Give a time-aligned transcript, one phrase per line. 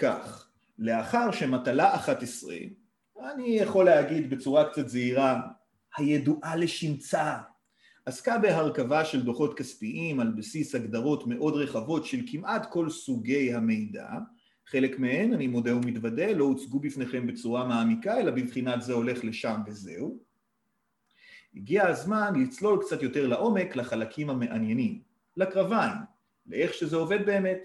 [0.00, 0.48] כך,
[0.78, 2.54] לאחר שמטלה 11,
[3.34, 5.40] אני יכול להגיד בצורה קצת זהירה,
[5.96, 7.36] הידועה לשמצה,
[8.06, 14.08] עסקה בהרכבה של דוחות כספיים על בסיס הגדרות מאוד רחבות של כמעט כל סוגי המידע,
[14.66, 19.60] חלק מהן, אני מודה ומתוודה, לא הוצגו בפניכם בצורה מעמיקה, אלא בבחינת זה הולך לשם
[19.66, 20.18] וזהו.
[21.54, 25.00] הגיע הזמן לצלול קצת יותר לעומק לחלקים המעניינים,
[25.36, 25.98] לקרביים,
[26.46, 27.58] לאיך שזה עובד באמת.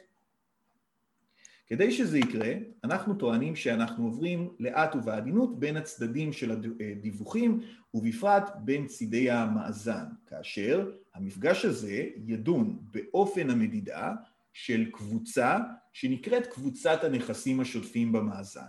[1.68, 2.54] כדי שזה יקרה,
[2.84, 7.60] אנחנו טוענים שאנחנו עוברים לאט ובעדינות בין הצדדים של הדיווחים
[7.93, 14.14] ובפרט בין צידי המאזן, כאשר המפגש הזה ידון באופן המדידה
[14.54, 15.57] של קבוצה
[15.93, 18.61] שנקראת קבוצת הנכסים השוטפים במאזן.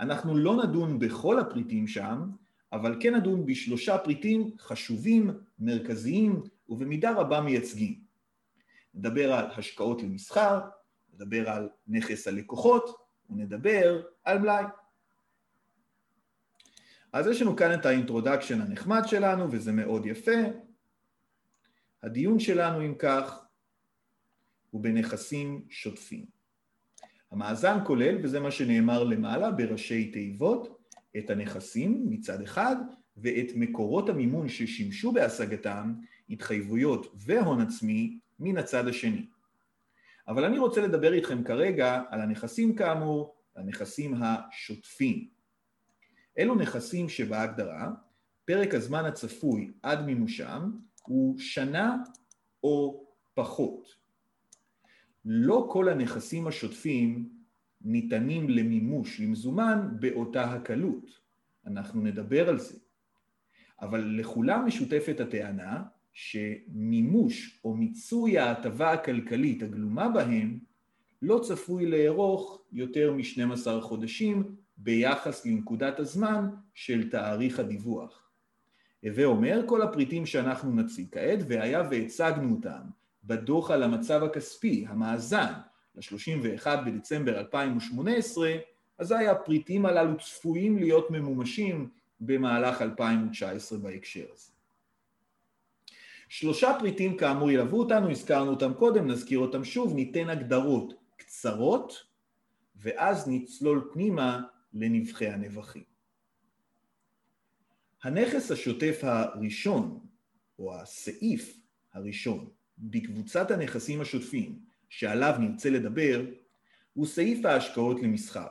[0.00, 2.30] אנחנו לא נדון בכל הפריטים שם,
[2.72, 8.00] אבל כן נדון בשלושה פריטים חשובים, מרכזיים ובמידה רבה מייצגים.
[8.94, 10.60] נדבר על השקעות למסחר,
[11.14, 12.96] נדבר על נכס הלקוחות
[13.30, 14.64] ונדבר על מלאי.
[17.12, 20.40] אז יש לנו כאן את ה introduction הנחמד שלנו וזה מאוד יפה.
[22.02, 23.44] הדיון שלנו אם כך
[24.70, 26.26] הוא בנכסים שוטפים.
[27.30, 30.80] המאזן כולל, וזה מה שנאמר למעלה בראשי תיבות,
[31.18, 32.76] את הנכסים מצד אחד
[33.16, 35.94] ואת מקורות המימון ששימשו בהשגתם,
[36.30, 39.26] התחייבויות והון עצמי מן הצד השני.
[40.28, 45.28] אבל אני רוצה לדבר איתכם כרגע על הנכסים כאמור, הנכסים השוטפים.
[46.38, 47.90] אלו נכסים שבהגדרה
[48.44, 50.70] פרק הזמן הצפוי עד מימושם
[51.02, 51.96] הוא שנה
[52.62, 53.88] או פחות.
[55.24, 57.28] לא כל הנכסים השוטפים
[57.80, 61.20] ניתנים למימוש, למזומן, באותה הקלות.
[61.66, 62.78] אנחנו נדבר על זה.
[63.80, 65.82] אבל לכולם משותפת הטענה
[66.14, 70.58] שמימוש או מיצוי ההטבה הכלכלית הגלומה בהם
[71.22, 78.30] לא צפוי לארוך יותר מ-12 חודשים ביחס לנקודת הזמן של תאריך הדיווח.
[79.04, 82.80] הווה אומר כל הפריטים שאנחנו נציג כעת, והיה והצגנו אותם
[83.24, 85.52] בדוח על המצב הכספי, המאזן,
[85.94, 88.56] ל-31 בדצמבר 2018,
[88.98, 91.88] אזי הפריטים הללו צפויים להיות ממומשים
[92.20, 94.53] במהלך 2019 בהקשר הזה.
[96.34, 102.04] שלושה פריטים כאמור ילוו אותנו, הזכרנו אותם קודם, נזכיר אותם שוב, ניתן הגדרות קצרות
[102.76, 105.82] ואז נצלול פנימה לנבחי הנבחים.
[108.02, 110.00] הנכס השוטף הראשון,
[110.58, 111.60] או הסעיף
[111.92, 114.58] הראשון, בקבוצת הנכסים השוטפים
[114.88, 116.24] שעליו נרצה לדבר,
[116.94, 118.48] הוא סעיף ההשקעות למסחר.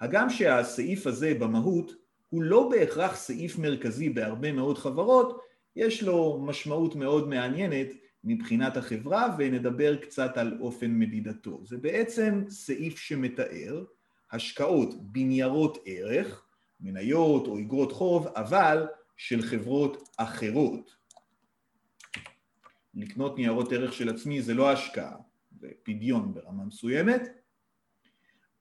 [0.00, 1.92] הגם שהסעיף הזה במהות
[2.30, 7.86] הוא לא בהכרח סעיף מרכזי בהרבה מאוד חברות, יש לו משמעות מאוד מעניינת
[8.24, 11.60] מבחינת החברה ונדבר קצת על אופן מדידתו.
[11.64, 13.84] זה בעצם סעיף שמתאר
[14.32, 16.46] השקעות בניירות ערך,
[16.80, 20.96] מניות או אגרות חוב, אבל של חברות אחרות.
[22.94, 25.16] לקנות ניירות ערך של עצמי זה לא השקעה,
[25.60, 27.41] זה פדיון ברמה מסוימת.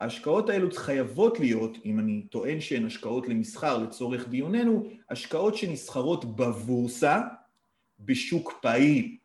[0.01, 7.21] ההשקעות האלו חייבות להיות, אם אני טוען שהן השקעות למסחר לצורך דיוננו, השקעות שנסחרות בבורסה,
[7.99, 9.17] בשוק פעיל,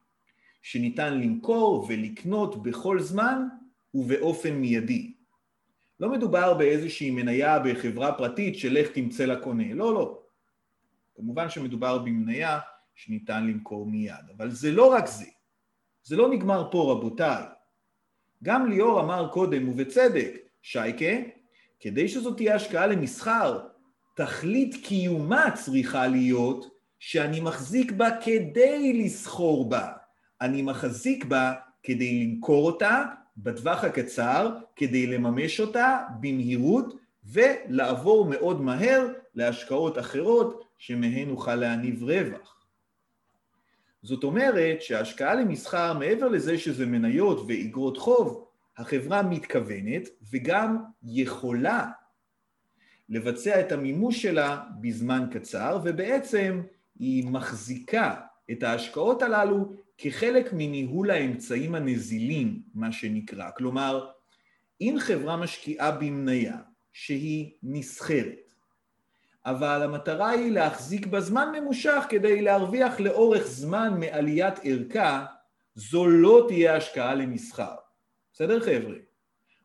[0.62, 3.42] שניתן למכור ולקנות בכל זמן
[3.94, 5.12] ובאופן מיידי.
[6.00, 10.18] לא מדובר באיזושהי מניה בחברה פרטית שלך תמצא לקונה, לא, לא.
[11.14, 12.58] כמובן שמדובר במניה
[12.94, 15.26] שניתן למכור מיד, אבל זה לא רק זה.
[16.02, 17.44] זה לא נגמר פה רבותיי.
[18.42, 21.28] גם ליאור אמר קודם, ובצדק, שייקה,
[21.80, 23.58] כדי שזאת תהיה השקעה למסחר,
[24.16, 26.66] תכלית קיומה צריכה להיות
[26.98, 29.88] שאני מחזיק בה כדי לסחור בה.
[30.40, 33.04] אני מחזיק בה כדי למכור אותה
[33.36, 36.94] בטווח הקצר, כדי לממש אותה במהירות
[37.24, 42.56] ולעבור מאוד מהר להשקעות אחרות שמהן נוכל להניב רווח.
[44.02, 48.45] זאת אומרת שההשקעה למסחר, מעבר לזה שזה מניות ואיגרות חוב,
[48.78, 51.90] החברה מתכוונת וגם יכולה
[53.08, 56.62] לבצע את המימוש שלה בזמן קצר, ובעצם
[56.98, 58.14] היא מחזיקה
[58.50, 63.50] את ההשקעות הללו כחלק מניהול האמצעים הנזילים, מה שנקרא.
[63.56, 64.10] כלומר,
[64.80, 66.56] אם חברה משקיעה במניה
[66.92, 68.38] שהיא נסחרת,
[69.46, 75.26] אבל המטרה היא להחזיק בזמן ממושך כדי להרוויח לאורך זמן מעליית ערכה,
[75.74, 77.74] זו לא תהיה השקעה למסחר.
[78.36, 78.94] בסדר חבר'ה?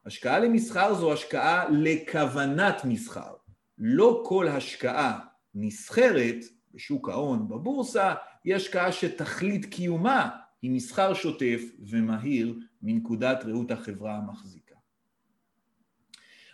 [0.05, 3.33] השקעה למסחר זו השקעה לכוונת מסחר.
[3.77, 5.19] לא כל השקעה
[5.55, 6.35] נסחרת
[6.73, 8.13] בשוק ההון, בבורסה,
[8.43, 10.29] היא השקעה שתכלית קיומה
[10.61, 14.75] היא מסחר שוטף ומהיר מנקודת ראות החברה המחזיקה.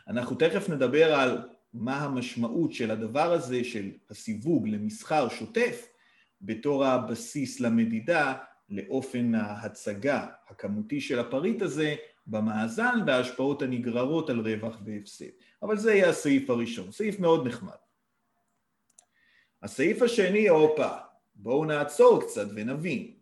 [0.07, 5.87] אנחנו תכף נדבר על מה המשמעות של הדבר הזה, של הסיווג למסחר שוטף,
[6.41, 8.33] בתור הבסיס למדידה
[8.69, 11.95] לאופן ההצגה הכמותי של הפריט הזה
[12.27, 15.25] במאזן וההשפעות הנגררות על רווח והפסד.
[15.63, 17.71] אבל זה יהיה הסעיף הראשון, סעיף מאוד נחמד.
[19.63, 20.89] הסעיף השני, הופה,
[21.35, 23.13] בואו נעצור קצת ונבין.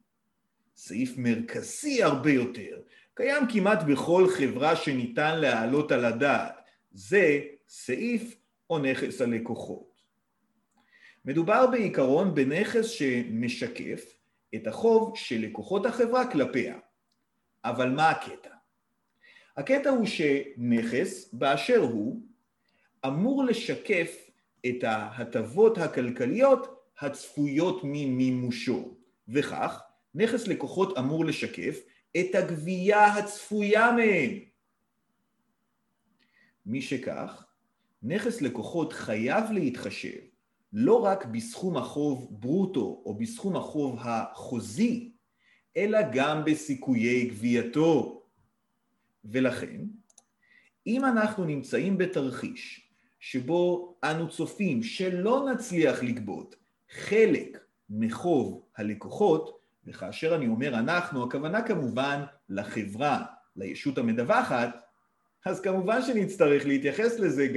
[0.76, 2.82] סעיף מרכזי הרבה יותר,
[3.14, 6.70] קיים כמעט בכל חברה שניתן להעלות על הדעת.
[6.92, 8.36] זה סעיף
[8.70, 10.02] או נכס הלקוחות.
[11.26, 14.16] מדובר בעיקרון בנכס שמשקף
[14.56, 16.80] את החוב של לקוחות החברה כלפיה.
[17.66, 18.50] אבל מה הקטע?
[19.58, 22.22] הקטע הוא שנכס באשר הוא
[23.06, 24.30] אמור לשקף
[24.66, 28.98] את ההטבות הכלכליות הצפויות ממימושו,
[29.28, 29.82] וכך
[30.16, 31.80] נכס לקוחות אמור לשקף
[32.18, 34.40] את הגבייה הצפויה מהם.
[36.66, 37.46] משכך,
[38.04, 40.35] נכס לקוחות חייב להתחשב
[40.78, 45.12] לא רק בסכום החוב ברוטו או בסכום החוב החוזי,
[45.78, 48.24] אלא גם בסיכויי גבייתו.
[49.26, 49.82] ולכן,
[50.88, 52.90] אם אנחנו נמצאים בתרחיש
[53.20, 56.56] שבו אנו צופים שלא נצליח לגבות
[56.90, 57.58] חלק
[57.90, 63.26] מחוב הלקוחות, וכאשר אני אומר אנחנו, הכוונה כמובן לחברה,
[63.56, 64.70] לישות המדווחת,
[65.46, 67.48] אז כמובן שנצטרך להתייחס לזה,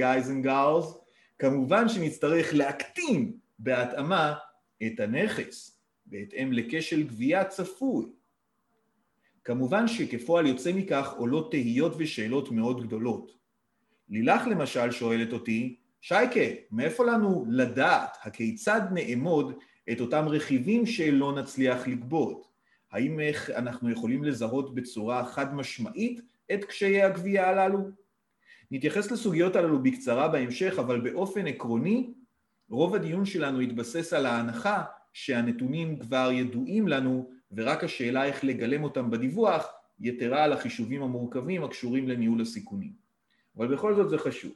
[0.43, 0.98] girls,
[1.39, 4.33] כמובן שנצטרך להקטין בהתאמה
[4.85, 8.05] את הנכס, בהתאם לכשל גבייה צפוי.
[9.43, 13.31] כמובן שכפועל יוצא מכך עולות תהיות ושאלות מאוד גדולות.
[14.09, 16.39] לילך למשל שואלת אותי, שייקה,
[16.71, 19.53] מאיפה לנו לדעת הכיצד נאמוד
[19.91, 22.47] את אותם רכיבים שלא נצליח לגבות?
[22.91, 23.19] האם
[23.55, 26.21] אנחנו יכולים לזהות בצורה חד משמעית
[26.53, 27.79] את קשיי הגבייה הללו?
[28.71, 32.13] נתייחס לסוגיות הללו בקצרה בהמשך, אבל באופן עקרוני,
[32.69, 34.83] רוב הדיון שלנו התבסס על ההנחה
[35.13, 39.67] שהנתונים כבר ידועים לנו, ורק השאלה איך לגלם אותם בדיווח
[39.99, 42.91] יתרה על החישובים המורכבים הקשורים לניהול הסיכונים.
[43.57, 44.51] אבל בכל זאת זה חשוב.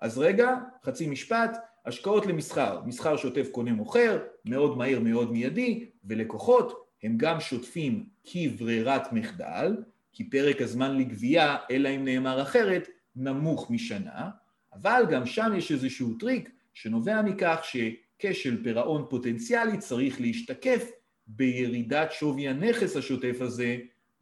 [0.00, 1.56] אז רגע, חצי משפט,
[1.86, 9.12] השקעות למסחר, מסחר שוטף קונה מוכר, מאוד מהיר מאוד מיידי, ולקוחות הם גם שוטפים כברירת
[9.12, 9.76] מחדל,
[10.12, 14.30] כי פרק הזמן לגבייה, אלא אם נאמר אחרת, נמוך משנה,
[14.72, 20.90] אבל גם שם יש איזשהו טריק שנובע מכך שכשל פירעון פוטנציאלי צריך להשתקף
[21.26, 23.76] בירידת שווי הנכס השוטף הזה,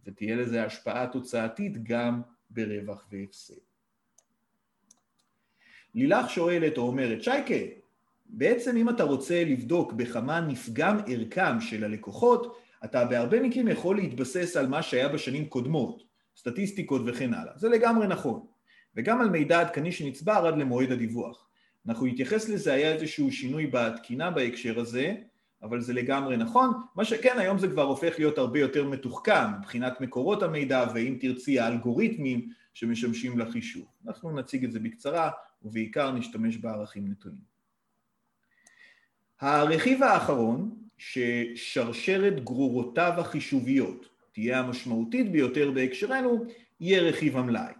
[0.07, 3.55] ותהיה לזה השפעה תוצאתית גם ברווח והפסד.
[5.95, 7.55] לילך שואלת או אומרת, שייקה,
[8.27, 14.57] בעצם אם אתה רוצה לבדוק בכמה נפגם ערכם של הלקוחות, אתה בהרבה מקרים יכול להתבסס
[14.57, 16.03] על מה שהיה בשנים קודמות,
[16.37, 17.53] סטטיסטיקות וכן הלאה.
[17.57, 18.47] זה לגמרי נכון.
[18.97, 21.49] וגם על מידע עדכני שנצבר עד למועד הדיווח.
[21.89, 25.15] אנחנו נתייחס לזה, היה איזשהו שינוי בתקינה בהקשר הזה,
[25.63, 26.71] אבל זה לגמרי נכון.
[26.95, 31.61] מה שכן, היום זה כבר הופך להיות הרבה יותר מתוחכם מבחינת מקורות המידע, ואם תרצי
[31.61, 33.85] האלגוריתמים שמשמשים לחישוב.
[34.07, 35.31] אנחנו נציג את זה בקצרה,
[35.63, 37.55] ובעיקר נשתמש בערכים נתונים.
[39.41, 46.45] הרכיב האחרון, ששרשרת גרורותיו החישוביות תהיה המשמעותית ביותר בהקשרנו,
[46.81, 47.73] יהיה רכיב המלאי.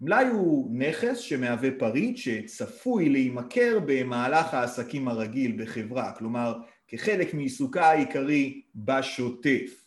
[0.00, 8.62] מלאי הוא נכס שמהווה פריט שצפוי להימכר במהלך העסקים הרגיל בחברה, כלומר כחלק מעיסוקה העיקרי
[8.74, 9.86] בשוטף.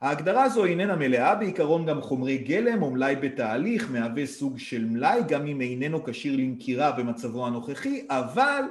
[0.00, 5.20] ההגדרה הזו איננה מלאה, בעיקרון גם חומרי גלם או מלאי בתהליך מהווה סוג של מלאי,
[5.28, 8.62] גם אם איננו כשיר למכירה במצבו הנוכחי, אבל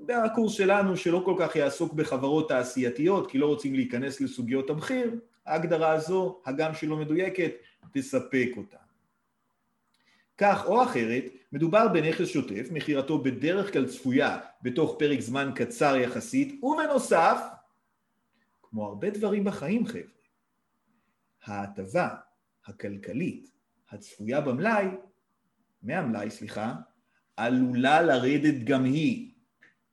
[0.00, 5.14] בקורס שלנו שלא כל כך יעסוק בחברות תעשייתיות כי לא רוצים להיכנס לסוגיות המחיר,
[5.46, 7.52] ההגדרה הזו, הגם שלא מדויקת,
[7.92, 8.85] תספק אותה.
[10.38, 16.64] כך או אחרת, מדובר בנכס שוטף, מכירתו בדרך כלל צפויה בתוך פרק זמן קצר יחסית,
[16.64, 17.40] ובנוסף,
[18.62, 20.02] כמו הרבה דברים בחיים חבר'ה,
[21.44, 22.08] ההטבה
[22.64, 23.50] הכלכלית
[23.90, 24.86] הצפויה במלאי,
[25.82, 26.74] מהמלאי סליחה,
[27.36, 29.32] עלולה לרדת גם היא.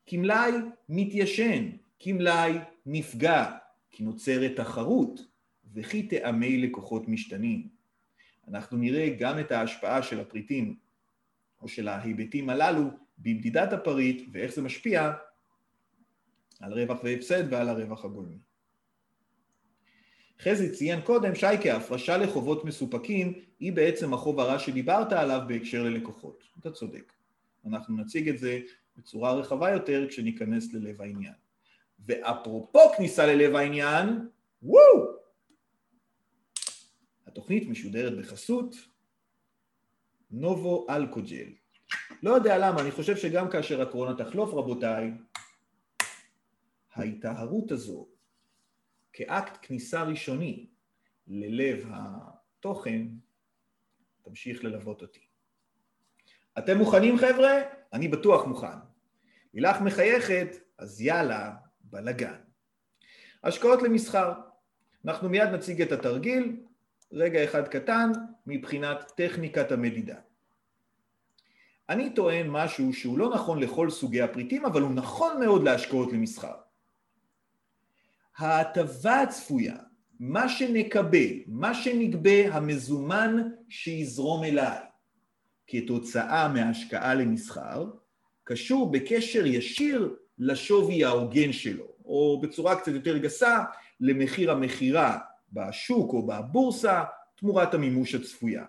[0.06, 0.52] כי מלאי
[0.90, 1.70] מתיישן,
[2.00, 3.58] כי מלאי נפגע,
[3.92, 5.20] כי נוצרת תחרות,
[5.74, 7.68] וכי טעמי לקוחות משתנים.
[8.48, 10.76] אנחנו נראה גם את ההשפעה של הפריטים
[11.62, 12.84] או של ההיבטים הללו
[13.18, 15.14] במדידת הפריט ואיך זה משפיע
[16.60, 18.38] על רווח והפסד ועל הרווח הגולמי.
[20.42, 26.44] חזי ציין קודם, שייקה, הפרשה לחובות מסופקים היא בעצם החוב הרע שדיברת עליו בהקשר ללקוחות.
[26.60, 27.14] אתה צודק.
[27.66, 28.60] אנחנו נציג את זה
[28.98, 31.34] בצורה רחבה יותר כשניכנס ללב העניין.
[32.06, 34.28] ואפרופו כניסה ללב העניין,
[34.64, 35.23] וואו!
[37.34, 38.76] התוכנית משודרת בחסות
[40.32, 41.48] נובו אלכוג'ל.
[42.24, 45.12] לא יודע למה, אני חושב שגם כאשר הקורונה תחלוף, רבותיי,
[46.94, 48.08] ההיטהרות הזו
[49.14, 50.68] כאקט כניסה ראשוני
[51.28, 53.08] ללב התוכן
[54.22, 55.26] תמשיך ללוות אותי.
[56.58, 57.62] אתם מוכנים חבר'ה?
[57.94, 58.78] אני בטוח מוכן.
[59.54, 60.48] לילך מחייכת,
[60.78, 62.38] אז יאללה, בלגן.
[63.44, 64.34] השקעות למסחר.
[65.06, 66.64] אנחנו מיד נציג את התרגיל,
[67.14, 68.12] רגע אחד קטן
[68.48, 70.16] מבחינת טכניקת המדידה.
[71.90, 76.56] אני טוען משהו שהוא לא נכון לכל סוגי הפריטים, אבל הוא נכון מאוד להשקעות למסחר.
[78.38, 79.76] ההטבה הצפויה,
[80.20, 84.78] מה שנקבל, מה שנגבה, המזומן שיזרום אליי
[85.68, 87.86] כתוצאה מהשקעה למסחר,
[88.44, 93.64] קשור בקשר ישיר לשווי ההוגן שלו, או בצורה קצת יותר גסה,
[94.00, 95.20] למחיר המכירה
[95.54, 97.04] בשוק או בבורסה
[97.36, 98.66] תמורת המימוש הצפויה.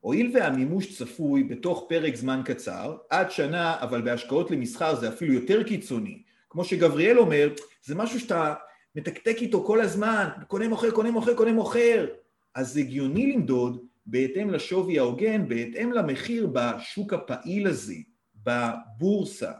[0.00, 5.62] הואיל והמימוש צפוי בתוך פרק זמן קצר, עד שנה, אבל בהשקעות למסחר זה אפילו יותר
[5.62, 7.52] קיצוני, כמו שגבריאל אומר,
[7.84, 8.54] זה משהו שאתה
[8.94, 12.06] מתקתק איתו כל הזמן, קונה מוכר, קונה מוכר, קונה מוכר,
[12.54, 17.94] אז הגיוני למדוד בהתאם לשווי ההוגן, בהתאם למחיר בשוק הפעיל הזה,
[18.44, 19.52] בבורסה.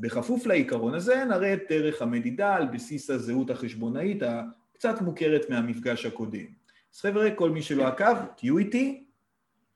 [0.00, 6.46] בכפוף לעיקרון הזה נראה את דרך המדידה על בסיס הזהות החשבונאית הקצת מוכרת מהמפגש הקודם.
[6.94, 9.04] אז חבר'ה, כל מי שלא עקב, תהיו איתי,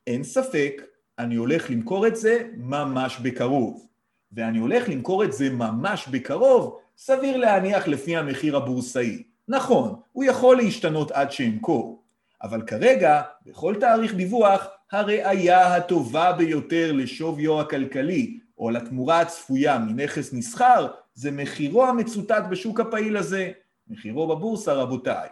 [0.06, 0.82] אין ספק,
[1.18, 3.88] אני הולך למכור את זה ממש בקרוב.
[4.32, 9.22] ואני הולך למכור את זה ממש בקרוב, סביר להניח לפי המחיר הבורסאי.
[9.48, 12.02] נכון, הוא יכול להשתנות עד שאמכור,
[12.42, 20.86] אבל כרגע, בכל תאריך דיווח, הראייה הטובה ביותר לשוויו הכלכלי או לתמורה הצפויה מנכס נסחר
[21.14, 23.52] זה מחירו המצוטט בשוק הפעיל הזה,
[23.88, 25.28] מחירו בבורסה רבותיי.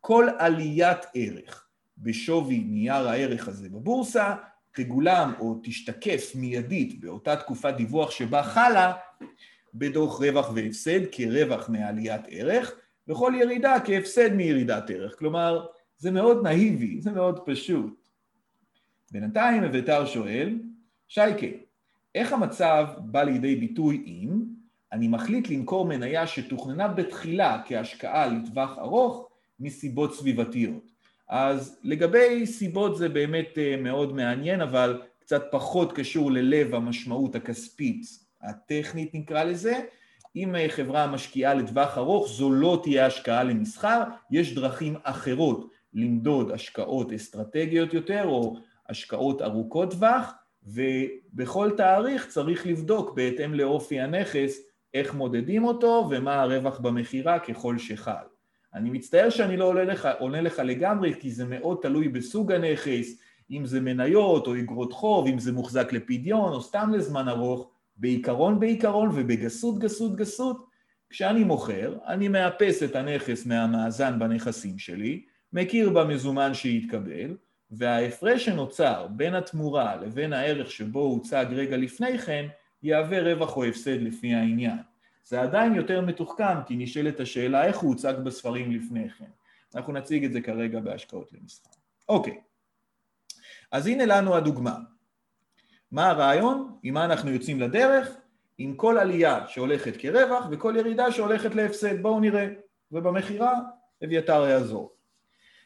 [0.00, 1.66] כל עליית ערך
[1.98, 4.34] בשווי נייר הערך הזה בבורסה
[4.72, 8.92] תגולם או תשתקף מיידית באותה תקופת דיווח שבה חלה
[9.74, 12.72] בדוח רווח והפסד כרווח מעליית ערך
[13.08, 15.18] וכל ירידה כהפסד מירידת ערך.
[15.18, 15.66] כלומר,
[15.98, 18.08] זה מאוד נאיבי, זה מאוד פשוט.
[19.10, 20.58] בינתיים אביתר שואל,
[21.08, 21.46] שייקה,
[22.14, 24.42] איך המצב בא לידי ביטוי אם
[24.92, 29.28] אני מחליט למכור מניה שתוכננה בתחילה כהשקעה לטווח ארוך
[29.60, 30.90] מסיבות סביבתיות?
[31.28, 38.06] אז לגבי סיבות זה באמת אה, מאוד מעניין, אבל קצת פחות קשור ללב המשמעות הכספית
[38.42, 39.80] הטכנית נקרא לזה.
[40.36, 46.50] אם אה, חברה משקיעה לטווח ארוך, זו לא תהיה השקעה למסחר, יש דרכים אחרות למדוד
[46.50, 48.56] השקעות אסטרטגיות יותר או
[48.88, 50.34] השקעות ארוכות טווח,
[50.66, 54.58] ובכל תאריך צריך לבדוק בהתאם לאופי הנכס
[54.94, 58.24] איך מודדים אותו ומה הרווח במכירה ככל שחל.
[58.74, 63.18] אני מצטער שאני לא עונה לך, עונה לך לגמרי, כי זה מאוד תלוי בסוג הנכס,
[63.50, 68.60] אם זה מניות או אגרות חוב, אם זה מוחזק לפדיון או סתם לזמן ארוך, בעיקרון
[68.60, 70.66] בעיקרון ובגסות גסות גסות,
[71.10, 77.36] כשאני מוכר, אני מאפס את הנכס מהמאזן בנכסים שלי, מכיר במזומן שיתקבל,
[77.70, 82.46] וההפרש שנוצר בין התמורה לבין הערך שבו הוצג רגע לפני כן,
[82.82, 84.78] יהווה רווח או הפסד לפי העניין.
[85.24, 89.30] זה עדיין יותר מתוחכם, כי נשאלת השאלה איך הוא הוצג בספרים לפני כן.
[89.74, 91.70] אנחנו נציג את זה כרגע בהשקעות למסחר.
[92.08, 92.40] אוקיי,
[93.72, 94.76] אז הנה לנו הדוגמה.
[95.90, 96.78] מה הרעיון?
[96.82, 98.16] עם מה אנחנו יוצאים לדרך?
[98.58, 102.02] עם כל עלייה שהולכת כרווח וכל ירידה שהולכת להפסד.
[102.02, 102.48] בואו נראה.
[102.92, 103.60] ובמכירה
[104.04, 104.93] אביתר יעזור.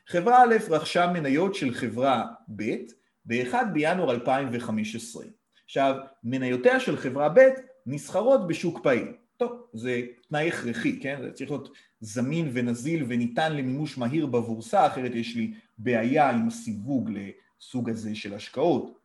[0.09, 2.25] חברה א' רכשה מניות של חברה
[2.57, 2.77] ב'
[3.25, 5.25] ב-1 בינואר 2015.
[5.65, 7.41] עכשיו, מניותיה של חברה ב'
[7.87, 9.13] נסחרות בשוק פעיל.
[9.37, 11.19] טוב, זה תנאי הכרחי, כן?
[11.23, 11.69] זה צריך להיות
[12.01, 18.35] זמין ונזיל וניתן למימוש מהיר בבורסה, אחרת יש לי בעיה עם הסיווג לסוג הזה של
[18.35, 18.99] השקעות.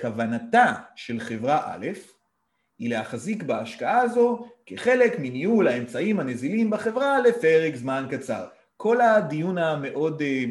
[0.00, 1.86] כוונתה של חברה א'
[2.78, 8.46] היא להחזיק בהשקעה הזו כחלק מניהול האמצעים הנזילים בחברה לפרק זמן קצר.
[8.80, 10.44] כל הדיון המאוד אה,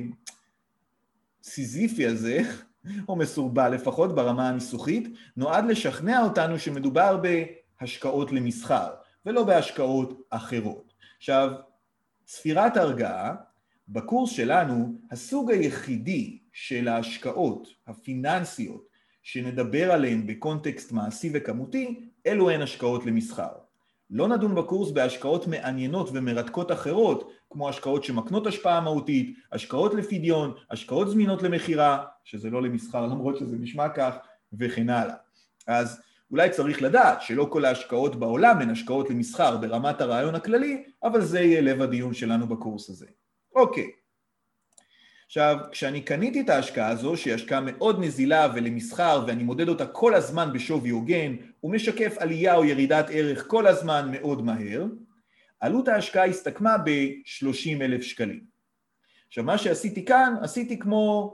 [1.44, 2.42] סיזיפי הזה,
[3.10, 5.08] או מסורבל לפחות ברמה הניסוחית,
[5.38, 8.90] נועד לשכנע אותנו שמדובר בהשקעות למסחר,
[9.26, 10.94] ולא בהשקעות אחרות.
[11.18, 11.52] עכשיו,
[12.28, 13.36] ספירת הרגעה,
[13.90, 18.88] בקורס שלנו, הסוג היחידי של ההשקעות הפיננסיות
[19.24, 23.52] שנדבר עליהן בקונטקסט מעשי וכמותי, אלו הן השקעות למסחר.
[24.10, 31.10] לא נדון בקורס בהשקעות מעניינות ומרתקות אחרות, כמו השקעות שמקנות השפעה מהותית, השקעות לפדיון, השקעות
[31.10, 34.16] זמינות למכירה, שזה לא למסחר למרות שזה נשמע כך,
[34.54, 35.16] וכן הלאה.
[35.68, 36.02] אז
[36.32, 41.40] אולי צריך לדעת שלא כל ההשקעות בעולם הן השקעות למסחר ברמת הרעיון הכללי, אבל זה
[41.40, 43.06] יהיה לב הדיון שלנו בקורס הזה.
[43.56, 43.92] אוקיי.
[45.26, 50.14] עכשיו, כשאני קניתי את ההשקעה הזו, שהיא השקעה מאוד נזילה ולמסחר, ואני מודד אותה כל
[50.14, 54.86] הזמן בשווי הוגן, הוא משקף עלייה או ירידת ערך כל הזמן מאוד מהר,
[55.60, 58.46] עלות ההשקעה הסתכמה ב-30 אלף שקלים.
[59.28, 61.34] עכשיו, מה שעשיתי כאן, עשיתי כמו,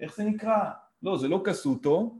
[0.00, 0.58] איך זה נקרא?
[1.02, 2.18] לא, זה לא קסוטו.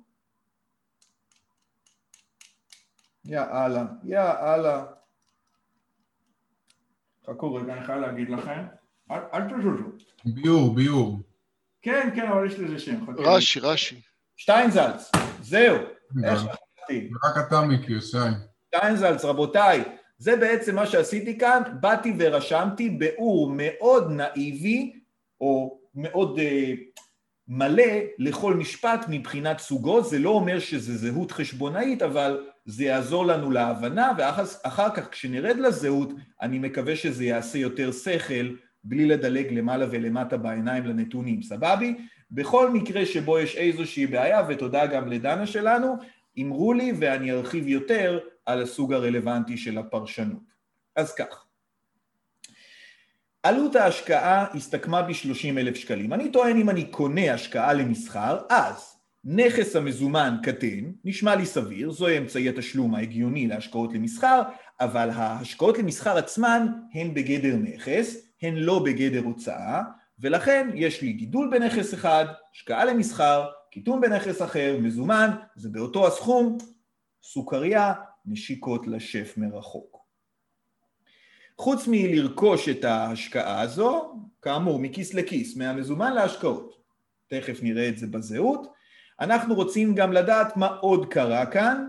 [3.24, 4.84] יא אללה, יא אללה.
[7.26, 8.64] חכו רגע, אני חייב להגיד לכם.
[9.10, 9.84] אל תזוזו.
[10.24, 11.20] ביור, ביור.
[11.82, 13.04] כן, כן, אבל יש לזה שם.
[13.18, 14.00] רש"י, רש"י.
[14.36, 15.10] שטיינזלץ,
[15.42, 15.76] זהו.
[16.24, 17.10] איך שכחתי?
[17.24, 18.16] רק אתה מכיר, שי.
[18.68, 24.92] שטיינזלץ, רבותיי, זה בעצם מה שעשיתי כאן, באתי ורשמתי ביאור מאוד נאיבי,
[25.40, 26.42] או מאוד uh,
[27.48, 33.50] מלא לכל משפט מבחינת סוגו, זה לא אומר שזה זהות חשבונאית, אבל זה יעזור לנו
[33.50, 38.54] להבנה, ואחר כך כשנרד לזהות, אני מקווה שזה יעשה יותר שכל
[38.84, 41.94] בלי לדלג למעלה ולמטה בעיניים לנתונים, סבבי?
[42.30, 45.96] בכל מקרה שבו יש איזושהי בעיה, ותודה גם לדנה שלנו,
[46.40, 50.54] אמרו לי ואני ארחיב יותר על הסוג הרלוונטי של הפרשנות.
[50.96, 51.44] אז כך,
[53.42, 56.12] עלות ההשקעה הסתכמה ב-30 אלף שקלים.
[56.12, 62.18] אני טוען אם אני קונה השקעה למסחר, אז נכס המזומן קטן, נשמע לי סביר, זוהי
[62.18, 64.42] אמצעי התשלום ההגיוני להשקעות למסחר,
[64.80, 69.82] אבל ההשקעות למסחר עצמן הן בגדר נכס, הן לא בגדר הוצאה,
[70.18, 72.24] ולכן יש לי גידול בנכס אחד,
[72.54, 76.58] השקעה למסחר, קיטון בנכס אחר, מזומן, זה באותו הסכום,
[77.22, 77.92] סוכריה,
[78.26, 79.96] נשיקות לשף מרחוק.
[81.58, 86.80] חוץ מלרכוש את ההשקעה הזו, כאמור, מכיס לכיס, מהמזומן להשקעות,
[87.28, 88.66] תכף נראה את זה בזהות,
[89.20, 91.88] אנחנו רוצים גם לדעת מה עוד קרה כאן.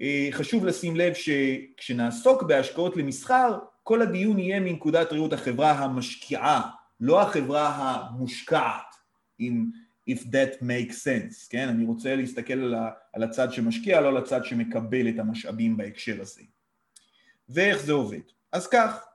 [0.00, 7.22] אה, חשוב לשים לב שכשנעסוק בהשקעות למסחר, כל הדיון יהיה מנקודת ראות החברה המשקיעה, לא
[7.22, 8.96] החברה המושקעת,
[9.40, 9.64] אם
[10.10, 11.68] if that makes sense, כן?
[11.68, 12.74] אני רוצה להסתכל על,
[13.12, 16.42] על הצד שמשקיע, לא על הצד שמקבל את המשאבים בהקשר הזה.
[17.48, 18.20] ואיך זה עובד?
[18.52, 19.06] אז כך,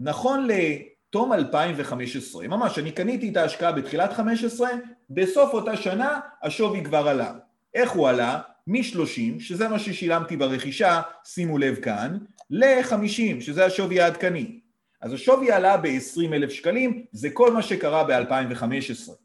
[0.00, 4.68] נכון לתום 2015, ממש, אני קניתי את ההשקעה בתחילת 15,
[5.10, 7.34] בסוף אותה שנה השווי כבר עלה.
[7.74, 8.40] איך הוא עלה?
[8.66, 12.18] מ-30, שזה מה ששילמתי ברכישה, שימו לב כאן,
[12.50, 14.60] ל-50, שזה השווי העדכני.
[15.00, 19.23] אז השווי עלה ב-20 אלף שקלים, זה כל מה שקרה ב-2015.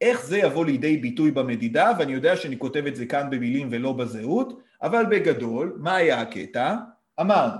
[0.00, 3.92] איך זה יבוא לידי ביטוי במדידה, ואני יודע שאני כותב את זה כאן במילים ולא
[3.92, 6.76] בזהות, אבל בגדול, מה היה הקטע?
[7.20, 7.58] אמרנו,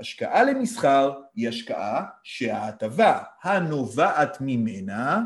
[0.00, 5.22] השקעה למסחר היא השקעה שההטבה הנובעת ממנה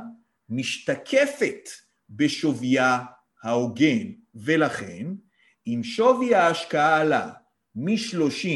[0.49, 1.69] משתקפת
[2.11, 2.99] בשוויה
[3.43, 5.07] ההוגן, ולכן
[5.67, 7.31] אם שווי ההשקעה עלה
[7.75, 8.49] מ-30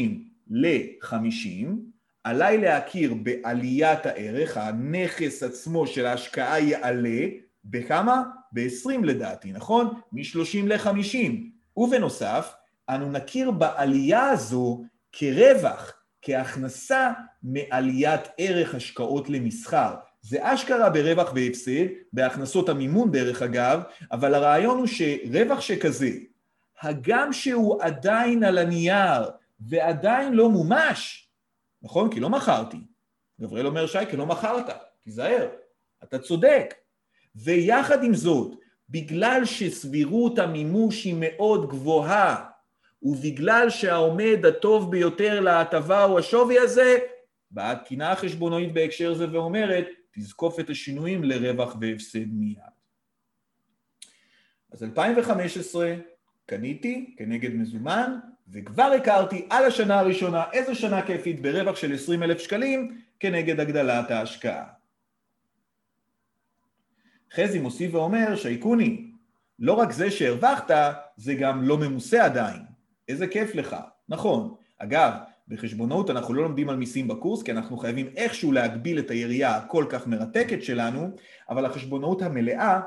[0.49, 1.67] ל-50,
[2.23, 7.25] עליי להכיר בעליית הערך, הנכס עצמו של ההשקעה יעלה,
[7.65, 8.23] בכמה?
[8.51, 9.93] ב-20 לדעתי, נכון?
[10.11, 11.31] מ-30 ל-50.
[11.77, 12.53] ובנוסף,
[12.89, 17.11] אנו נכיר בעלייה הזו כרווח, כהכנסה
[17.43, 19.95] מעליית ערך השקעות למסחר.
[20.21, 26.11] זה אשכרה ברווח והפסד, בהכנסות המימון דרך אגב, אבל הרעיון הוא שרווח שכזה,
[26.81, 31.29] הגם שהוא עדיין על הנייר ועדיין לא מומש,
[31.81, 32.11] נכון?
[32.11, 32.77] כי לא מכרתי.
[33.41, 34.65] גבריאל אומר, שייקה, לא מכרת,
[35.03, 35.47] תיזהר,
[36.03, 36.73] אתה צודק.
[37.35, 38.55] ויחד עם זאת,
[38.89, 42.45] בגלל שסבירות המימוש היא מאוד גבוהה,
[43.03, 46.97] ובגלל שהעומד הטוב ביותר להטבה הוא השווי הזה,
[47.51, 52.57] באה התקינה החשבונאית בהקשר זה ואומרת, תזקוף את השינויים לרווח והפסד מיד.
[54.71, 55.95] אז 2015
[56.45, 58.17] קניתי כנגד מזומן,
[58.53, 64.11] וכבר הכרתי על השנה הראשונה איזו שנה כיפית ברווח של 20 אלף שקלים כנגד הגדלת
[64.11, 64.65] ההשקעה.
[67.35, 69.11] חזי מוסיף ואומר, שייקוני,
[69.59, 70.71] לא רק זה שהרווחת,
[71.17, 72.61] זה גם לא ממוסה עדיין.
[73.07, 73.75] איזה כיף לך.
[74.09, 74.55] נכון.
[74.77, 75.11] אגב,
[75.47, 79.85] בחשבונאות אנחנו לא לומדים על מיסים בקורס, כי אנחנו חייבים איכשהו להגביל את היריעה הכל
[79.89, 81.09] כך מרתקת שלנו,
[81.49, 82.81] אבל החשבונאות המלאה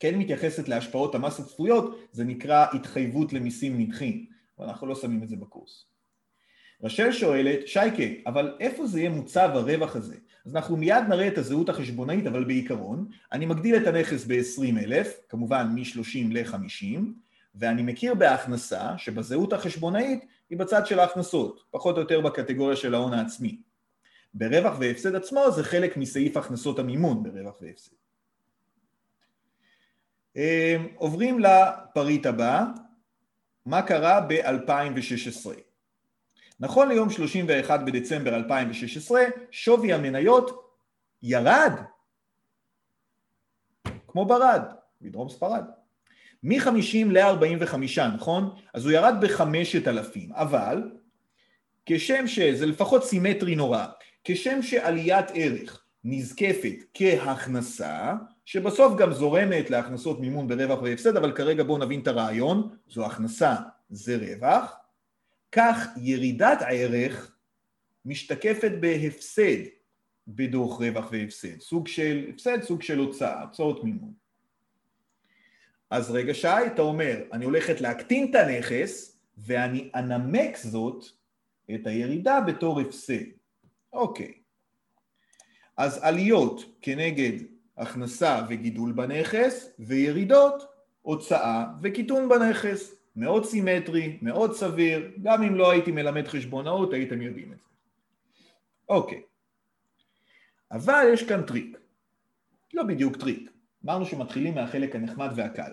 [0.00, 4.26] כן מתייחסת להשפעות המס הצפויות, זה נקרא התחייבות למיסים נדחים,
[4.58, 5.84] ואנחנו לא שמים את זה בקורס.
[6.82, 10.16] רשל שואלת, שייקה, אבל איפה זה יהיה מוצב הרווח הזה?
[10.48, 15.68] אז אנחנו מיד נראה את הזהות החשבונאית, אבל בעיקרון, אני מגדיל את הנכס ב-20,000, כמובן
[15.74, 17.00] מ-30 ל-50,
[17.54, 23.14] ואני מכיר בהכנסה שבזהות החשבונאית היא בצד של ההכנסות, פחות או יותר בקטגוריה של ההון
[23.14, 23.60] העצמי.
[24.34, 27.92] ברווח והפסד עצמו זה חלק מסעיף הכנסות המימון ברווח והפסד.
[30.36, 32.64] אמ, עוברים לפריט הבא,
[33.66, 35.67] מה קרה ב-2016.
[36.60, 40.72] נכון ליום 31 בדצמבר 2016, שווי המניות
[41.22, 41.72] ירד,
[44.08, 44.62] כמו ברד,
[45.02, 45.64] בדרום ספרד.
[46.42, 47.74] מ-50 ל-45,
[48.14, 48.54] נכון?
[48.74, 50.82] אז הוא ירד ב-5,000, אבל
[51.86, 53.86] כשם שזה לפחות סימטרי נורא,
[54.24, 58.12] כשם שעליית ערך נזקפת כהכנסה,
[58.44, 63.54] שבסוף גם זורמת להכנסות מימון ברווח והפסד, אבל כרגע בואו נבין את הרעיון, זו הכנסה,
[63.90, 64.76] זה רווח,
[65.52, 67.36] כך ירידת הערך
[68.04, 69.64] משתקפת בהפסד
[70.28, 74.12] בדוח רווח והפסד, סוג של הפסד, סוג של הוצאה, הוצאות מימון.
[75.90, 81.04] אז רגע שי, אתה אומר, אני הולכת להקטין את הנכס ואני אנמק זאת,
[81.74, 83.24] את הירידה בתור הפסד.
[83.92, 84.32] אוקיי.
[85.76, 87.32] אז עליות כנגד
[87.76, 90.62] הכנסה וגידול בנכס, וירידות,
[91.02, 92.94] הוצאה וקיטון בנכס.
[93.18, 97.64] מאוד סימטרי, מאוד סביר, גם אם לא הייתי מלמד חשבונאות הייתם יודעים את זה.
[98.88, 99.22] אוקיי.
[100.72, 101.78] אבל יש כאן טריק.
[102.74, 103.50] לא בדיוק טריק.
[103.84, 105.72] אמרנו שמתחילים מהחלק הנחמד והקל.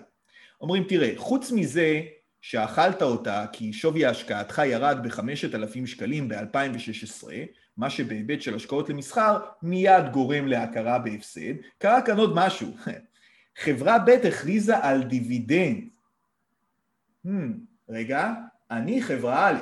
[0.60, 2.00] אומרים, תראה, חוץ מזה
[2.40, 7.28] שאכלת אותה כי שווי השקעתך ירד ב-5,000 שקלים ב-2016,
[7.76, 12.76] מה שבהיבט של השקעות למסחר מיד גורם להכרה בהפסד, קרה כאן עוד משהו.
[13.62, 15.95] חברה ב' הכריזה על דיבידנד.
[17.26, 17.52] המ,
[17.88, 18.32] רגע,
[18.70, 19.58] אני חברה א',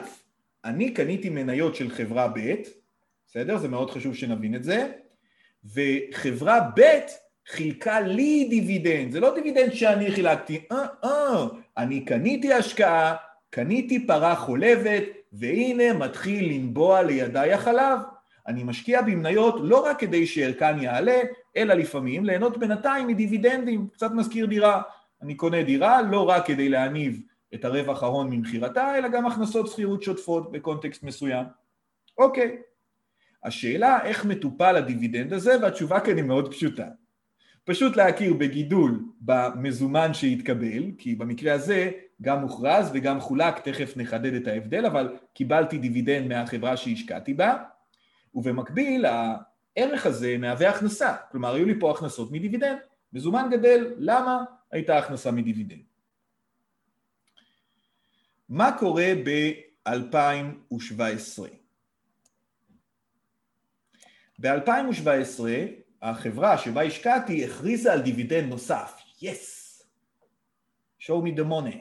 [0.65, 2.55] אני קניתי מניות של חברה ב',
[3.27, 3.59] בסדר?
[3.59, 4.89] זה מאוד חשוב שנבין את זה,
[5.65, 6.81] וחברה ב'
[7.49, 11.47] חילקה לי דיבידנד, זה לא דיבידנד שאני חילקתי, אה, אה,
[11.79, 13.17] אני קניתי השקעה,
[13.51, 17.99] קניתי פרה חולבת, והנה מתחיל לנבוע לידיי החלב.
[18.47, 21.21] אני משקיע במניות לא רק כדי שערכן יעלה,
[21.57, 24.83] אלא לפעמים ליהנות בינתיים מדיבידנדים, קצת מזכיר דירה.
[25.23, 27.21] אני קונה דירה לא רק כדי להניב
[27.55, 31.45] את הרווח ההון ממכירתה, אלא גם הכנסות שכירות שוטפות בקונטקסט מסוים.
[32.19, 32.57] אוקיי.
[33.45, 36.87] השאלה איך מטופל הדיבידנד הזה, והתשובה כאן היא מאוד פשוטה.
[37.65, 41.91] פשוט להכיר בגידול במזומן שהתקבל, כי במקרה הזה
[42.23, 47.57] גם מוכרז וגם חולק, תכף נחדד את ההבדל, אבל קיבלתי דיבידנד מהחברה שהשקעתי בה,
[48.35, 52.79] ובמקביל הערך הזה מהווה הכנסה, כלומר היו לי פה הכנסות מדיבידנד,
[53.13, 55.94] מזומן גדל, למה הייתה הכנסה מדיבידנד?
[58.49, 61.43] מה קורה ב-2017?
[64.39, 65.41] ב-2017
[66.03, 69.83] החברה שבה השקעתי הכריזה על דיבידנד נוסף, yes,
[71.01, 71.77] show me the money.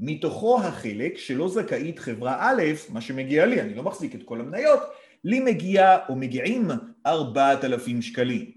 [0.00, 4.80] מתוכו החלק שלא זכאית חברה א', מה שמגיע לי, אני לא מחזיק את כל המניות,
[5.24, 6.68] לי מגיע או מגיעים
[7.06, 8.52] 4,000 שקלים.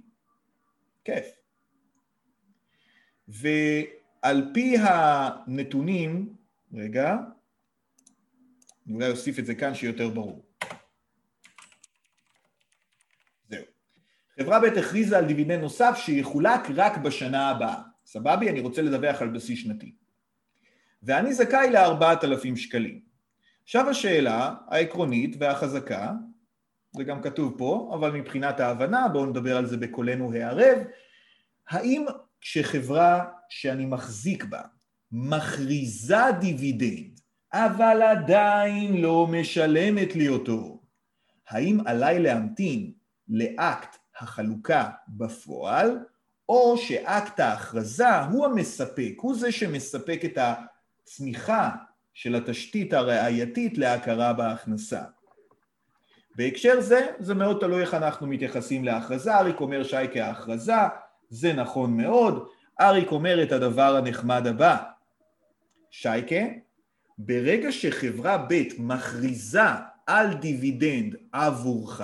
[1.05, 1.25] כיף.
[3.27, 6.35] ועל פי הנתונים,
[6.73, 7.17] רגע,
[8.89, 10.45] אולי אוסיף את זה כאן שיהיה יותר ברור.
[14.39, 17.81] חברה ב' הכריזה על דיבידנד נוסף שיחולק רק בשנה הבאה.
[18.05, 18.49] סבבי?
[18.49, 19.95] אני רוצה לדווח על בסיס שנתי.
[21.03, 23.01] ואני זכאי ל-4,000 שקלים.
[23.63, 26.11] עכשיו השאלה העקרונית והחזקה,
[26.97, 30.77] זה גם כתוב פה, אבל מבחינת ההבנה, בואו נדבר על זה בקולנו הערב,
[31.69, 32.05] האם
[32.41, 34.61] כשחברה שאני מחזיק בה
[35.13, 37.19] מכריזה דיבידנד,
[37.53, 40.81] אבל עדיין לא משלמת לי אותו,
[41.49, 42.91] האם עליי להמתין
[43.27, 45.99] לאקט החלוקה בפועל,
[46.49, 51.69] או שאקט ההכרזה הוא המספק, הוא זה שמספק את הצמיחה
[52.13, 55.01] של התשתית הראייתית להכרה בהכנסה.
[56.35, 60.73] בהקשר זה, זה מאוד תלוי איך אנחנו מתייחסים להכרזה, אריק אומר שייקה ההכרזה,
[61.29, 62.47] זה נכון מאוד,
[62.81, 64.77] אריק אומר את הדבר הנחמד הבא,
[65.95, 66.45] שייקה,
[67.17, 69.61] ברגע שחברה ב' מכריזה
[70.07, 72.01] על דיבידנד עבורך,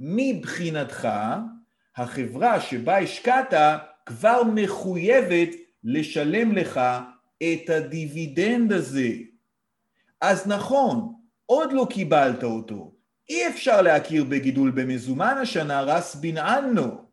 [0.00, 1.08] מבחינתך
[1.96, 3.54] החברה שבה השקעת
[4.06, 5.48] כבר מחויבת
[5.84, 6.80] לשלם לך
[7.42, 9.10] את הדיבידנד הזה.
[10.20, 11.14] אז נכון,
[11.46, 12.92] עוד לא קיבלת אותו,
[13.28, 17.04] אי אפשר להכיר בגידול במזומן השנה רס בן אנו,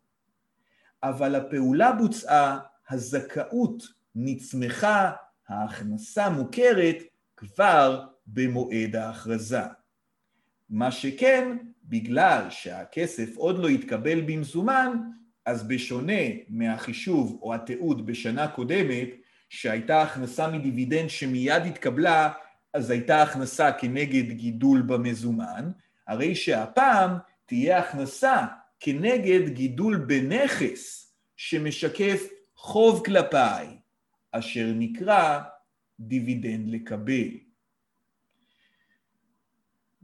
[1.02, 2.58] אבל הפעולה בוצעה,
[2.90, 3.82] הזכאות
[4.14, 5.12] נצמחה,
[5.48, 6.96] ההכנסה מוכרת
[7.36, 9.62] כבר במועד ההכרזה.
[10.70, 14.96] מה שכן, בגלל שהכסף עוד לא התקבל במזומן,
[15.46, 19.08] אז בשונה מהחישוב או התיעוד בשנה קודמת,
[19.48, 22.32] שהייתה הכנסה מדיבידנד שמיד התקבלה,
[22.74, 25.70] אז הייתה הכנסה כנגד גידול במזומן,
[26.06, 27.10] הרי שהפעם
[27.46, 28.46] תהיה הכנסה
[28.80, 33.66] כנגד גידול בנכס שמשקף חוב כלפיי,
[34.38, 35.40] אשר נקרא
[36.00, 37.28] דיבידנד לקבל.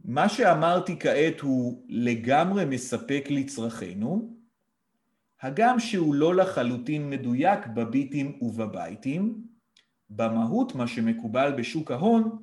[0.04, 4.36] מה שאמרתי כעת הוא לגמרי מספק לצרכינו,
[5.40, 9.42] הגם שהוא לא לחלוטין מדויק בביטים ובבייטים,
[10.10, 12.42] במהות מה שמקובל בשוק ההון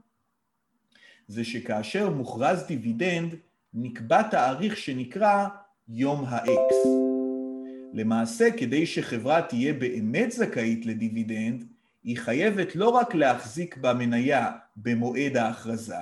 [1.28, 3.36] זה שכאשר מוכרז דיבידנד
[3.74, 5.48] נקבע תאריך שנקרא
[5.88, 6.88] יום ה-X.
[7.94, 11.66] למעשה, כדי שחברה תהיה באמת זכאית לדיבידנד,
[12.04, 15.96] היא חייבת לא רק להחזיק במניה במועד ההכרזה,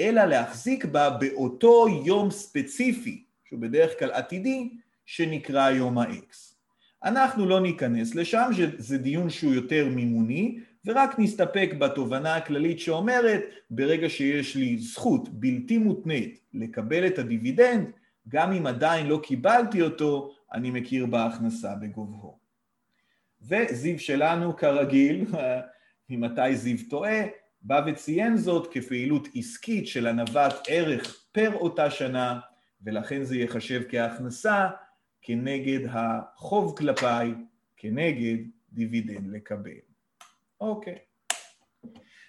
[0.00, 4.70] אלא להחזיק בה באותו יום ספציפי, שהוא בדרך כלל עתידי,
[5.06, 6.52] שנקרא יום ה-X.
[7.04, 14.08] אנחנו לא ניכנס לשם, זה דיון שהוא יותר מימוני, ורק נסתפק בתובנה הכללית שאומרת, ברגע
[14.08, 17.86] שיש לי זכות בלתי מותנית לקבל את הדיבידנד,
[18.28, 22.41] גם אם עדיין לא קיבלתי אותו, אני מכיר בהכנסה בגובהו.
[23.48, 25.24] וזיו שלנו, כרגיל,
[26.10, 27.22] ממתי זיו טועה,
[27.62, 32.40] בא וציין זאת כפעילות עסקית של הנבת ערך פר אותה שנה,
[32.82, 34.68] ולכן זה ייחשב כהכנסה
[35.22, 37.34] כנגד החוב כלפיי,
[37.76, 38.36] כנגד
[38.72, 39.70] דיבידנד לקבל.
[40.60, 40.98] אוקיי.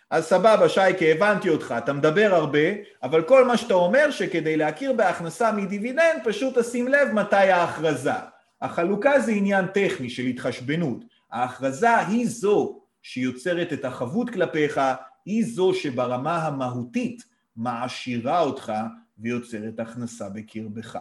[0.10, 2.60] אז סבבה, שייקה, הבנתי אותך, אתה מדבר הרבה,
[3.04, 8.33] אבל כל מה שאתה אומר שכדי להכיר בהכנסה מדיבידנד, פשוט תשים לב מתי ההכרזה.
[8.64, 11.06] החלוקה זה עניין טכני של התחשבנות.
[11.32, 14.82] ההכרזה היא זו שיוצרת את החבות כלפיך,
[15.26, 17.24] היא זו שברמה המהותית
[17.56, 18.74] מעשירה אותך
[19.18, 20.98] ויוצרת הכנסה בקרבך.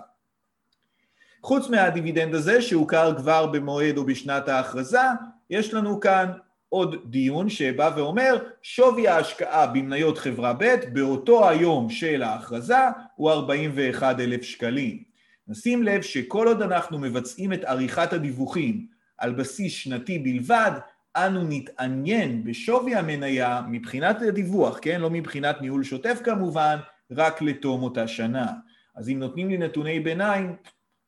[1.42, 5.06] חוץ מהדיבידנד הזה שהוכר כבר במועד או בשנת ההכרזה,
[5.50, 6.32] יש לנו כאן
[6.68, 12.78] עוד דיון שבא ואומר שווי ההשקעה במניות חברה ב' באותו היום של ההכרזה
[13.16, 15.11] הוא 41 אלף שקלים.
[15.48, 18.86] נשים לב שכל עוד אנחנו מבצעים את עריכת הדיווחים
[19.18, 20.70] על בסיס שנתי בלבד,
[21.16, 25.00] אנו נתעניין בשווי המניה מבחינת הדיווח, כן?
[25.00, 26.76] לא מבחינת ניהול שוטף כמובן,
[27.10, 28.46] רק לתום אותה שנה.
[28.94, 30.56] אז אם נותנים לי נתוני ביניים,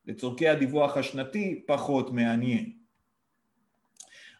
[0.06, 2.72] לצורכי הדיווח השנתי פחות מעניין.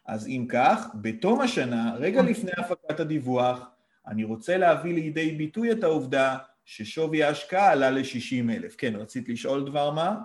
[0.05, 3.69] אז אם כך, בתום השנה, רגע לפני הפקת הדיווח,
[4.07, 8.75] אני רוצה להביא לידי ביטוי את העובדה ששווי ההשקעה עלה ל-60 אלף.
[8.75, 10.21] כן, רצית לשאול דבר מה?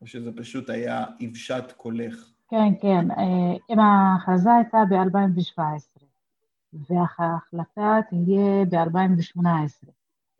[0.00, 2.32] או שזה פשוט היה אבשת קולך?
[2.48, 3.10] כן, כן.
[3.10, 6.02] אה, אם ההכרזה הייתה ב-2017,
[6.72, 9.90] וההחלטה תהיה ב-2018.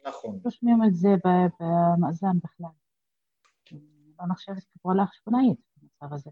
[0.09, 0.39] נכון.
[0.45, 2.71] רושמים את זה במאזן בכלל.
[4.21, 6.31] לא נחשבת כפעולה חשבונאית במצב הזה.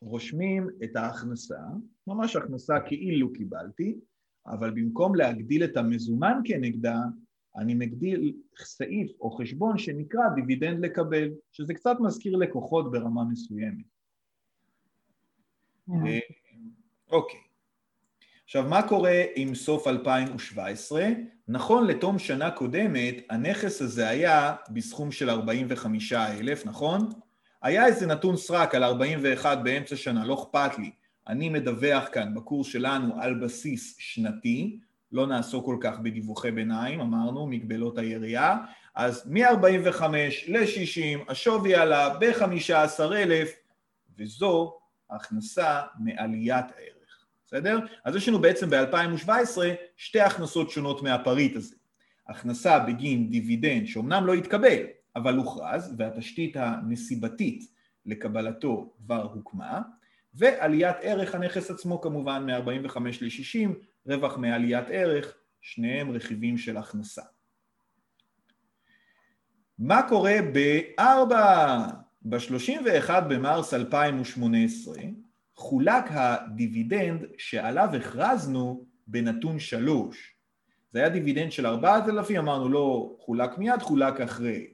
[0.00, 1.60] רושמים את ההכנסה,
[2.06, 4.00] ממש הכנסה כאילו קיבלתי,
[4.46, 6.98] אבל במקום להגדיל את המזומן כנגדה,
[7.56, 13.84] אני מגדיל סעיף או חשבון שנקרא דיבידנד לקבל, שזה קצת מזכיר לקוחות ברמה מסוימת.
[15.90, 16.18] אה,
[17.10, 17.40] אוקיי.
[18.44, 21.08] עכשיו, מה קורה עם סוף 2017?
[21.48, 27.08] נכון לתום שנה קודמת, הנכס הזה היה בסכום של 45,000, נכון?
[27.62, 30.90] היה איזה נתון סרק על 41 באמצע שנה, לא אכפת לי.
[31.28, 34.78] אני מדווח כאן בקורס שלנו על בסיס שנתי,
[35.12, 40.02] לא נעסוק כל כך בדיווחי ביניים, אמרנו, מגבלות היריעה, אז מ-45
[40.48, 43.48] ל-60 השווי עלה ב-15,000,
[44.18, 44.78] וזו
[45.10, 47.78] הכנסה מעליית הערך, בסדר?
[48.04, 49.58] אז יש לנו בעצם ב-2017
[49.96, 51.74] שתי הכנסות שונות מהפריט הזה.
[52.28, 54.82] הכנסה בגין דיבידנד שאומנם לא התקבל,
[55.16, 57.72] אבל הוכרז, והתשתית הנסיבתית
[58.06, 59.80] לקבלתו כבר הוקמה,
[60.34, 63.68] ועליית ערך הנכס עצמו כמובן מ-45 ל-60,
[64.06, 67.22] רווח מעליית ערך, שניהם רכיבים של הכנסה.
[69.78, 71.76] מה קורה בארבע?
[72.24, 74.94] ב-31 במרס 2018
[75.54, 80.36] חולק הדיבידנד שעליו הכרזנו בנתון שלוש.
[80.92, 84.66] זה היה דיבידנד של 4,000, אמרנו לא חולק מיד, חולק אחרי.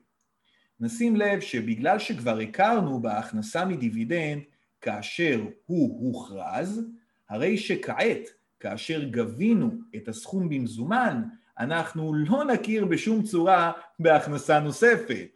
[0.81, 4.43] נשים לב שבגלל שכבר הכרנו בהכנסה מדיבידנד
[4.81, 6.87] כאשר הוא הוכרז,
[7.29, 8.29] הרי שכעת,
[8.61, 11.23] כאשר גבינו את הסכום במזומן,
[11.59, 15.27] אנחנו לא נכיר בשום צורה בהכנסה נוספת.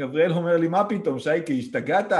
[0.00, 2.12] גבריאל אומר לי, מה פתאום, שייקה, השתגעת?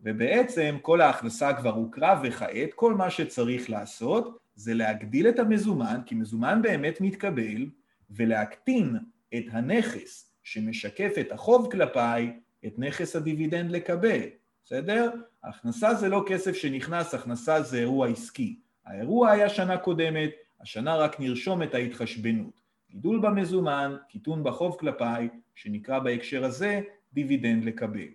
[0.00, 6.14] ובעצם כל ההכנסה כבר הוכרה, וכעת כל מה שצריך לעשות זה להגדיל את המזומן, כי
[6.14, 7.66] מזומן באמת מתקבל,
[8.10, 8.96] ולהקטין
[9.34, 12.32] את הנכס שמשקף את החוב כלפיי,
[12.66, 14.20] את נכס הדיבידנד לקבל,
[14.64, 15.10] בסדר?
[15.44, 18.56] הכנסה זה לא כסף שנכנס, הכנסה זה אירוע עסקי.
[18.86, 22.60] האירוע היה שנה קודמת, השנה רק נרשום את ההתחשבנות.
[22.90, 26.80] גידול במזומן, קיטון בחוב כלפיי, שנקרא בהקשר הזה
[27.12, 28.08] דיבידנד לקבל.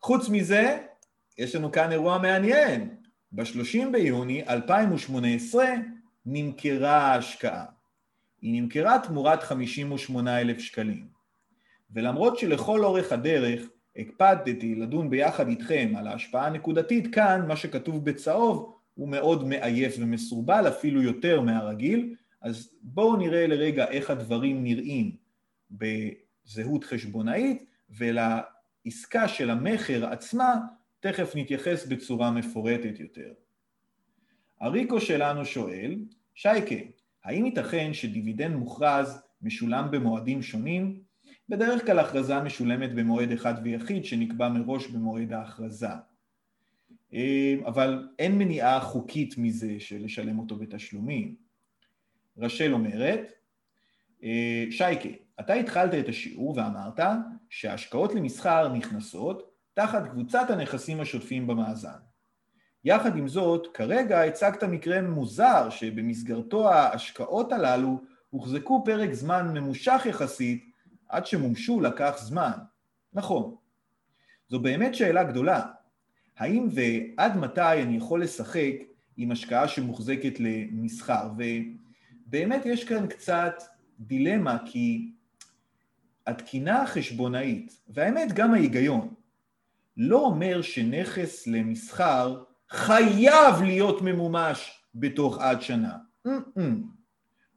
[0.00, 0.78] חוץ מזה,
[1.38, 2.96] יש לנו כאן אירוע מעניין.
[3.32, 5.64] ב-30 ביוני 2018
[6.26, 7.64] נמכרה ההשקעה.
[8.42, 11.08] היא נמכרה תמורת 58,000 שקלים.
[11.90, 13.62] ולמרות שלכל אורך הדרך
[13.98, 20.68] הקפדתי לדון ביחד איתכם על ההשפעה הנקודתית, כאן מה שכתוב בצהוב הוא מאוד מעייף ומסורבל,
[20.68, 25.16] אפילו יותר מהרגיל, אז בואו נראה לרגע איך הדברים נראים
[25.70, 30.54] בזהות חשבונאית, ולעסקה של המכר עצמה
[31.00, 33.32] תכף נתייחס בצורה מפורטת יותר.
[34.62, 35.94] אריקו שלנו שואל,
[36.34, 36.74] שייקה,
[37.24, 41.00] האם ייתכן שדיבידנד מוכרז משולם במועדים שונים?
[41.48, 45.88] בדרך כלל הכרזה משולמת במועד אחד ויחיד שנקבע מראש במועד ההכרזה.
[47.66, 51.34] אבל אין מניעה חוקית מזה של לשלם אותו בתשלומים.
[52.38, 53.32] רשל אומרת,
[54.70, 55.08] שייקה,
[55.40, 57.00] אתה התחלת את השיעור ואמרת
[57.50, 61.98] שההשקעות למסחר נכנסות תחת קבוצת הנכסים השוטפים במאזן.
[62.84, 70.67] יחד עם זאת, כרגע הצגת מקרה מוזר שבמסגרתו ההשקעות הללו הוחזקו פרק זמן ממושך יחסית
[71.08, 72.52] עד שמומשו לקח זמן.
[73.12, 73.54] נכון.
[74.48, 75.62] זו באמת שאלה גדולה.
[76.38, 78.74] האם ועד מתי אני יכול לשחק
[79.16, 81.28] עם השקעה שמוחזקת למסחר?
[81.36, 83.62] ובאמת יש כאן קצת
[84.00, 85.12] דילמה, כי
[86.26, 89.14] התקינה החשבונאית, והאמת גם ההיגיון,
[89.96, 95.96] לא אומר שנכס למסחר חייב להיות ממומש בתוך עד שנה.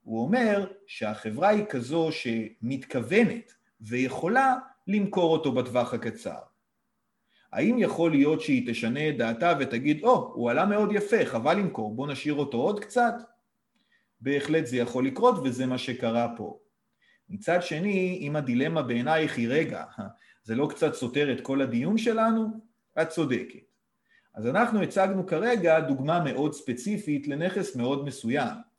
[0.01, 4.55] הוא אומר שהחברה היא כזו שמתכוונת ויכולה
[4.87, 6.39] למכור אותו בטווח הקצר.
[7.51, 11.57] האם יכול להיות שהיא תשנה את דעתה ותגיד, או, oh, הוא עלה מאוד יפה, חבל
[11.57, 13.13] למכור, בוא נשאיר אותו עוד קצת?
[14.21, 16.59] בהחלט זה יכול לקרות וזה מה שקרה פה.
[17.29, 19.83] מצד שני, אם הדילמה בעינייך היא רגע,
[20.43, 22.47] זה לא קצת סותר את כל הדיון שלנו?
[23.01, 23.59] את צודקת.
[24.35, 28.70] אז אנחנו הצגנו כרגע דוגמה מאוד ספציפית לנכס מאוד מסוים.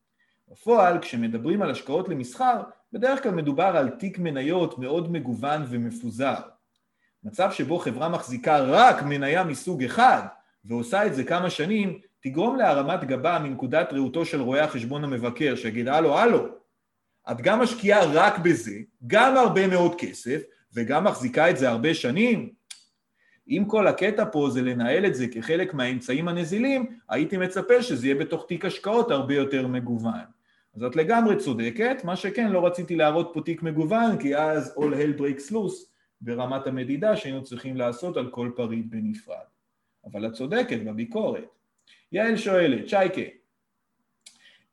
[0.52, 2.62] בפועל, כשמדברים על השקעות למסחר,
[2.92, 6.34] בדרך כלל מדובר על תיק מניות מאוד מגוון ומפוזר.
[7.24, 10.22] מצב שבו חברה מחזיקה רק מניה מסוג אחד
[10.64, 15.88] ועושה את זה כמה שנים, תגרום להרמת גבה מנקודת ראותו של רואה החשבון המבקר, שיגיד,
[15.88, 16.46] הלו, הלו,
[17.30, 20.42] את גם משקיעה רק בזה, גם הרבה מאוד כסף,
[20.74, 22.52] וגם מחזיקה את זה הרבה שנים?
[23.48, 28.14] אם כל הקטע פה זה לנהל את זה כחלק מהאמצעים הנזילים, הייתי מצפה שזה יהיה
[28.14, 30.31] בתוך תיק השקעות הרבה יותר מגוון.
[30.74, 34.94] אז את לגמרי צודקת, מה שכן, לא רציתי להראות פה תיק מגוון, כי אז all
[34.94, 35.86] hell breaks loose
[36.20, 39.36] ברמת המדידה שהיינו צריכים לעשות על כל פריט בנפרד.
[40.04, 41.44] אבל את צודקת בביקורת.
[42.12, 43.20] יעל שואלת, שייקה,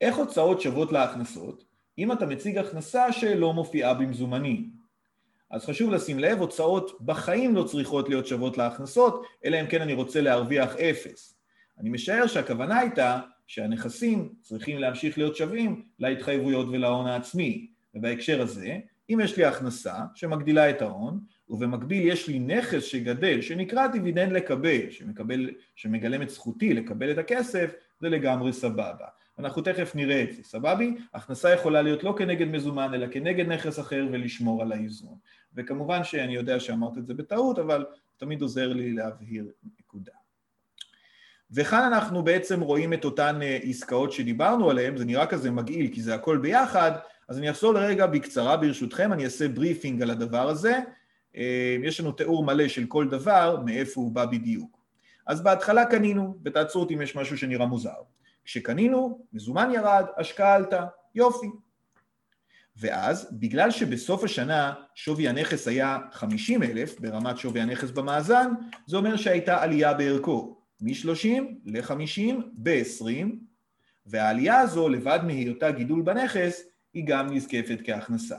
[0.01, 1.63] איך הוצאות שוות להכנסות
[1.97, 4.69] אם אתה מציג הכנסה שלא מופיעה במזומנים?
[5.51, 9.93] אז חשוב לשים לב, הוצאות בחיים לא צריכות להיות שוות להכנסות, אלא אם כן אני
[9.93, 11.39] רוצה להרוויח אפס.
[11.79, 17.67] אני משער שהכוונה הייתה שהנכסים צריכים להמשיך להיות שווים להתחייבויות ולהון העצמי.
[17.95, 18.77] ובהקשר הזה,
[19.09, 24.89] אם יש לי הכנסה שמגדילה את ההון, ובמקביל יש לי נכס שגדל, שנקרא דיבידנד לקבל,
[24.89, 29.07] שמקבל, שמגלם את זכותי לקבל את הכסף, זה לגמרי סבבה.
[29.39, 30.95] אנחנו תכף נראה את זה, סבבי?
[31.13, 35.17] הכנסה יכולה להיות לא כנגד מזומן, אלא כנגד נכס אחר ולשמור על האיזון.
[35.55, 37.85] וכמובן שאני יודע שאמרת את זה בטעות, אבל
[38.17, 40.18] תמיד עוזר לי להבהיר נקודה.
[41.51, 46.01] וכאן אנחנו בעצם רואים את אותן אה, עסקאות שדיברנו עליהן, זה נראה כזה מגעיל כי
[46.01, 46.91] זה הכל ביחד,
[47.27, 50.79] אז אני אחזור לרגע בקצרה ברשותכם, אני אעשה בריפינג על הדבר הזה,
[51.35, 54.77] אה, יש לנו תיאור מלא של כל דבר, מאיפה הוא בא בדיוק.
[55.27, 57.89] אז בהתחלה קנינו, ותעצרו אותי אם יש משהו שנראה מוזר.
[58.45, 60.85] כשקנינו, מזומן ירד, השקעה עלתה,
[61.15, 61.47] יופי.
[62.77, 68.51] ואז, בגלל שבסוף השנה שווי הנכס היה 50 אלף ברמת שווי הנכס במאזן,
[68.85, 70.58] זה אומר שהייתה עלייה בערכו.
[70.81, 73.27] מ-30 ל-50 ב-20,
[74.05, 76.63] והעלייה הזו לבד מהיותה גידול בנכס
[76.93, 78.37] היא גם נזקפת כהכנסה.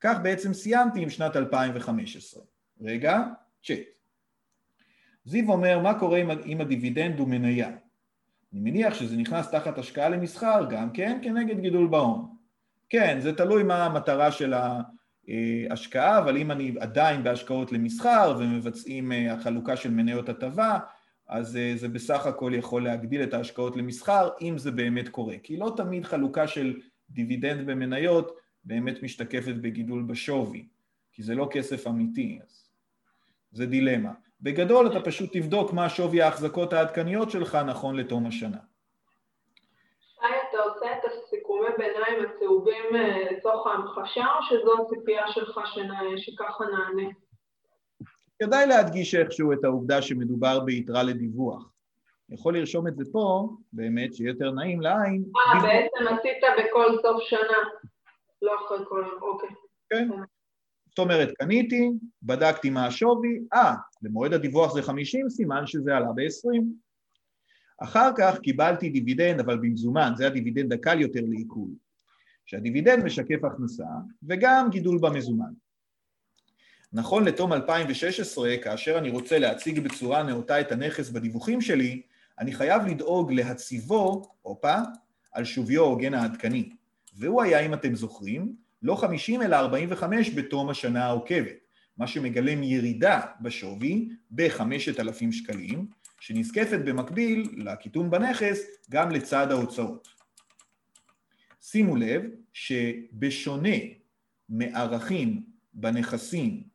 [0.00, 2.42] כך בעצם סיימתי עם שנת 2015.
[2.80, 3.22] רגע,
[3.64, 3.78] צ'אט.
[5.24, 7.68] זיו אומר, מה קורה אם הדיבידנד הוא מניה?
[8.52, 12.36] אני מניח שזה נכנס תחת השקעה למסחר גם כן כנגד גידול בהון.
[12.88, 19.32] כן, זה תלוי מה המטרה של ההשקעה, אבל אם אני עדיין בהשקעות למסחר ומבצעים אה,
[19.32, 20.78] החלוקה של מניות הטבה,
[21.28, 25.34] אז אה, זה בסך הכל יכול להגדיל את ההשקעות למסחר, אם זה באמת קורה.
[25.42, 30.66] כי לא תמיד חלוקה של דיבידנד במניות באמת משתקפת בגידול בשווי,
[31.12, 32.68] כי זה לא כסף אמיתי, אז
[33.52, 34.12] זה דילמה.
[34.40, 38.58] בגדול אתה פשוט תבדוק מה שווי ההחזקות העדכניות שלך נכון לתום השנה.
[39.98, 40.20] שי,
[40.50, 45.60] אתה עושה את הסיכומי ביניים הצהובים אה, לצורך ההמחשה, או שזו הציפייה שלך
[46.16, 47.10] שככה נענה?
[48.42, 51.70] כדאי להדגיש איכשהו את העובדה שמדובר ביתרה לדיווח.
[52.28, 55.24] אני יכול לרשום את זה פה, באמת, שיהיה יותר נעים לעין.
[55.36, 57.58] אה, בעצם עשית בכל סוף שנה,
[58.42, 59.04] לא אחרי כל...
[59.22, 59.48] אוקיי.
[59.90, 60.08] כן.
[60.88, 61.90] זאת אומרת, קניתי,
[62.22, 66.62] בדקתי מה השווי, אה, למועד הדיווח זה 50, סימן שזה עלה ב-20.
[67.82, 71.68] אחר כך קיבלתי דיבידנד, אבל במזומן, זה הדיבידנד הקל יותר לעיכול.
[72.46, 73.84] שהדיבידנד משקף הכנסה
[74.28, 75.52] וגם גידול במזומן.
[76.96, 82.02] נכון לתום 2016, כאשר אני רוצה להציג בצורה נאותה את הנכס בדיווחים שלי,
[82.38, 84.76] אני חייב לדאוג להציבו, הופה,
[85.32, 86.70] על שוויו ההוגן העדכני.
[87.16, 91.56] והוא היה, אם אתם זוכרים, לא 50 אלא 45 בתום השנה העוקבת,
[91.96, 95.86] מה שמגלם ירידה בשווי ב-5,000 שקלים,
[96.20, 100.08] שנזקפת במקביל לקיטון בנכס גם לצד ההוצאות.
[101.62, 102.22] שימו לב
[102.52, 103.76] שבשונה
[104.48, 105.42] מערכים
[105.74, 106.73] בנכסים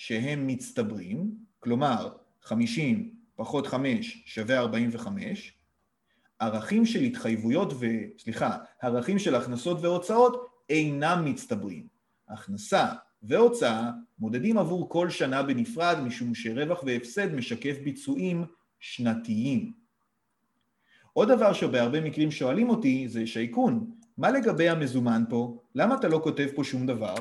[0.00, 5.52] שהם מצטברים, כלומר 50 פחות 5 שווה 45,
[6.38, 7.86] ערכים של התחייבויות ו...
[8.18, 11.86] סליחה, ערכים של הכנסות והוצאות אינם מצטברים.
[12.28, 12.86] הכנסה
[13.22, 18.44] והוצאה מודדים עבור כל שנה בנפרד משום שרווח והפסד משקף ביצועים
[18.78, 19.72] שנתיים.
[21.12, 25.62] עוד דבר שבהרבה מקרים שואלים אותי זה שייקון, מה לגבי המזומן פה?
[25.74, 27.14] למה אתה לא כותב פה שום דבר?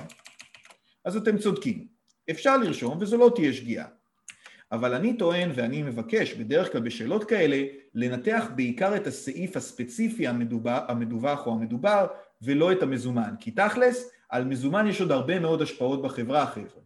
[1.06, 1.99] אז אתם צודקים,
[2.32, 3.86] אפשר לרשום וזו לא תהיה שגיאה.
[4.72, 7.64] אבל אני טוען ואני מבקש בדרך כלל בשאלות כאלה
[7.96, 12.08] לנתח בעיקר את הסעיף הספציפי המדובר, המדווח או המדובר
[12.42, 16.82] ולא את המזומן, כי תכלס על מזומן יש עוד הרבה מאוד השפעות בחברה חבר'ה.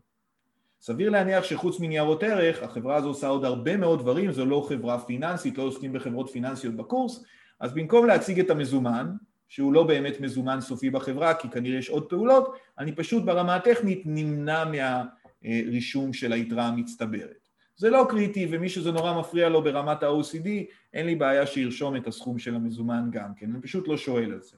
[0.82, 5.00] סביר להניח שחוץ מניירות ערך החברה הזו עושה עוד הרבה מאוד דברים, זו לא חברה
[5.00, 7.24] פיננסית, לא עוסקים בחברות פיננסיות בקורס,
[7.60, 9.12] אז במקום להציג את המזומן,
[9.48, 14.02] שהוא לא באמת מזומן סופי בחברה כי כנראה יש עוד פעולות, אני פשוט ברמה הטכנית
[14.06, 14.66] נמנע
[15.44, 17.50] מהרישום של היתרה המצטברת.
[17.78, 20.48] זה לא קריטי, ומי שזה נורא מפריע לו ברמת ה-OCD,
[20.94, 24.41] אין לי בעיה שירשום את הסכום של המזומן גם כן, אני פשוט לא שואל על
[24.41, 24.58] זה,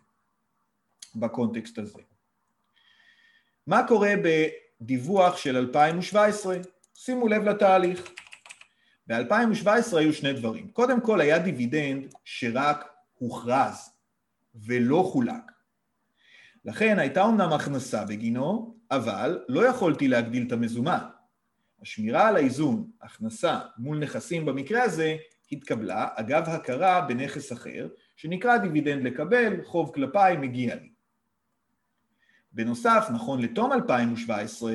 [1.16, 2.00] בקונטקסט הזה.
[3.68, 4.14] מה קורה
[4.82, 6.58] בדיווח של 2017?
[6.96, 8.12] שימו לב לתהליך.
[9.08, 10.68] ב-2017 היו שני דברים.
[10.68, 13.92] קודם כל היה דיבידנד שרק הוכרז
[14.56, 15.52] ולא חולק.
[16.66, 21.00] לכן הייתה אמנם הכנסה בגינו, אבל לא יכולתי להגדיל את המזומן.
[21.82, 25.18] השמירה על האיזון, הכנסה מול נכסים במקרה הזה,
[25.52, 30.90] התקבלה אגב הכרה בנכס אחר, שנקרא דיבידנד לקבל, חוב כלפיי מגיע לי.
[32.52, 34.74] בנוסף, נכון לתום 2017,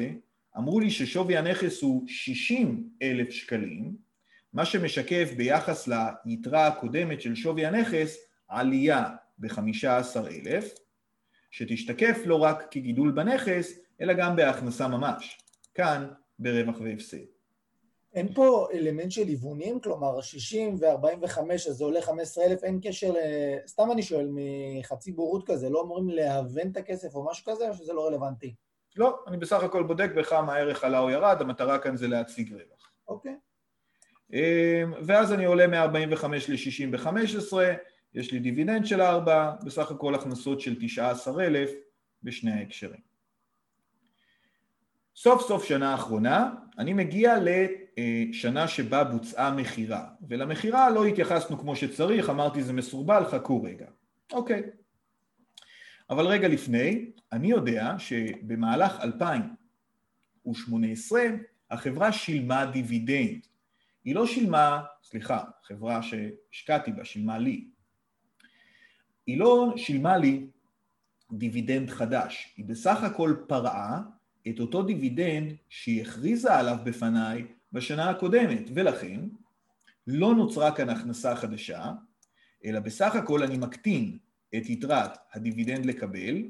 [0.57, 3.97] אמרו לי ששווי הנכס הוא 60 אלף שקלים,
[4.53, 5.89] מה שמשקף ביחס
[6.25, 8.17] ליתרה הקודמת של שווי הנכס
[8.49, 9.09] עלייה
[9.39, 10.65] ב-15,000,
[11.51, 15.39] שתשתקף לא רק כגידול בנכס, אלא גם בהכנסה ממש.
[15.75, 17.17] כאן ברווח והפסד.
[18.15, 19.81] אין פה אלמנט של היוונים?
[19.81, 23.17] כלומר, 60 ו-45, אז זה עולה 15,000, אין קשר ל...
[23.67, 27.75] סתם אני שואל, מחצי בורות כזה, לא אמורים להוון את הכסף או משהו כזה, או
[27.75, 28.55] שזה לא רלוונטי?
[28.97, 32.93] לא, אני בסך הכל בודק בכמה הערך עלה או ירד, המטרה כאן זה להציג רווח.
[33.09, 33.35] אוקיי.
[34.33, 37.57] אמ, ואז אני עולה מ-45 ל-60 ב-15,
[38.15, 41.71] יש לי דיבידנד של 4, בסך הכל הכנסות של 19,000
[42.23, 43.10] בשני ההקשרים.
[45.23, 52.31] סוף סוף שנה אחרונה, אני מגיע לשנה שבה בוצעה מכירה, ולמכירה לא התייחסנו כמו שצריך,
[52.31, 53.87] אמרתי זה מסורבל, חכו רגע.
[54.33, 54.63] אוקיי.
[56.11, 61.23] אבל רגע לפני, אני יודע שבמהלך 2018
[61.71, 63.47] החברה שילמה דיבידנד.
[64.05, 67.65] היא לא שילמה, סליחה, חברה שהשקעתי בה, שילמה לי.
[69.27, 70.47] היא לא שילמה לי
[71.33, 74.01] דיבידנד חדש, היא בסך הכל פרעה
[74.49, 79.21] את אותו דיבידנד שהיא הכריזה עליו בפניי בשנה הקודמת, ולכן
[80.07, 81.93] לא נוצרה כאן הכנסה חדשה,
[82.65, 84.19] אלא בסך הכל אני מקטין
[84.57, 86.43] את יתרת הדיבידנד לקבל,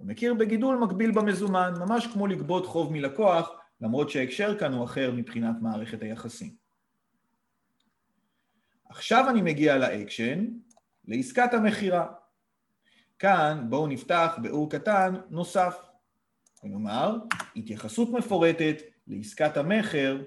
[0.00, 5.56] ומכיר בגידול מקביל במזומן, ממש כמו לגבות חוב מלקוח, למרות שההקשר כאן הוא אחר מבחינת
[5.62, 6.54] מערכת היחסים.
[8.88, 10.46] עכשיו אני מגיע לאקשן,
[11.04, 12.06] לעסקת המכירה.
[13.18, 15.85] כאן בואו נפתח באור קטן נוסף.
[16.70, 17.16] כלומר,
[17.56, 20.22] התייחסות מפורטת לעסקת המכר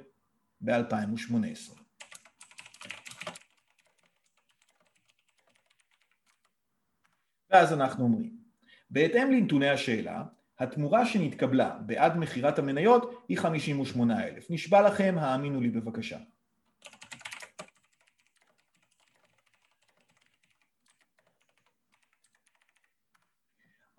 [0.62, 1.80] ב-2018.
[7.52, 8.38] ואז אנחנו אומרים,
[8.90, 10.24] בהתאם לנתוני השאלה,
[10.60, 14.46] התמורה שנתקבלה בעד מכירת המניות היא 58,000.
[14.50, 16.18] נשבע לכם, האמינו לי בבקשה.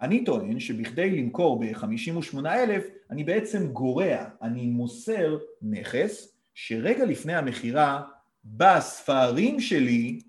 [0.02, 8.02] אני טוען שבכדי למכור ב-58,000 אני בעצם גורע, אני מוסר נכס שרגע לפני המכירה
[8.44, 10.20] בספרים שלי,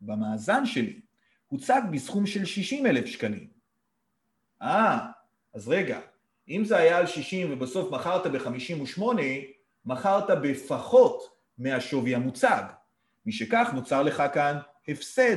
[0.00, 1.00] במאזן שלי,
[1.46, 3.46] הוצג בסכום של 60 אלף שקלים.
[4.62, 4.98] אה,
[5.54, 6.00] אז רגע,
[6.48, 9.02] אם זה היה על 60 ובסוף מכרת ב-58,
[9.86, 12.62] מכרת בפחות מהשווי המוצג.
[13.26, 14.58] משכך נוצר לך כאן
[14.88, 15.36] הפסד,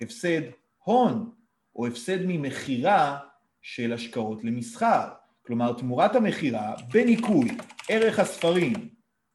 [0.00, 0.40] הפסד
[0.78, 1.30] הון,
[1.76, 3.18] או הפסד ממכירה
[3.62, 5.08] של השקעות למסחר.
[5.46, 7.48] כלומר, תמורת המכירה בניכוי
[7.88, 8.88] ערך הספרים,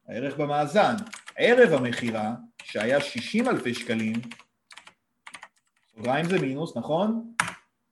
[0.08, 0.96] הערך במאזן,
[1.38, 2.34] ערב המכירה,
[2.64, 4.16] שהיה 60 אלפי שקלים,
[5.96, 7.34] סוגריים זה מינוס, נכון?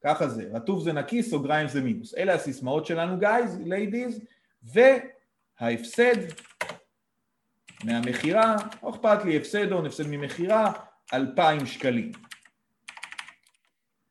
[0.03, 2.15] ככה זה, רטוב זה נקי, סוגריים זה מינוס.
[2.15, 4.21] אלה הסיסמאות שלנו, guys, ladies,
[4.63, 6.15] וההפסד
[7.83, 10.71] מהמכירה, לא אכפת לי, הפסד הון, הפסד ממכירה,
[11.13, 12.11] 2,000 שקלים.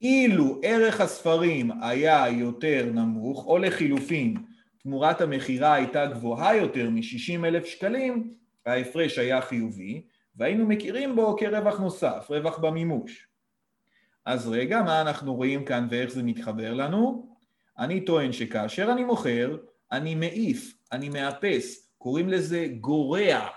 [0.03, 4.36] אילו ערך הספרים היה יותר נמוך, או לחילופין,
[4.78, 8.34] תמורת המכירה הייתה גבוהה יותר מ-60 אלף שקלים,
[8.66, 10.03] ההפרש היה חיובי,
[10.36, 13.28] והיינו מכירים בו כרווח נוסף, רווח במימוש.
[14.26, 17.28] אז רגע, מה אנחנו רואים כאן ואיך זה מתחבר לנו?
[17.78, 19.57] אני טוען שכאשר אני מוכר,
[19.92, 23.49] אני מעיף, אני מאפס, קוראים לזה גורע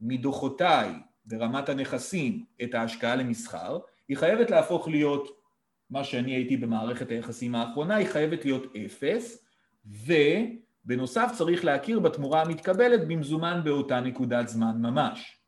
[0.00, 0.90] מדוחותיי
[1.24, 5.45] ברמת הנכסים את ההשקעה למסחר, היא חייבת להפוך להיות
[5.90, 9.46] מה שאני הייתי במערכת היחסים האחרונה, היא חייבת להיות אפס,
[9.86, 15.40] ובנוסף צריך להכיר בתמורה המתקבלת במזומן באותה נקודת זמן ממש.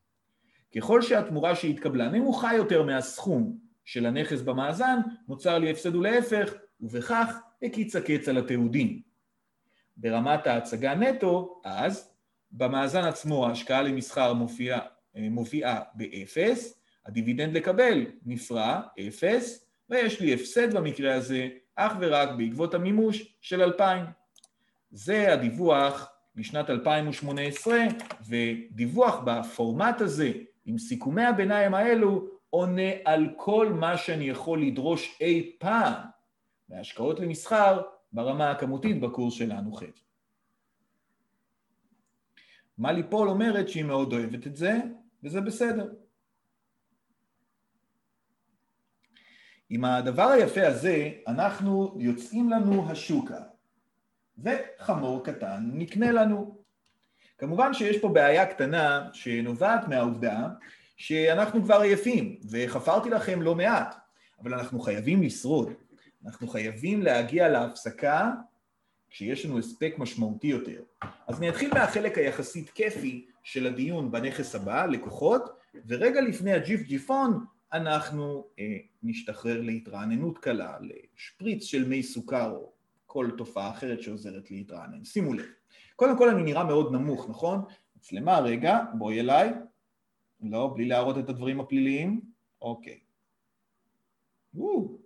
[0.76, 7.96] ככל שהתמורה שהתקבלה נמוכה יותר מהסכום של הנכס במאזן, נוצר לי הפסד ולהפך, ובכך הקיץ
[7.96, 9.02] הקץ על התיעודים.
[9.96, 12.14] ברמת ההצגה נטו, אז,
[12.52, 14.80] במאזן עצמו ההשקעה למסחר מופיעה,
[15.14, 23.36] מופיעה באפס, הדיבידנד לקבל נפרע, אפס, ויש לי הפסד במקרה הזה אך ורק בעקבות המימוש
[23.40, 24.06] של 2,000.
[24.90, 27.78] זה הדיווח לשנת 2018,
[28.28, 30.32] ודיווח בפורמט הזה,
[30.64, 35.94] עם סיכומי הביניים האלו, עונה על כל מה שאני יכול לדרוש אי פעם
[36.68, 37.82] מהשקעות למסחר
[38.12, 39.82] ברמה הכמותית בקורס שלנו ח'.
[42.78, 44.78] מלי פול אומרת שהיא מאוד אוהבת את זה,
[45.22, 45.88] וזה בסדר.
[49.70, 53.40] עם הדבר היפה הזה, אנחנו יוצאים לנו השוקה,
[54.38, 56.58] וחמור קטן נקנה לנו.
[57.38, 60.48] כמובן שיש פה בעיה קטנה שנובעת מהעובדה
[60.96, 63.96] שאנחנו כבר עייפים, וחפרתי לכם לא מעט,
[64.42, 65.72] אבל אנחנו חייבים לשרוד.
[66.26, 68.32] אנחנו חייבים להגיע להפסקה
[69.10, 70.82] כשיש לנו הספק משמעותי יותר.
[71.26, 77.44] אז אני אתחיל מהחלק היחסית כיפי של הדיון בנכס הבא, לקוחות, ורגע לפני הג'יפ ג'יפון
[77.72, 82.72] אנחנו אה, נשתחרר להתרעננות קלה, לשפריץ של מי סוכר או
[83.06, 85.04] כל תופעה אחרת שעוזרת להתרענן.
[85.04, 85.46] שימו לב.
[85.96, 87.60] קודם כל אני נראה מאוד נמוך, נכון?
[87.96, 89.50] מצלמה, רגע, בואי אליי.
[90.40, 92.20] לא, בלי להראות את הדברים הפליליים.
[92.62, 92.98] אוקיי.
[94.54, 94.98] וואו.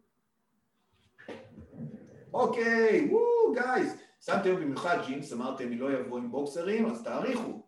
[2.33, 3.97] אוקיי, וואו, גייז.
[4.21, 7.63] שמתם במיוחד ג'ינס, אמרתם אני לא יבוא עם בוקסרים, אז תעריכו.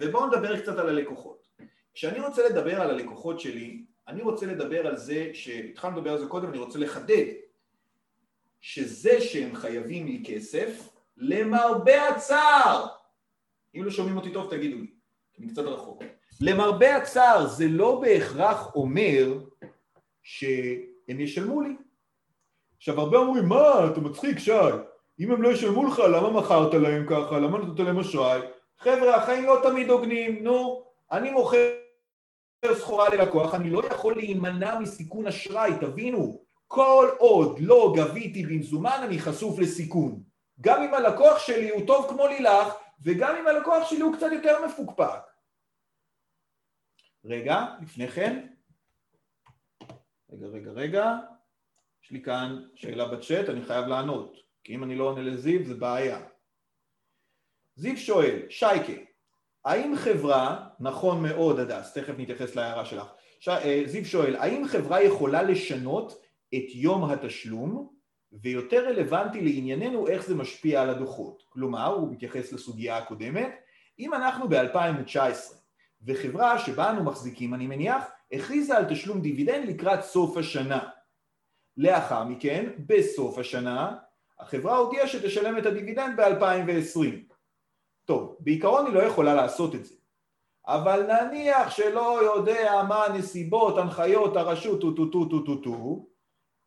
[0.00, 1.48] ובואו נדבר קצת על הלקוחות.
[1.94, 6.26] כשאני רוצה לדבר על הלקוחות שלי, אני רוצה לדבר על זה, שהתחלנו לדבר על זה
[6.26, 7.24] קודם, אני רוצה לחדד
[8.60, 12.86] שזה שהם חייבים לי כסף, למרבה הצער,
[13.76, 14.86] אם לא שומעים אותי טוב תגידו לי,
[15.38, 16.02] אני קצת רחוק.
[16.40, 19.38] למרבה הצער זה לא בהכרח אומר
[20.22, 21.76] שהם ישלמו לי.
[22.76, 24.52] עכשיו הרבה אומרים, מה, אתה מצחיק שי,
[25.20, 28.40] אם הם לא ישלמו לך, למה מכרת להם ככה, למה נתת להם אשראי?
[28.78, 31.83] חבר'ה, החיים לא תמיד הוגנים, נו, אני מוכר
[32.72, 39.18] סחורה ללקוח, אני לא יכול להימנע מסיכון אשראי, תבינו, כל עוד לא גביתי במזומן אני
[39.18, 40.22] חשוף לסיכון.
[40.60, 44.66] גם אם הלקוח שלי הוא טוב כמו לילך, וגם אם הלקוח שלי הוא קצת יותר
[44.66, 45.20] מפוקפק.
[47.24, 48.46] רגע, לפני כן,
[50.32, 51.16] רגע, רגע, רגע,
[52.04, 55.74] יש לי כאן שאלה בצ'אט, אני חייב לענות, כי אם אני לא עונה לזיו זה
[55.74, 56.20] בעיה.
[57.76, 58.92] זיו שואל, שייקה,
[59.64, 63.48] האם חברה, נכון מאוד הדס, תכף נתייחס להערה שלך, ש...
[63.48, 66.22] אה, זיו שואל, האם חברה יכולה לשנות
[66.54, 67.88] את יום התשלום
[68.42, 71.42] ויותר רלוונטי לענייננו איך זה משפיע על הדוחות?
[71.48, 73.54] כלומר, הוא מתייחס לסוגיה הקודמת,
[73.98, 75.54] אם אנחנו ב-2019
[76.06, 80.88] וחברה שבה אנו מחזיקים, אני מניח, הכריזה על תשלום דיבידנד לקראת סוף השנה.
[81.76, 83.96] לאחר מכן, בסוף השנה,
[84.40, 87.33] החברה הודיעה שתשלם את הדיבידנד ב-2020.
[88.04, 89.94] טוב, בעיקרון היא לא יכולה לעשות את זה.
[90.66, 96.06] אבל נניח שלא יודע מה הנסיבות, הנחיות, הרשות, טו טו טו טו טו טו,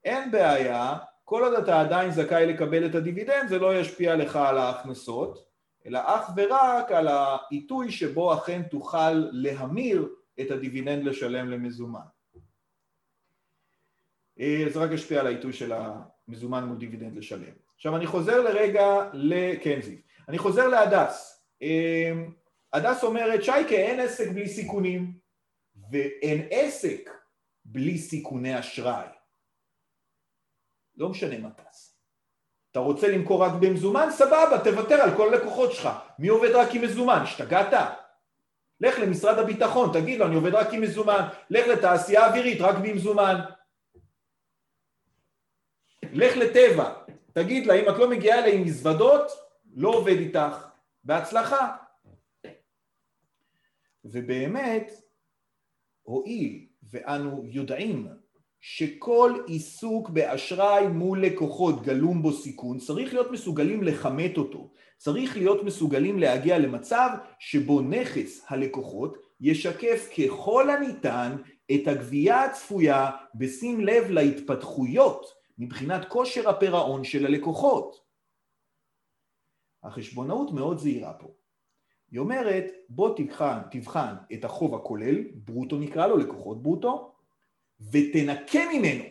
[0.03, 4.57] אין בעיה, כל עוד אתה עדיין זכאי לקבל את הדיבידנד, זה לא ישפיע לך על
[4.57, 5.47] ההכנסות,
[5.85, 10.09] אלא אך ורק על העיתוי שבו אכן תוכל להמיר
[10.39, 11.99] את הדיבידנד לשלם למזומן.
[14.39, 17.53] אה, זה רק ישפיע על העיתוי של המזומן מול דיבידנד לשלם.
[17.75, 20.01] עכשיו אני חוזר לרגע לקנזי.
[20.27, 21.43] אני חוזר להדס.
[21.61, 22.11] אה,
[22.73, 25.13] הדס אומרת, שייקה, אין עסק בלי סיכונים,
[25.91, 27.09] ואין עסק
[27.65, 29.07] בלי סיכוני אשראי.
[30.95, 31.91] לא משנה מה תעשה.
[32.71, 34.07] אתה רוצה למכור רק במזומן?
[34.11, 35.89] סבבה, תוותר על כל הלקוחות שלך.
[36.19, 37.19] מי עובד רק עם מזומן?
[37.23, 37.73] השתגעת?
[38.81, 41.27] לך למשרד הביטחון, תגיד לו, אני עובד רק עם מזומן.
[41.49, 43.35] לך לתעשייה אווירית, רק במזומן.
[46.13, 46.93] לך לטבע,
[47.33, 49.46] תגיד לה, אם את לא מגיעה אליי עם מזוודות,
[49.77, 50.67] לא עובד איתך.
[51.03, 51.75] בהצלחה.
[54.05, 54.91] ובאמת,
[56.03, 58.07] הואיל ואנו יודעים
[58.59, 64.71] שכל עיסוק באשראי מול לקוחות גלום בו סיכון, צריך להיות מסוגלים לכמת אותו.
[64.97, 67.09] צריך להיות מסוגלים להגיע למצב
[67.39, 71.35] שבו נכס הלקוחות ישקף ככל הניתן
[71.71, 75.25] את הגבייה הצפויה בשים לב להתפתחויות
[75.57, 78.06] מבחינת כושר הפירעון של הלקוחות.
[79.87, 81.27] החשבונאות מאוד זהירה פה.
[82.11, 87.15] היא אומרת, בוא תבחן, תבחן את החוב הכולל, ברוטו נקרא לו, לקוחות ברוטו,
[87.91, 89.03] ותנקה ממנו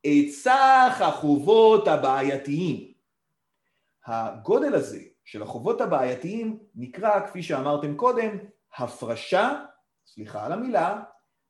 [0.00, 2.92] את סך החובות הבעייתיים.
[4.06, 8.38] הגודל הזה של החובות הבעייתיים נקרא, כפי שאמרתם קודם,
[8.78, 9.64] הפרשה,
[10.06, 11.02] סליחה על המילה,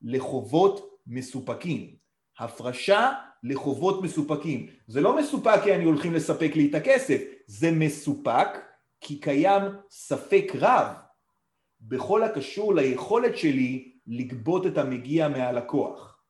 [0.02, 1.96] לחובות מסופקים.
[2.38, 3.12] הפרשה
[3.44, 4.66] לחובות מסופקים.
[4.86, 8.48] זה לא מסופק כי אני הולכים לספק לי את הכסף, זה מסופק
[9.00, 10.86] כי קיים ספק רב
[11.80, 16.22] בכל הקשור ליכולת שלי לגבות את המגיע מהלקוח.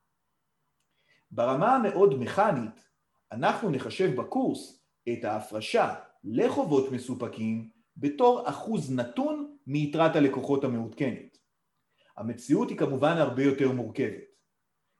[1.30, 2.88] ברמה המאוד מכנית,
[3.32, 5.94] אנחנו נחשב בקורס את ההפרשה
[6.24, 11.38] לחובות מסופקים בתור אחוז נתון מיתרת הלקוחות המעודכנת.
[12.16, 14.33] המציאות היא כמובן הרבה יותר מורכבת.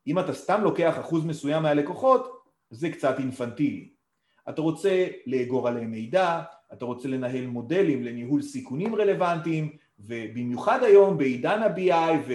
[0.07, 3.89] אם אתה סתם לוקח אחוז מסוים מהלקוחות, זה קצת אינפנטילי.
[4.49, 6.43] אתה רוצה לאגור עליהם מידע,
[6.73, 12.31] אתה רוצה לנהל מודלים לניהול סיכונים רלוונטיים, ובמיוחד היום בעידן ה-BI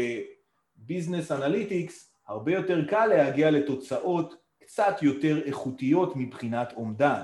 [0.78, 7.22] ו business analytics, הרבה יותר קל להגיע לתוצאות קצת יותר איכותיות מבחינת אומדן.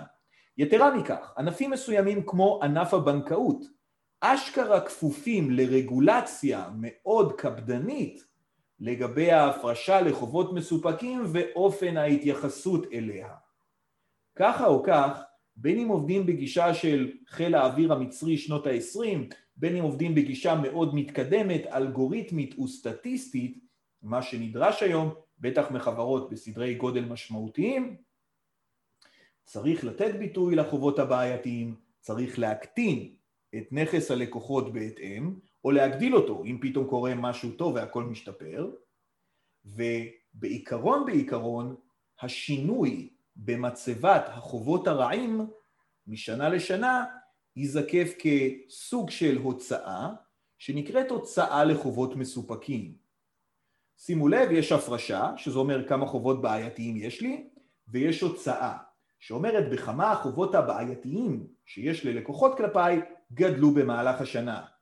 [0.58, 3.66] יתרה מכך, ענפים מסוימים כמו ענף הבנקאות,
[4.22, 8.35] אשכרה כפופים לרגולציה מאוד קפדנית
[8.80, 13.30] לגבי ההפרשה לחובות מסופקים ואופן ההתייחסות אליה.
[14.36, 15.22] ככה או כך,
[15.56, 20.96] בין אם עובדים בגישה של חיל האוויר המצרי שנות ה-20, בין אם עובדים בגישה מאוד
[20.96, 23.60] מתקדמת, אלגוריתמית וסטטיסטית,
[24.02, 27.98] מה שנדרש היום, בטח מחברות בסדרי גודל משמעותיים,
[29.46, 33.16] צריך לתת ביטוי לחובות הבעייתיים, צריך להקטין
[33.56, 35.36] את נכס הלקוחות בהתאם,
[35.66, 38.70] או להגדיל אותו אם פתאום קורה משהו טוב והכל משתפר,
[39.66, 41.76] ובעיקרון בעיקרון
[42.22, 45.48] השינוי במצבת החובות הרעים
[46.08, 47.06] משנה לשנה
[47.56, 50.10] ייזקף כסוג של הוצאה
[50.58, 52.96] שנקראת הוצאה לחובות מסופקים.
[53.98, 57.50] שימו לב, יש הפרשה, שזה אומר כמה חובות בעייתיים יש לי,
[57.88, 58.78] ויש הוצאה,
[59.20, 63.02] שאומרת בכמה החובות הבעייתיים שיש ללקוחות כלפיי
[63.34, 64.75] גדלו במהלך השנה.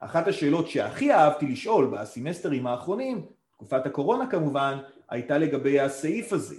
[0.00, 4.78] אחת השאלות שהכי אהבתי לשאול בסמסטרים האחרונים, תקופת הקורונה כמובן,
[5.10, 6.56] הייתה לגבי הסעיף הזה.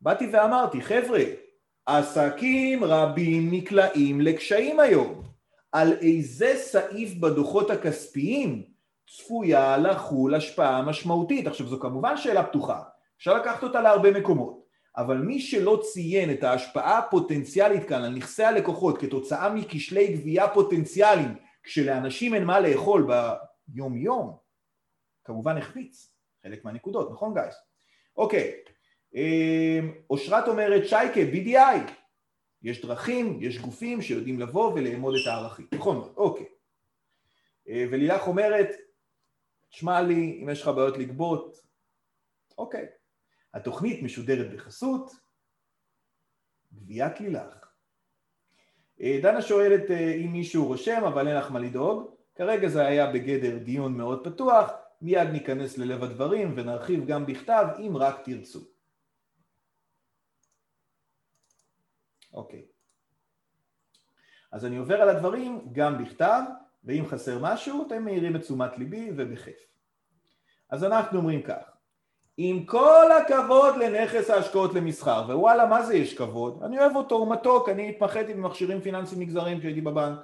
[0.00, 1.22] באתי ואמרתי, חבר'ה,
[1.86, 5.22] עסקים רבים נקלעים לקשיים היום.
[5.72, 8.62] על איזה סעיף בדוחות הכספיים
[9.10, 11.46] צפויה לחול השפעה משמעותית?
[11.46, 12.80] עכשיו זו כמובן שאלה פתוחה,
[13.18, 14.64] אפשר לקחת אותה להרבה מקומות,
[14.96, 21.34] אבל מי שלא ציין את ההשפעה הפוטנציאלית כאן על נכסי הלקוחות כתוצאה מכשלי גבייה פוטנציאליים
[21.64, 23.08] כשלאנשים אין מה לאכול
[23.68, 24.36] ביום יום,
[25.24, 27.54] כמובן החפיץ חלק מהנקודות, נכון גייס?
[28.16, 28.60] אוקיי,
[29.14, 31.90] אמ, אושרת אומרת שייקה, BDI,
[32.62, 36.46] יש דרכים, יש גופים שיודעים לבוא ולאמוד את הערכים, נכון מאוד, אוקיי.
[37.68, 38.68] אה, ולילך אומרת,
[39.70, 41.60] תשמע לי, אם יש לך בעיות לגבות,
[42.58, 42.86] אוקיי.
[43.54, 45.10] התוכנית משודרת בחסות,
[46.74, 47.63] גביית לילך.
[49.00, 52.10] אה, דנה שואלת אה, אם מישהו רושם, אבל אין לך מה לדאוג.
[52.34, 54.70] כרגע זה היה בגדר דיון מאוד פתוח,
[55.00, 58.60] מיד ניכנס ללב הדברים ונרחיב גם בכתב אם רק תרצו.
[62.32, 62.64] אוקיי.
[64.52, 66.40] אז אני עובר על הדברים גם בכתב,
[66.84, 69.56] ואם חסר משהו אתם מעירים את תשומת ליבי ובכיף.
[70.68, 71.73] אז אנחנו אומרים כך,
[72.36, 76.62] עם כל הכבוד לנכס ההשקעות למסחר, ווואלה מה זה יש כבוד?
[76.62, 80.18] אני אוהב אותו, הוא מתוק, אני התמחיתי במכשירים פיננסיים מגזריים כשהייתי בבנק.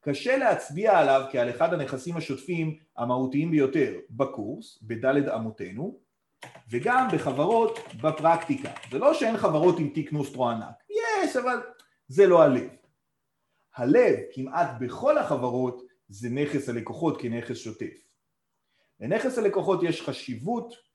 [0.00, 5.98] קשה להצביע עליו כעל אחד הנכסים השוטפים המהותיים ביותר בקורס, בדלת אמותינו,
[6.70, 8.70] וגם בחברות בפרקטיקה.
[8.90, 11.60] זה לא שאין חברות עם תיק נוסטרו ענק, יש, אבל
[12.08, 12.68] זה לא הלב.
[13.76, 17.94] הלב כמעט בכל החברות זה נכס הלקוחות כנכס שוטף.
[19.00, 20.89] לנכס הלקוחות יש חשיבות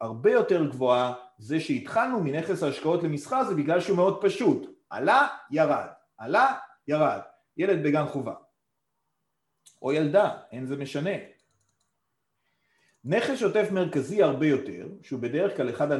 [0.00, 5.86] הרבה יותר גבוהה, זה שהתחלנו מנכס ההשקעות למסחר זה בגלל שהוא מאוד פשוט, עלה, ירד,
[6.18, 6.54] עלה,
[6.88, 7.20] ירד,
[7.56, 8.34] ילד בגן חובה,
[9.82, 11.10] או ילדה, אין זה משנה.
[13.04, 15.92] נכס שוטף מרכזי הרבה יותר, שהוא בדרך כלל אחד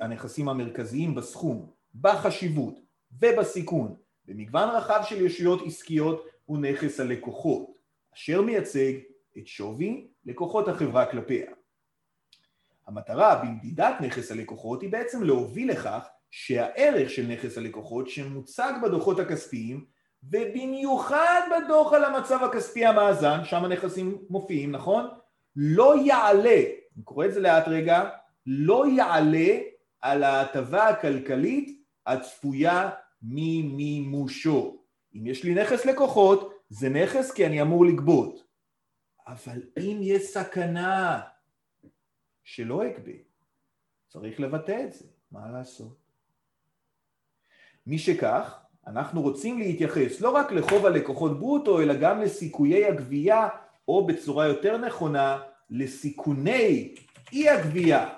[0.00, 2.78] הנכסים המרכזיים בסכום, בחשיבות
[3.20, 7.76] ובסיכון, במגוון רחב של ישויות עסקיות הוא נכס הלקוחות,
[8.14, 8.92] אשר מייצג
[9.38, 11.46] את שווי לקוחות החברה כלפיה.
[12.86, 19.84] המטרה במדידת נכס הלקוחות היא בעצם להוביל לכך שהערך של נכס הלקוחות שמוצג בדוחות הכספיים
[20.22, 25.08] ובמיוחד בדוח על המצב הכספי המאזן, שם הנכסים מופיעים, נכון?
[25.56, 26.60] לא יעלה,
[26.96, 28.10] אני קורא את זה לאט רגע,
[28.46, 29.58] לא יעלה
[30.00, 32.90] על ההטבה הכלכלית הצפויה
[33.22, 34.82] ממימושו.
[35.14, 38.42] אם יש לי נכס לקוחות, זה נכס כי אני אמור לגבות.
[39.26, 41.20] אבל אם יש סכנה
[42.46, 43.12] שלא אגבה,
[44.08, 45.96] צריך לבטא את זה, מה לעשות?
[47.86, 53.48] משכך, אנחנו רוצים להתייחס לא רק לחוב הלקוחות ברוטו, אלא גם לסיכויי הגבייה,
[53.88, 56.94] או בצורה יותר נכונה, לסיכוני
[57.32, 58.14] אי הגבייה,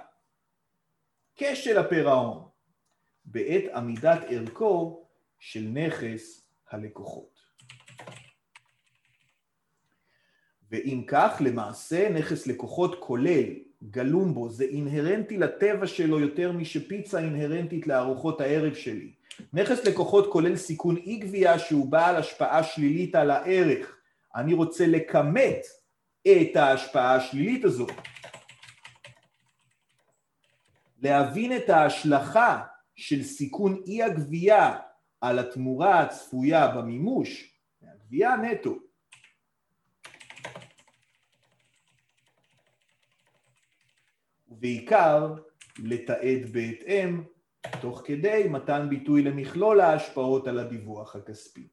[1.36, 2.48] כשל הפירעון,
[3.24, 5.06] בעת עמידת ערכו
[5.38, 7.40] של נכס הלקוחות.
[10.70, 17.86] ואם כך, למעשה נכס לקוחות כולל, גלום בו, זה אינהרנטי לטבע שלו יותר משפיצה אינהרנטית
[17.86, 19.12] לארוחות הערב שלי.
[19.52, 23.96] נכס לקוחות כולל סיכון אי גבייה שהוא בעל השפעה שלילית על הערך.
[24.36, 25.66] אני רוצה לכמת
[26.26, 27.86] את ההשפעה השלילית הזו.
[31.02, 32.62] להבין את ההשלכה
[32.96, 34.76] של סיכון אי הגבייה
[35.20, 38.87] על התמורה הצפויה במימוש, הגבייה נטו.
[44.58, 45.34] ובעיקר
[45.78, 47.22] לתעד בהתאם
[47.80, 51.68] תוך כדי מתן ביטוי למכלול ההשפעות על הדיווח הכספי.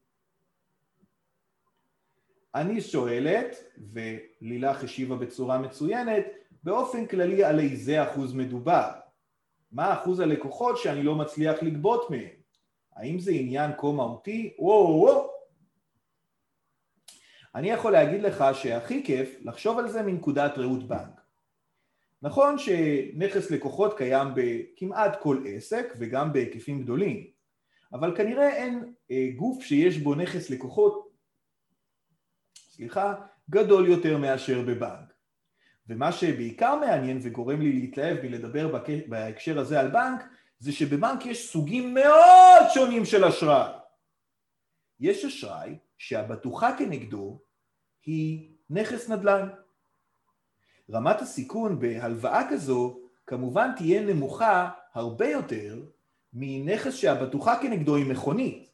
[2.54, 3.56] אני שואלת,
[3.92, 6.24] ולילך השיבה בצורה מצוינת,
[6.62, 8.90] באופן כללי על איזה אחוז מדובר?
[9.72, 12.36] מה אחוז הלקוחות שאני לא מצליח לגבות מהם?
[12.96, 14.54] האם זה עניין כה מהותי?
[14.58, 15.30] וואו וואו
[17.54, 21.25] אני יכול להגיד לך שהכי כיף לחשוב על זה מנקודת ראות בנק.
[22.22, 27.26] נכון שנכס לקוחות קיים בכמעט כל עסק וגם בהיקפים גדולים,
[27.92, 31.08] אבל כנראה אין אה, גוף שיש בו נכס לקוחות,
[32.58, 33.14] סליחה,
[33.50, 35.12] גדול יותר מאשר בבנק.
[35.88, 40.24] ומה שבעיקר מעניין וגורם לי להתלהב מלדבר בהקשר הזה על בנק,
[40.58, 43.72] זה שבבנק יש סוגים מאוד שונים של אשראי.
[45.00, 47.40] יש אשראי שהבטוחה כנגדו
[48.04, 49.48] היא נכס נדל"ן.
[50.90, 55.82] רמת הסיכון בהלוואה כזו כמובן תהיה נמוכה הרבה יותר
[56.32, 58.70] מנכס שהבטוחה כנגדו היא מכונית.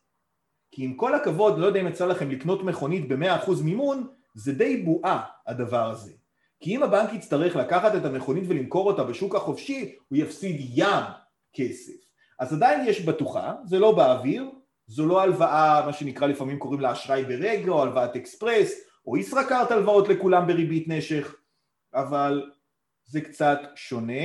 [0.71, 4.77] כי עם כל הכבוד, לא יודע אם יצא לכם לקנות מכונית ב-100% מימון, זה די
[4.77, 6.13] בועה הדבר הזה.
[6.61, 11.05] כי אם הבנק יצטרך לקחת את המכונית ולמכור אותה בשוק החופשי, הוא יפסיד ים
[11.53, 11.93] כסף.
[12.39, 14.51] אז עדיין יש בטוחה, זה לא באוויר,
[14.87, 18.73] זו לא הלוואה, מה שנקרא לפעמים קוראים לה אשראי ברגע, או הלוואת אקספרס,
[19.07, 21.35] או ישראכרט הלוואות לכולם בריבית נשך.
[21.95, 22.51] אבל
[23.05, 24.23] זה קצת שונה,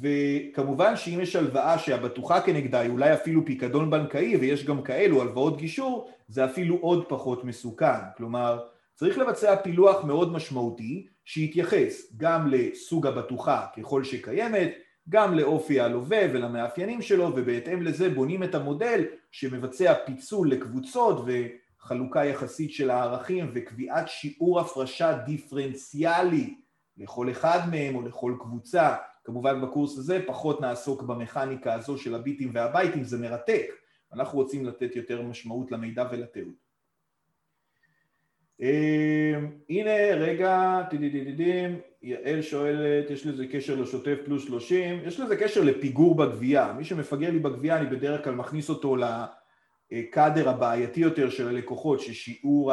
[0.00, 5.56] וכמובן שאם יש הלוואה שהבטוחה כנגדה היא אולי אפילו פיקדון בנקאי, ויש גם כאלו הלוואות
[5.56, 8.00] גישור, זה אפילו עוד פחות מסוכן.
[8.16, 8.60] כלומר,
[8.94, 14.72] צריך לבצע פילוח מאוד משמעותי, שיתייחס גם לסוג הבטוחה ככל שקיימת,
[15.08, 22.72] גם לאופי הלווה ולמאפיינים שלו, ובהתאם לזה בונים את המודל שמבצע פיצול לקבוצות וחלוקה יחסית
[22.72, 26.54] של הערכים וקביעת שיעור הפרשה דיפרנציאלי
[26.98, 28.96] לכל אחד מהם או לכל קבוצה.
[29.24, 33.66] כמובן בקורס הזה פחות נעסוק במכניקה הזו של הביטים והבייטים, זה מרתק.
[34.12, 36.54] אנחנו רוצים לתת יותר משמעות למידע ולתיעוד.
[38.60, 40.82] אמ, הנה רגע,
[42.02, 47.30] יעל שואלת, יש לזה קשר לשוטף פלוס 30, יש לזה קשר לפיגור בגבייה, מי שמפגר
[47.30, 48.96] לי בגבייה אני בדרך כלל מכניס אותו
[49.90, 52.72] לקאדר הבעייתי יותר של הלקוחות ששיעור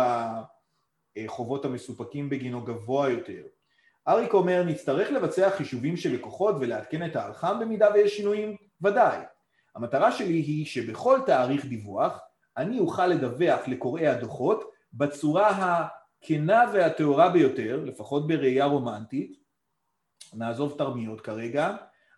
[1.17, 3.41] החובות המסופקים בגינו גבוה יותר.
[4.08, 8.56] אריק אומר, נצטרך לבצע חישובים של לקוחות ולעדכן את האלחם במידה ויש שינויים?
[8.82, 9.18] ודאי.
[9.76, 12.20] המטרה שלי היא שבכל תאריך דיווח
[12.58, 19.38] אני אוכל לדווח לקוראי הדוחות בצורה הכנה והטהורה ביותר, לפחות בראייה רומנטית,
[20.34, 21.76] נעזוב תרמיות כרגע,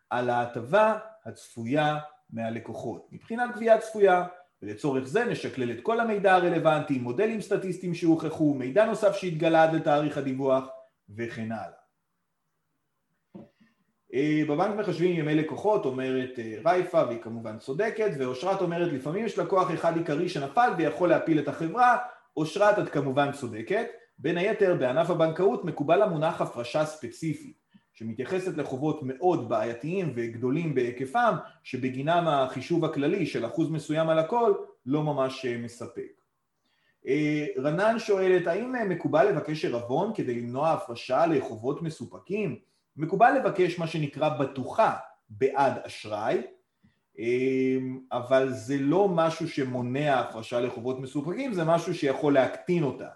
[0.09, 1.97] על ההטבה הצפויה
[2.29, 3.07] מהלקוחות.
[3.11, 4.25] מבחינת גבייה צפויה,
[4.61, 10.17] ולצורך זה נשקלל את כל המידע הרלוונטי, מודלים סטטיסטיים שהוכחו, מידע נוסף שהתגלה עד לתאריך
[10.17, 10.67] הדיווח
[11.17, 11.77] וכן הלאה.
[14.13, 19.39] אה, בבנק מחשבים ימי לקוחות, אומרת אה, רייפה, והיא כמובן צודקת, ואושרת אומרת לפעמים יש
[19.39, 21.97] לקוח אחד עיקרי שנפל ויכול להפיל את החברה,
[22.37, 23.87] אושרת את כמובן צודקת,
[24.19, 27.67] בין היתר בענף הבנקאות מקובל המונח הפרשה ספציפית.
[27.97, 34.53] שמתייחסת לחובות מאוד בעייתיים וגדולים בהיקפם, שבגינם החישוב הכללי של אחוז מסוים על הכל
[34.85, 36.16] לא ממש אה, מספק.
[37.07, 42.59] אה, רנן שואלת, האם אה, מקובל לבקש ערבון כדי למנוע הפרשה לחובות מסופקים?
[42.97, 44.95] מקובל לבקש מה שנקרא בטוחה
[45.29, 46.41] בעד אשראי,
[48.11, 53.07] אבל זה לא משהו שמונע הפרשה לחובות מסופקים, זה משהו שיכול להקטין אותה,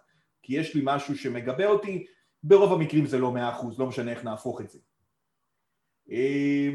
[0.43, 2.05] כי יש לי משהו שמגבה אותי,
[2.43, 4.79] ברוב המקרים זה לא מאה אחוז, לא משנה איך נהפוך את זה.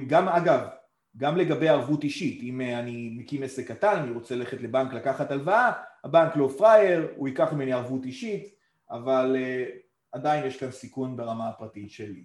[0.09, 0.61] גם אגב,
[1.17, 5.31] גם לגבי ערבות אישית, אם אה, אני מקים עסק קטן, אני רוצה ללכת לבנק לקחת
[5.31, 5.73] הלוואה,
[6.07, 8.55] הבנק לא פראייר, הוא ייקח ממני ערבות אישית,
[8.91, 9.71] אבל uh,
[10.13, 12.25] עדיין יש כאן סיכון ברמה הפרטית שלי.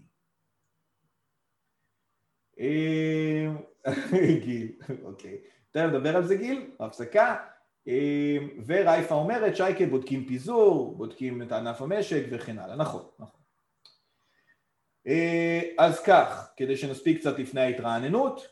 [2.59, 3.57] אמ,
[4.45, 4.71] גיל,
[5.03, 5.38] אוקיי.
[5.71, 7.36] תכף נדבר על זה גיל, הפסקה.
[7.88, 13.41] אמ, ורייפה אומרת שייקה בודקים פיזור, בודקים את ענף המשק וכן הלאה, נכון, נכון.
[15.07, 18.47] אה, אז כך, כדי שנספיק קצת לפני ההתרעננות,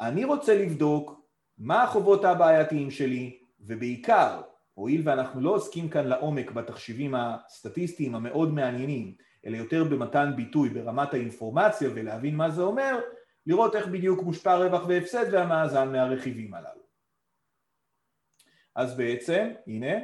[0.00, 1.20] אני רוצה לבדוק
[1.58, 4.40] מה החובות הבעייתיים שלי, ובעיקר,
[4.74, 9.14] הואיל ואנחנו לא עוסקים כאן לעומק בתחשיבים הסטטיסטיים המאוד מעניינים,
[9.46, 13.00] אלא יותר במתן ביטוי ברמת האינפורמציה ולהבין מה זה אומר,
[13.46, 16.84] לראות איך בדיוק מושפע רווח והפסד והמאזן מהרכיבים הללו.
[18.74, 19.94] אז בעצם, הנה,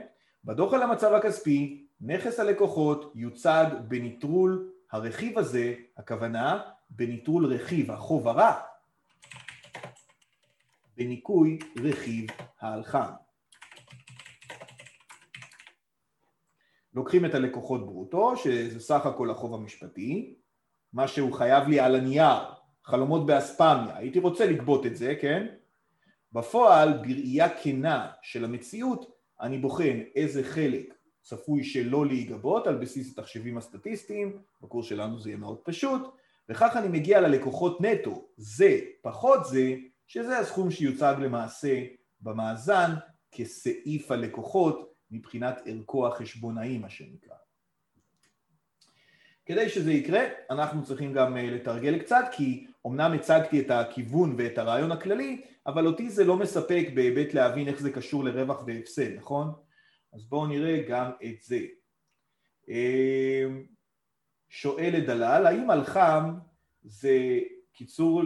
[0.45, 8.61] בדוח על המצב הכספי, נכס הלקוחות יוצג בניטרול הרכיב הזה, הכוונה, בניטרול רכיב החוב הרע,
[10.97, 12.27] בניכוי רכיב
[12.61, 13.11] ההלחם.
[16.95, 20.35] לוקחים את הלקוחות ברוטו, שזה סך הכל החוב המשפטי,
[20.93, 22.39] מה שהוא חייב לי על הנייר,
[22.85, 25.47] חלומות באספמיה, הייתי רוצה לגבות את זה, כן?
[26.33, 33.59] בפועל, בראייה כנה של המציאות, אני בוחן איזה חלק צפוי שלא להיגבות על בסיס התחשבים
[33.59, 36.03] הסטטיסטיים, בקורס שלנו זה יהיה מאוד פשוט,
[36.49, 39.75] וכך אני מגיע ללקוחות נטו, זה פחות זה,
[40.07, 41.85] שזה הסכום שיוצג למעשה
[42.21, 42.91] במאזן
[43.33, 47.37] כסעיף הלקוחות מבחינת ערכו החשבונאי מה שנקרא.
[49.47, 54.59] כדי שזה יקרה, אנחנו צריכים גם אה, לתרגל קצת, כי אמנם הצגתי את הכיוון ואת
[54.59, 59.53] הרעיון הכללי, אבל אותי זה לא מספק בהיבט להבין איך זה קשור לרווח והפסד, נכון?
[60.13, 61.59] אז בואו נראה גם את זה.
[62.69, 63.65] אמ,
[64.49, 66.35] שואלת דלל, האם אלחם
[66.83, 67.39] זה
[67.73, 68.23] קיצור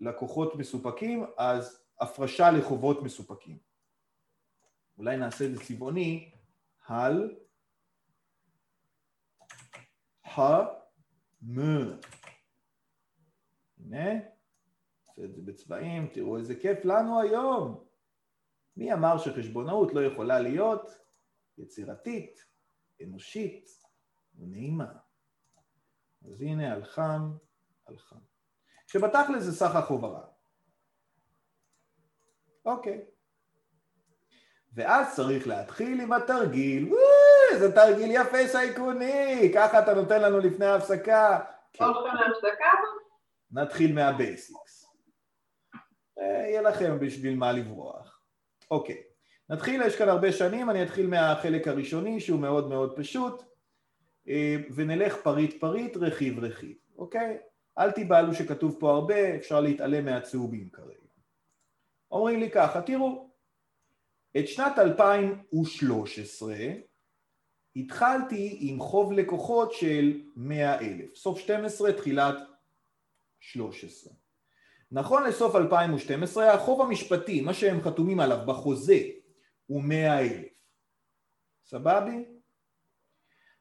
[0.00, 3.69] ללקוחות מסופקים, אז הפרשה לחובות מסופקים.
[4.98, 6.30] אולי נעשה את זה צבעוני,
[6.86, 7.36] הל,
[10.24, 10.40] ה,
[11.42, 11.58] מ.
[13.78, 14.14] הנה,
[15.06, 17.84] נעשה את זה בצבעים, תראו איזה כיף לנו היום.
[18.76, 20.90] מי אמר שחשבונאות לא יכולה להיות
[21.58, 22.44] יצירתית,
[23.02, 23.70] אנושית
[24.38, 24.92] ונעימה?
[26.28, 27.32] אז הנה אלחם,
[27.88, 28.18] אלחם.
[28.86, 30.26] שבתכל'ס זה סך החוב הרע.
[32.64, 33.09] אוקיי.
[34.72, 36.92] ואז צריך להתחיל עם התרגיל,
[37.52, 41.40] איזה תרגיל יפה סייקוני, ככה אתה נותן לנו לפני ההפסקה.
[41.72, 41.84] כן.
[43.52, 44.84] נתחיל מהבייסיקס.
[46.18, 48.20] אה, יהיה לכם בשביל מה לברוח.
[48.70, 49.02] אוקיי,
[49.50, 53.42] נתחיל, יש כאן הרבה שנים, אני אתחיל מהחלק הראשוני שהוא מאוד מאוד פשוט
[54.28, 57.38] אה, ונלך פריט פריט, רכיב רכיב, אוקיי?
[57.78, 60.94] אל תיבהלו שכתוב פה הרבה, אפשר להתעלם מהצהובים כרגע.
[62.10, 63.29] אומרים לי ככה, תראו,
[64.38, 66.56] את שנת 2013
[67.76, 72.34] התחלתי עם חוב לקוחות של 100 אלף, סוף 12, תחילת
[73.40, 74.12] 13.
[74.92, 78.98] נכון לסוף 2012 החוב המשפטי, מה שהם חתומים עליו בחוזה,
[79.66, 80.46] הוא 100 אלף.
[81.66, 82.24] סבבי?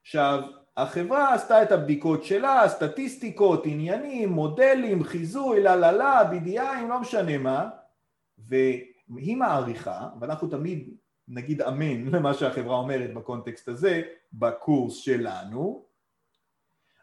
[0.01, 0.41] עכשיו,
[0.77, 7.37] החברה עשתה את הבדיקות שלה, סטטיסטיקות, עניינים, מודלים, חיזוי, לה לה לה, BDI, לא משנה
[7.37, 7.69] מה,
[9.09, 10.89] והיא מעריכה, ואנחנו תמיד
[11.27, 14.01] נגיד אמן למה שהחברה אומרת בקונטקסט הזה,
[14.33, 15.85] בקורס שלנו,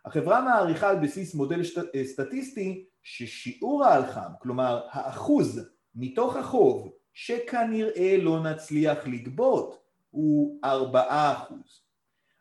[0.05, 1.61] החברה מעריכה על בסיס מודל
[2.05, 11.83] סטטיסטי ששיעור האלחם, כלומר האחוז מתוך החוב שכנראה לא נצליח לגבות, הוא 4 אחוז.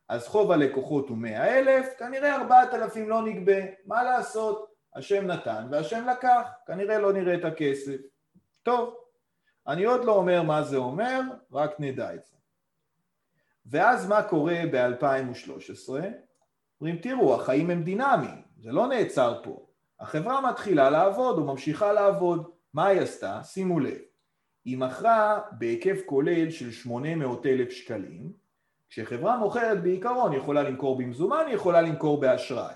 [0.09, 4.75] אז חוב הלקוחות הוא 100 אלף, כנראה 4,000 לא נגבה, מה לעשות?
[4.95, 7.97] השם נתן והשם לקח, כנראה לא נראה את הכסף.
[8.63, 8.95] טוב,
[9.67, 12.35] אני עוד לא אומר מה זה אומר, רק נדע את זה.
[13.65, 15.89] ואז מה קורה ב-2013?
[16.81, 19.65] אומרים, תראו, החיים הם דינמיים, זה לא נעצר פה.
[19.99, 22.49] החברה מתחילה לעבוד או ממשיכה לעבוד.
[22.73, 23.43] מה היא עשתה?
[23.43, 23.97] שימו לב.
[24.65, 28.33] היא מכרה בהיקף כולל של 800 אלף שקלים,
[28.89, 32.75] כשחברה מוכרת בעיקרון יכולה למכור במזומן, היא יכולה למכור באשראי.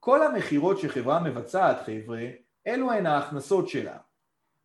[0.00, 2.22] כל המכירות שחברה מבצעת, חבר'ה,
[2.66, 3.98] אלו הן ההכנסות שלה.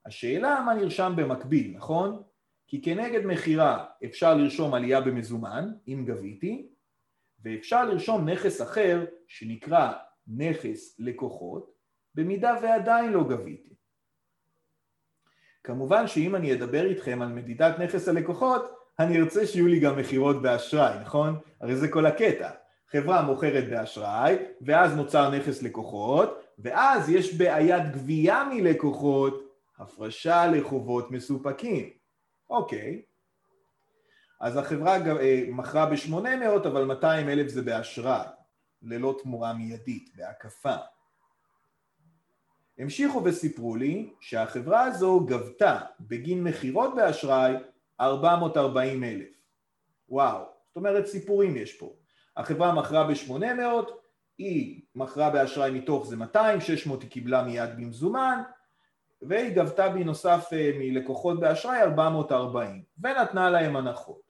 [0.06, 2.22] השאלה מה נרשם במקביל, נכון?
[2.68, 6.68] כי כנגד מכירה אפשר לרשום עלייה במזומן, אם גביתי,
[7.44, 9.92] ואפשר לרשום נכס אחר שנקרא
[10.28, 11.74] נכס לקוחות,
[12.16, 13.74] במידה ועדיין לא גביתי.
[15.64, 20.42] כמובן שאם אני אדבר איתכם על מדידת נכס הלקוחות, אני ארצה שיהיו לי גם מכירות
[20.42, 21.40] באשראי, נכון?
[21.62, 22.50] הרי זה כל הקטע.
[22.92, 29.45] חברה מוכרת באשראי, ואז נוצר נכס לקוחות, ואז יש בעיית גבייה מלקוחות,
[29.78, 31.90] הפרשה לחובות מסופקים.
[32.50, 33.02] אוקיי,
[34.40, 38.28] אז החברה אה, מכרה ב-800, אבל 200 אלף זה באשראי,
[38.82, 40.76] ללא תמורה מיידית, בהקפה.
[42.78, 47.54] המשיכו וסיפרו לי שהחברה הזו גבתה בגין מכירות באשראי
[48.00, 49.28] 440 אלף.
[50.10, 51.96] וואו, זאת אומרת סיפורים יש פה.
[52.38, 53.92] החברה מכרה ב-800,
[54.38, 58.42] היא מכרה באשראי מתוך זה 200, 600 היא קיבלה מיד במזומן,
[59.22, 64.22] והיא גבתה בנוסף אה, מלקוחות באשראי 440, ונתנה להם הנחות.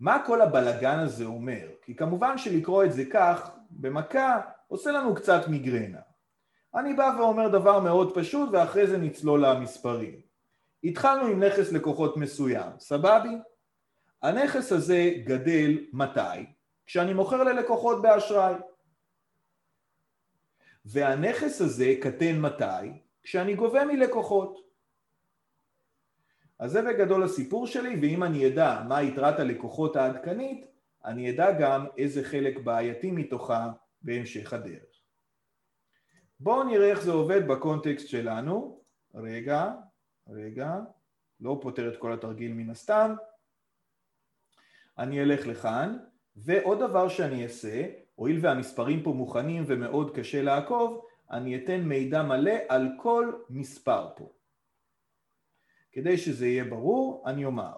[0.00, 1.68] מה כל הבלגן הזה אומר?
[1.82, 6.00] כי כמובן שלקרוא את זה כך, במכה, עושה לנו קצת מיגרנה.
[6.74, 10.20] אני בא ואומר דבר מאוד פשוט ואחרי זה נצלול למספרים.
[10.84, 13.36] התחלנו עם נכס לקוחות מסוים, סבבי?
[14.22, 16.46] הנכס הזה גדל מתי?
[16.86, 18.54] כשאני מוכר ללקוחות באשראי.
[20.84, 22.92] והנכס הזה קטן מתי?
[23.22, 24.70] כשאני גובה מלקוחות.
[26.58, 30.66] אז זה בגדול הסיפור שלי, ואם אני אדע מה יתרת הלקוחות העדכנית,
[31.04, 33.70] אני אדע גם איזה חלק בעייתי מתוכה
[34.02, 34.90] בהמשך הדרך.
[36.40, 38.82] בואו נראה איך זה עובד בקונטקסט שלנו.
[39.14, 39.72] רגע,
[40.28, 40.78] רגע,
[41.40, 43.14] לא פותר את כל התרגיל מן הסתם.
[44.98, 45.96] אני אלך לכאן,
[46.36, 47.86] ועוד דבר שאני אעשה,
[48.20, 54.32] הואיל והמספרים פה מוכנים ומאוד קשה לעקוב, אני אתן מידע מלא על כל מספר פה.
[55.92, 57.72] כדי שזה יהיה ברור, אני אומר,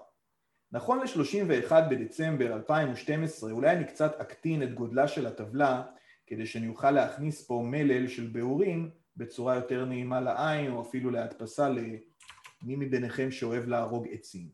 [0.72, 5.82] נכון ל-31 בדצמבר 2012, אולי אני קצת אקטין את גודלה של הטבלה,
[6.26, 11.68] כדי שאני אוכל להכניס פה מלל של בהורים בצורה יותר נעימה לעין, או אפילו להדפסה
[11.68, 14.48] למי מביניכם שאוהב להרוג עצים.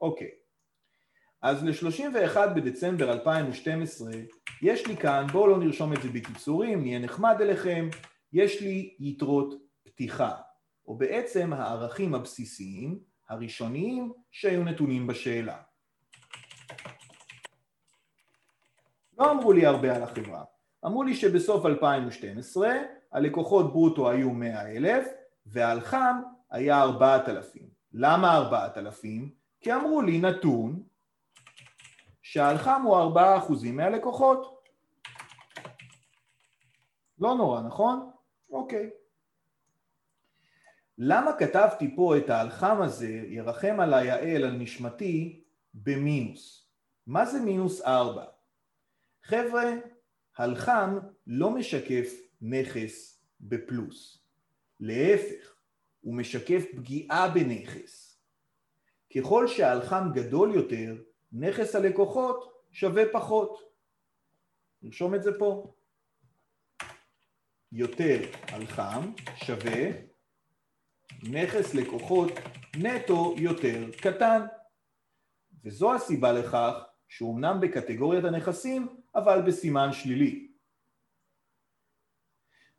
[0.00, 0.30] אוקיי.
[1.46, 4.10] אז ל-31 בדצמבר 2012
[4.62, 7.88] יש לי כאן, בואו לא נרשום את זה בקיצורים, נהיה נחמד אליכם,
[8.32, 10.30] יש לי יתרות פתיחה,
[10.86, 15.56] או בעצם הערכים הבסיסיים, הראשוניים, שהיו נתונים בשאלה.
[19.18, 20.44] לא אמרו לי הרבה על החברה.
[20.86, 22.68] אמרו לי שבסוף 2012
[23.12, 25.06] הלקוחות ברוטו היו 100 אלף
[25.46, 27.62] והלח"ם היה 4,000.
[27.92, 29.30] למה 4,000?
[29.60, 30.85] כי אמרו לי נתון
[32.28, 34.62] שהלח"ם הוא 4% מהלקוחות.
[37.18, 38.10] לא נורא, נכון?
[38.50, 38.90] אוקיי.
[40.98, 45.42] למה כתבתי פה את האלחם הזה, ירחם עלי האל על נשמתי,
[45.74, 46.68] במינוס?
[47.06, 48.24] מה זה מינוס ארבע?
[49.22, 49.70] חבר'ה,
[50.36, 54.24] הלחם לא משקף נכס בפלוס.
[54.80, 55.54] להפך,
[56.00, 58.20] הוא משקף פגיעה בנכס.
[59.16, 60.96] ככל שהאלחם גדול יותר,
[61.38, 63.72] נכס הלקוחות שווה פחות.
[64.82, 65.74] נרשום את זה פה.
[67.72, 68.18] יותר
[68.52, 69.90] על חם שווה
[71.22, 72.30] נכס לקוחות
[72.76, 74.46] נטו יותר קטן.
[75.64, 76.74] וזו הסיבה לכך
[77.08, 80.52] שהוא אמנם בקטגוריית הנכסים, אבל בסימן שלילי.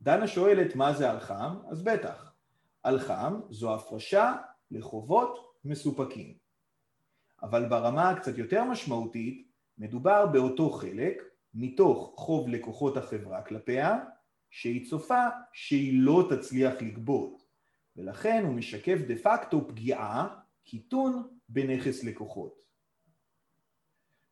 [0.02, 2.34] דנה שואלת מה זה אלחם, אז בטח.
[2.86, 4.36] אלחם זו הפרשה
[4.72, 6.47] לחובות מסופקים.
[7.42, 11.24] אבל ברמה הקצת יותר משמעותית, מדובר באותו חלק
[11.54, 14.00] מתוך חוב לקוחות החברה כלפיה,
[14.50, 17.44] שהיא צופה שהיא לא תצליח לגבות,
[17.96, 20.28] ולכן הוא משקף דה פקטו פגיעה,
[20.64, 22.62] קיטון, בנכס לקוחות.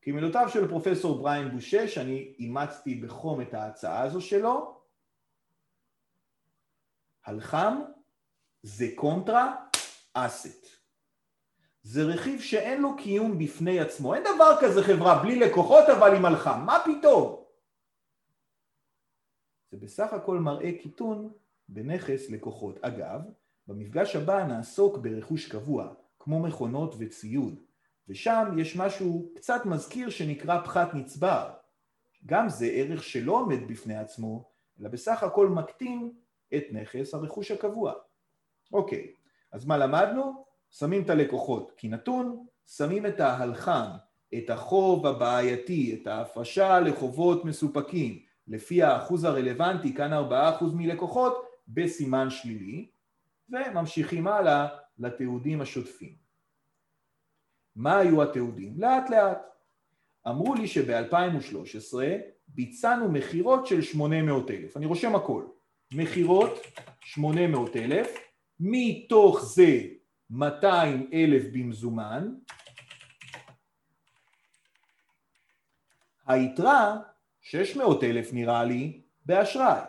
[0.01, 4.81] כמילותיו של פרופסור בריין בושש, אני אימצתי בחום את ההצעה הזו שלו.
[7.25, 7.81] הלחם
[8.63, 9.55] זה קונטרה
[10.13, 10.74] אסט.
[11.85, 14.13] זה רכיב שאין לו קיום בפני עצמו.
[14.13, 17.43] אין דבר כזה חברה בלי לקוחות אבל היא מלכה, מה פתאום?
[19.71, 21.31] זה בסך הכל מראה קיטון
[21.69, 22.79] בנכס לקוחות.
[22.81, 23.21] אגב,
[23.67, 27.59] במפגש הבא נעסוק ברכוש קבוע, כמו מכונות וציוד,
[28.07, 31.53] ושם יש משהו קצת מזכיר שנקרא פחת נצבר.
[32.25, 36.11] גם זה ערך שלא עומד בפני עצמו, אלא בסך הכל מקטין
[36.55, 37.93] את נכס הרכוש הקבוע.
[38.73, 39.13] אוקיי,
[39.51, 40.45] אז מה למדנו?
[40.79, 43.87] שמים את הלקוחות כנתון, שמים את ההלחם,
[44.37, 52.87] את החוב הבעייתי, את ההפרשה לחובות מסופקים, לפי האחוז הרלוונטי, כאן 4% מלקוחות, בסימן שלילי,
[53.49, 54.67] וממשיכים הלאה
[54.99, 56.15] לתיעודים השוטפים.
[57.75, 58.73] מה היו התיעודים?
[58.77, 59.41] לאט לאט.
[60.27, 61.95] אמרו לי שב-2013
[62.47, 65.43] ביצענו מכירות של 800 אלף, אני רושם הכל,
[65.93, 66.59] מכירות
[66.99, 68.17] 800 אלף,
[68.59, 69.81] מתוך זה
[70.29, 72.33] 200 אלף במזומן,
[76.27, 76.97] היתרה
[77.41, 79.81] 600 אלף נראה לי באשראי.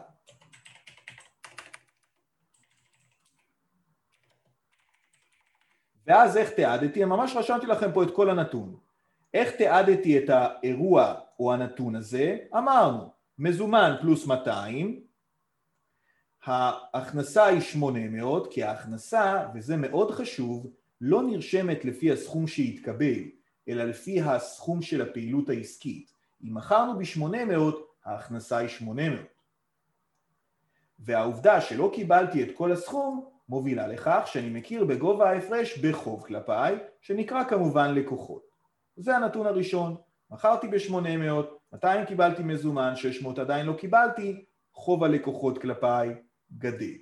[6.06, 7.04] ואז איך תיעדתי?
[7.04, 8.76] ממש רשמתי לכם פה את כל הנתון.
[9.34, 12.38] איך תיעדתי את האירוע או הנתון הזה?
[12.56, 15.05] אמרנו, מזומן פלוס 200,
[16.46, 20.66] ההכנסה היא 800, כי ההכנסה, וזה מאוד חשוב,
[21.00, 23.22] לא נרשמת לפי הסכום שהתקבל,
[23.68, 26.12] אלא לפי הסכום של הפעילות העסקית.
[26.44, 27.74] אם מכרנו ב-800,
[28.04, 29.20] ההכנסה היא 800.
[30.98, 37.44] והעובדה שלא קיבלתי את כל הסכום, מובילה לכך שאני מכיר בגובה ההפרש בחוב כלפיי, שנקרא
[37.44, 38.42] כמובן לקוחות.
[38.96, 39.96] זה הנתון הראשון,
[40.30, 46.14] מכרתי ב-800, 200 קיבלתי מזומן, 600 עדיין לא קיבלתי, חוב הלקוחות כלפיי
[46.52, 46.96] גדל.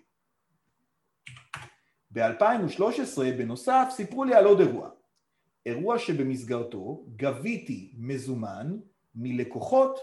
[2.11, 4.91] ב-2013 בנוסף סיפרו לי על עוד אירוע,
[5.67, 8.79] אירוע שבמסגרתו גביתי מזומן
[9.15, 9.99] מלקוחות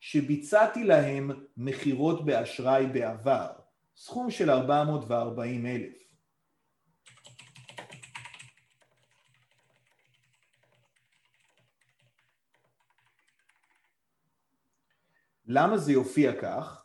[0.00, 3.52] שביצעתי להם מכירות באשראי בעבר,
[3.96, 6.02] סכום של 440 אלף.
[15.46, 16.81] למה זה יופיע כך?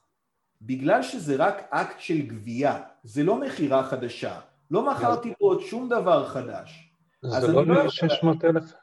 [0.62, 4.40] בגלל שזה רק אקט של גבייה, זה לא מכירה חדשה,
[4.72, 6.94] לא מכרתי פה עוד שום דבר חדש.
[7.22, 8.74] זה לא לא 600 אלף?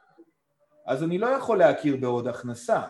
[0.87, 2.83] אז אני לא יכול להכיר בעוד הכנסה.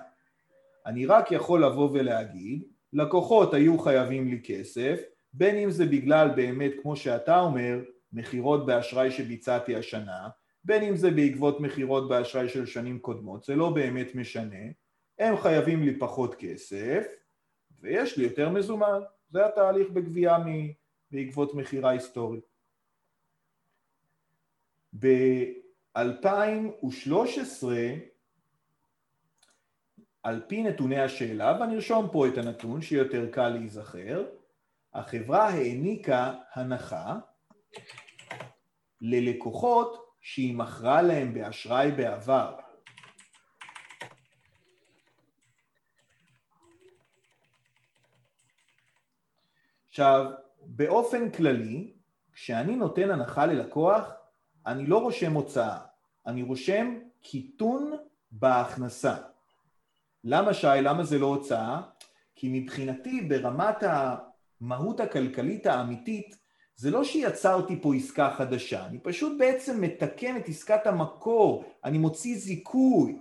[0.86, 2.62] אני רק יכול לבוא ולהגיד,
[2.92, 5.00] לקוחות היו חייבים לי כסף,
[5.32, 7.80] בין אם זה בגלל באמת, כמו שאתה אומר,
[8.12, 10.28] מכירות באשראי שביצעתי השנה,
[10.64, 14.64] בין אם זה בעקבות מכירות באשראי של שנים קודמות, זה לא באמת משנה,
[15.18, 17.04] הם חייבים לי פחות כסף,
[17.84, 20.36] ויש לי יותר מזומן, זה התהליך בגבייה
[21.10, 22.44] בעקבות מכירה היסטורית.
[24.98, 25.98] ב-2013,
[30.22, 34.24] על פי נתוני השאלה, ואני ארשום פה את הנתון שיהיה יותר קל להיזכר,
[34.94, 37.18] החברה העניקה הנחה
[39.00, 42.63] ללקוחות שהיא מכרה להם באשראי בעבר.
[49.94, 50.30] עכשיו,
[50.60, 51.92] באופן כללי,
[52.32, 54.12] כשאני נותן הנחה ללקוח,
[54.66, 55.78] אני לא רושם הוצאה,
[56.26, 57.92] אני רושם קיטון
[58.30, 59.16] בהכנסה.
[60.24, 60.66] למה שי?
[60.82, 61.82] למה זה לא הוצאה?
[62.34, 66.36] כי מבחינתי ברמת המהות הכלכלית האמיתית
[66.76, 72.38] זה לא שיצרתי פה עסקה חדשה, אני פשוט בעצם מתקן את עסקת המקור, אני מוציא
[72.38, 73.18] זיכוי.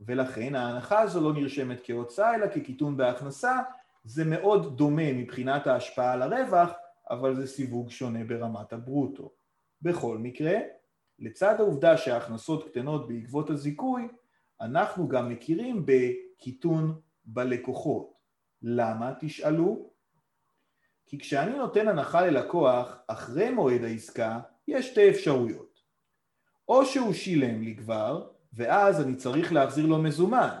[0.00, 3.58] ולכן ההנחה הזו לא נרשמת כהוצאה אלא כקיטון בהכנסה,
[4.04, 6.70] זה מאוד דומה מבחינת ההשפעה על הרווח,
[7.10, 9.32] אבל זה סיווג שונה ברמת הברוטו.
[9.82, 10.58] בכל מקרה,
[11.18, 14.08] לצד העובדה שההכנסות קטנות בעקבות הזיכוי,
[14.60, 18.12] אנחנו גם מכירים בקיטון בלקוחות.
[18.62, 19.12] למה?
[19.20, 19.90] תשאלו.
[21.06, 25.80] כי כשאני נותן הנחה ללקוח אחרי מועד העסקה, יש שתי אפשרויות.
[26.68, 30.58] או שהוא שילם לי כבר, ואז אני צריך להחזיר לו מזומן,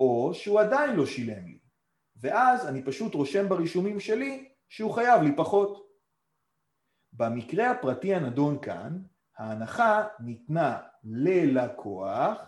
[0.00, 1.53] או שהוא עדיין לא שילם לי,
[2.24, 5.88] ואז אני פשוט רושם ברישומים שלי שהוא חייב לי פחות.
[7.12, 8.98] במקרה הפרטי הנדון כאן,
[9.38, 12.38] ההנחה ניתנה ללקוח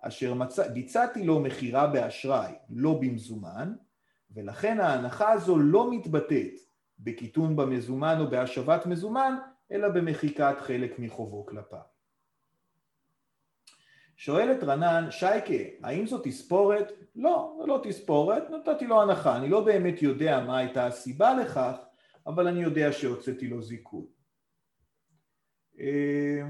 [0.00, 3.74] אשר מצא, ביצעתי לו מכירה באשראי, לא במזומן,
[4.30, 6.54] ולכן ההנחה הזו לא מתבטאת
[6.98, 9.36] בקיטון במזומן או בהשבת מזומן,
[9.72, 11.95] אלא במחיקת חלק מחובו כלפיו.
[14.16, 16.92] שואלת רנן, שייקה, האם זו תספורת?
[17.16, 21.76] לא, זו לא תספורת, נתתי לו הנחה, אני לא באמת יודע מה הייתה הסיבה לכך,
[22.26, 24.06] אבל אני יודע שהוצאתי לו זיכוי.
[25.80, 26.42] אה,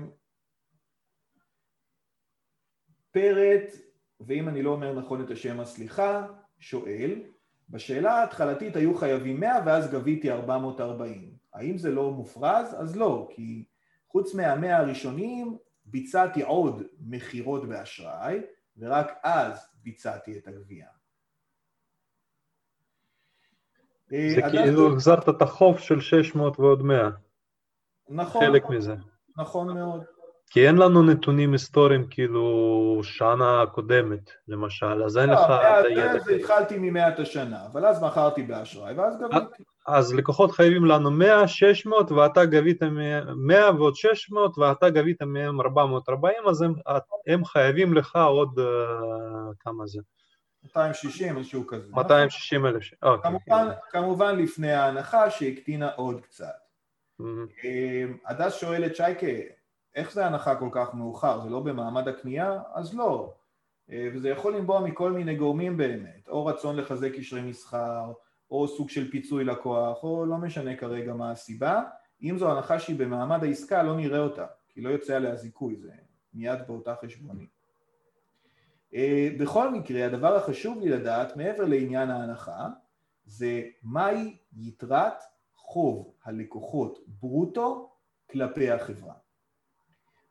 [3.10, 3.72] פרט,
[4.20, 6.26] ואם אני לא אומר נכון את השם הסליחה,
[6.58, 7.22] שואל,
[7.70, 11.34] בשאלה ההתחלתית היו חייבים 100 ואז גביתי 440.
[11.52, 12.74] האם זה לא מופרז?
[12.78, 13.64] אז לא, כי
[14.08, 18.40] חוץ מהמאה הראשונים ביצעתי עוד מכירות באשראי,
[18.76, 20.88] ורק אז ביצעתי את הגבייה.
[24.12, 27.10] אה, זה כאילו החזרת את החוב של 600 ועוד 100.
[28.08, 28.46] נכון.
[28.46, 28.94] חלק מזה.
[29.36, 30.04] נכון מאוד.
[30.50, 36.10] כי אין לנו נתונים היסטוריים כאילו שנה קודמת, למשל, אז אין לא, לך את הידע.
[36.12, 39.62] אז התחלתי ממאת השנה, אבל אז מכרתי באשראי, ואז גביתי.
[39.86, 42.82] אז לקוחות חייבים לנו 100, 600, ואתה גבית
[43.36, 46.74] 100 ועוד 600, ואתה גבית מהם 440, אז הם,
[47.26, 48.62] הם חייבים לך עוד, uh,
[49.60, 50.00] כמה זה?
[50.64, 51.92] 260, משהו כזה.
[51.92, 52.84] 260 אלף.
[53.02, 53.30] אוקיי.
[53.30, 56.46] כמובן, כמובן לפני ההנחה שהקטינה עוד קצת.
[57.20, 58.18] Mm-hmm.
[58.26, 59.26] הדס שואלת, שייקה,
[59.96, 61.40] איך זה הנחה כל כך מאוחר?
[61.40, 62.60] זה לא במעמד הקנייה?
[62.74, 63.34] אז לא.
[63.90, 68.12] אה, וזה יכול לנבוע מכל מיני גורמים באמת, או רצון לחזק קשרי מסחר,
[68.50, 71.82] או סוג של פיצוי לקוח, או לא משנה כרגע מה הסיבה.
[72.22, 75.90] אם זו הנחה שהיא במעמד העסקה, לא נראה אותה, כי לא יוצא עליה זיכוי, זה
[76.34, 77.50] מיד באותה חשבונית.
[78.94, 82.68] אה, בכל מקרה, הדבר החשוב לי לדעת, מעבר לעניין ההנחה,
[83.24, 85.22] זה מהי יתרת
[85.54, 87.90] חוב הלקוחות ברוטו
[88.30, 89.14] כלפי החברה.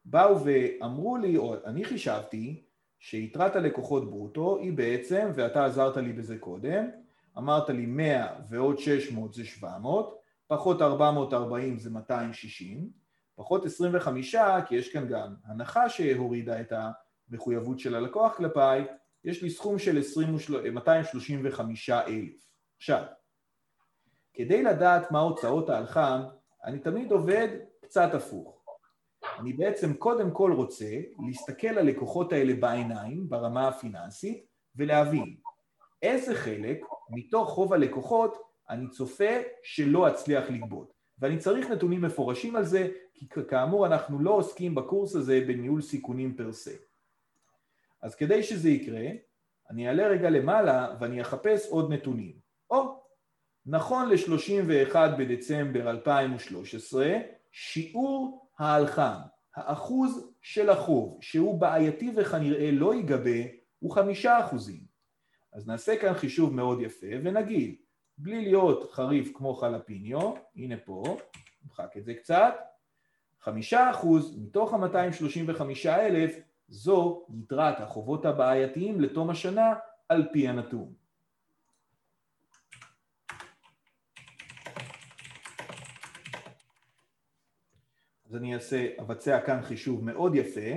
[0.05, 2.65] באו ואמרו לי, או אני חישבתי,
[2.99, 6.89] שיתרת הלקוחות ברוטו היא בעצם, ואתה עזרת לי בזה קודם,
[7.37, 10.15] אמרת לי 100 ועוד 600 זה 700,
[10.47, 12.89] פחות 440 זה 260,
[13.35, 14.35] פחות 25,
[14.67, 16.73] כי יש כאן גם הנחה שהורידה את
[17.29, 18.85] המחויבות של הלקוח כלפיי,
[19.23, 20.01] יש לי סכום של
[20.71, 22.47] 235 אלף.
[22.77, 23.03] עכשיו,
[24.33, 26.21] כדי לדעת מה הוצאות ההלחם,
[26.63, 27.47] אני תמיד עובד
[27.81, 28.54] קצת הפוך.
[29.39, 34.45] אני בעצם קודם כל רוצה להסתכל על הלקוחות האלה בעיניים, ברמה הפיננסית,
[34.75, 35.35] ולהבין
[36.01, 38.37] איזה חלק מתוך חוב הלקוחות
[38.69, 39.33] אני צופה
[39.63, 40.93] שלא אצליח לגבות.
[41.19, 46.35] ואני צריך נתונים מפורשים על זה, כי כאמור אנחנו לא עוסקים בקורס הזה בניהול סיכונים
[46.35, 46.71] פר סה.
[48.01, 49.07] אז כדי שזה יקרה,
[49.69, 52.33] אני אעלה רגע למעלה ואני אחפש עוד נתונים.
[52.69, 53.03] או,
[53.65, 57.13] נכון ל-31 בדצמבר 2013,
[57.51, 59.19] שיעור ההלחם,
[59.55, 63.39] האחוז של החוב שהוא בעייתי וכנראה לא ייגבה,
[63.79, 64.83] הוא חמישה אחוזים.
[65.53, 67.75] אז נעשה כאן חישוב מאוד יפה ונגיד,
[68.17, 71.17] בלי להיות חריף כמו חלפיניו, הנה פה,
[71.63, 72.55] נמחק את זה קצת,
[73.41, 79.73] חמישה אחוז מתוך ה-235 אלף זו יתרת החובות הבעייתיים לתום השנה
[80.09, 80.93] על פי הנתון.
[88.25, 90.71] אז אני אעשה, אבצע כאן חישוב מאוד יפה,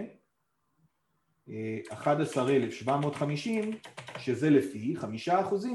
[1.92, 3.70] 11,750,
[4.18, 5.04] שזה לפי 5%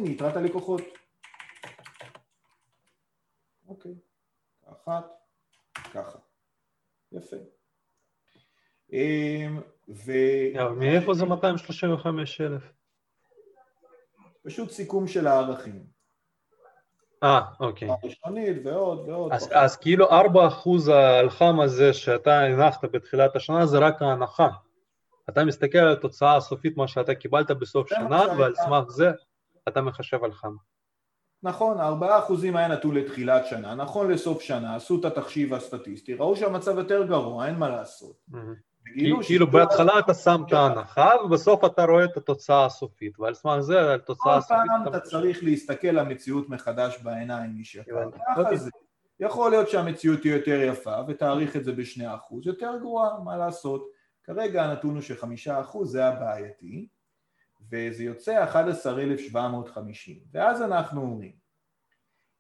[0.02, 0.82] מיתרת הלקוחות.
[3.68, 3.96] אוקיי,
[4.66, 5.06] אחת,
[5.94, 6.18] ככה.
[7.12, 7.36] יפה.
[8.94, 10.12] אמ, ו...
[10.78, 12.72] מאיפה זה 235,000?
[14.44, 15.93] פשוט סיכום של הערכים.
[17.24, 17.90] אה, אוקיי.
[18.04, 19.32] הראשונית ועוד ועוד.
[19.34, 20.14] אז, אז כאילו 4%
[20.92, 24.48] האלחם הזה שאתה הנחת בתחילת השנה זה רק ההנחה.
[25.30, 29.12] אתה מסתכל על התוצאה הסופית, מה שאתה קיבלת בסוף שנה, ועל סמך זה
[29.68, 30.56] אתה מחשב אלחם.
[31.44, 36.36] נכון, הארבעה אחוזים היה נתון לתחילת שנה, נכון לסוף שנה, עשו את התחשיב הסטטיסטי, ראו
[36.36, 38.16] שהמצב יותר גרוע, אין מה לעשות.
[39.22, 43.80] כאילו בהתחלה אתה שם את ההנחה ובסוף אתה רואה את התוצאה הסופית ועל סמך זה,
[43.80, 44.58] על התוצאה הסופית...
[44.58, 48.10] כל פעם אתה צריך להסתכל למציאות מחדש בעיניים, שיקר.
[48.36, 48.70] ככה זה.
[49.20, 53.90] יכול להיות שהמציאות תהיה יותר יפה ותאריך את זה בשני אחוז, יותר גרועה, מה לעשות.
[54.24, 56.88] כרגע הנתון הוא שחמישה אחוז, זה הבעייתי,
[57.72, 60.20] וזה יוצא 11,750.
[60.34, 61.32] ואז אנחנו אומרים,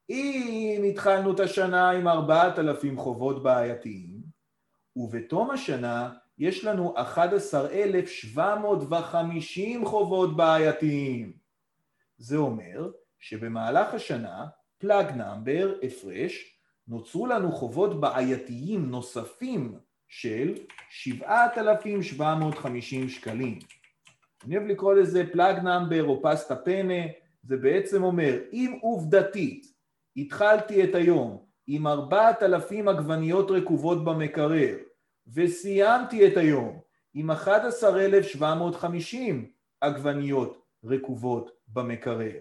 [0.10, 4.22] אם התחלנו את השנה עם 4,000 חובות בעייתיים,
[4.96, 11.34] ובתום השנה יש לנו 11,750 חובות בעייתיים.
[12.18, 14.46] זה אומר שבמהלך השנה,
[14.78, 19.78] פלאג נאמבר, הפרש, נוצרו לנו חובות בעייתיים נוספים
[20.08, 20.54] של
[20.90, 23.60] 7,750 שקלים.
[24.46, 27.04] אני אוהב לקרוא לזה פלאג נאמבר או פסטה פנה,
[27.44, 29.66] זה בעצם אומר, אם עובדתית
[30.18, 34.76] התחלתי את היום עם 4,000 עגבניות רקובות במקרר,
[35.28, 36.80] וסיימתי את היום
[37.14, 39.52] עם 11,750
[39.82, 42.32] עגבניות רקובות במקרר.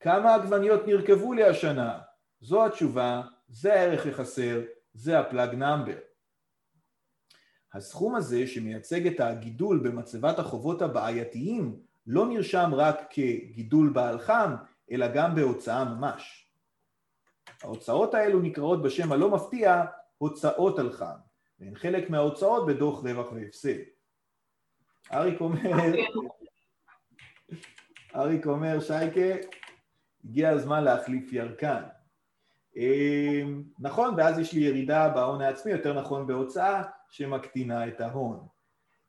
[0.00, 1.98] כמה עגבניות נרכבו לי השנה?
[2.40, 4.60] זו התשובה, זה הערך החסר,
[4.94, 5.98] זה הפלאג נאמבר.
[7.74, 14.54] הסכום הזה שמייצג את הגידול במצבת החובות הבעייתיים לא נרשם רק כגידול בעל חם,
[14.90, 16.48] אלא גם בהוצאה ממש.
[17.62, 19.84] ההוצאות האלו נקראות בשם הלא מפתיע
[20.18, 21.16] הוצאות על חם,
[21.62, 23.78] והן חלק מההוצאות בדוח רווח והפסד.
[25.12, 25.60] אריק אומר,
[28.16, 29.46] אריק אומר, שייקה,
[30.24, 31.82] הגיע הזמן להחליף ירקן.
[32.76, 38.46] אמ, נכון, ואז יש לי ירידה בהון העצמי, יותר נכון בהוצאה, שמקטינה את ההון.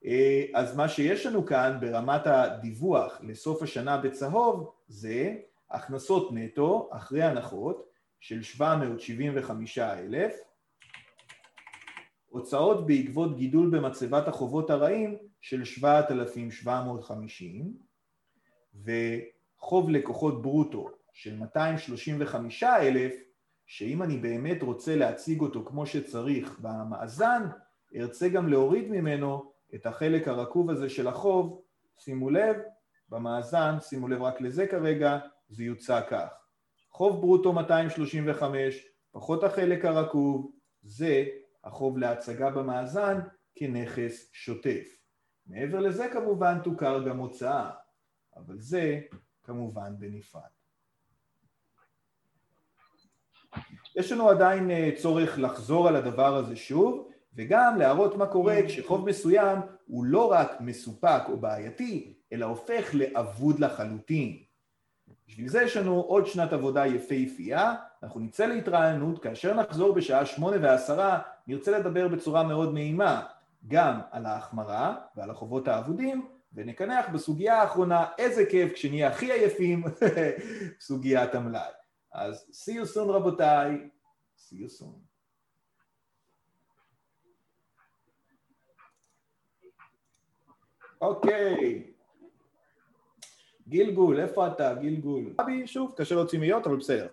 [0.06, 5.36] אה, אז מה שיש לנו כאן ברמת הדיווח לסוף השנה בצהוב זה
[5.72, 7.90] הכנסות נטו אחרי הנחות
[8.20, 10.32] של 775,000,
[12.34, 17.74] הוצאות בעקבות גידול במצבת החובות הרעים של 7,750
[18.84, 23.12] וחוב לקוחות ברוטו של 235,000
[23.66, 27.48] שאם אני באמת רוצה להציג אותו כמו שצריך במאזן,
[27.96, 31.62] ארצה גם להוריד ממנו את החלק הרקוב הזה של החוב,
[32.00, 32.56] שימו לב,
[33.10, 35.20] במאזן, שימו לב רק לזה כרגע,
[35.50, 36.34] זה יוצא כך.
[36.92, 40.52] חוב ברוטו 235, פחות החלק הרקוב,
[40.84, 41.26] זה
[41.64, 43.20] החוב להצגה במאזן
[43.56, 44.98] כנכס שוטף.
[45.48, 47.70] מעבר לזה כמובן תוכר גם הוצאה,
[48.36, 49.00] אבל זה
[49.44, 50.42] כמובן בנפרד.
[53.96, 59.10] יש לנו עדיין אה, צורך לחזור על הדבר הזה שוב, וגם להראות מה קורה כשחוב
[59.10, 64.44] מסוים הוא לא רק מסופק או בעייתי, אלא הופך לאבוד לחלוטין.
[65.28, 70.58] בשביל זה יש לנו עוד שנת עבודה יפהפייה, אנחנו נצא להתרעננות, כאשר נחזור בשעה שמונה
[70.62, 73.26] ועשרה נרצה לדבר בצורה מאוד נעימה
[73.68, 79.84] גם על ההחמרה ועל החובות האבודים, ונקנח בסוגיה האחרונה, איזה כיף כשנהיה הכי עייפים,
[80.88, 81.72] סוגיית המלאי.
[82.12, 83.90] אז see you soon רבותיי,
[84.38, 85.14] see you soon.
[91.02, 91.93] אוקיי.
[93.68, 94.74] גילגול, איפה אתה?
[94.74, 95.24] גילגול.
[95.42, 97.08] אבי, שוב, קשה להוציא מאיות, אבל בסדר.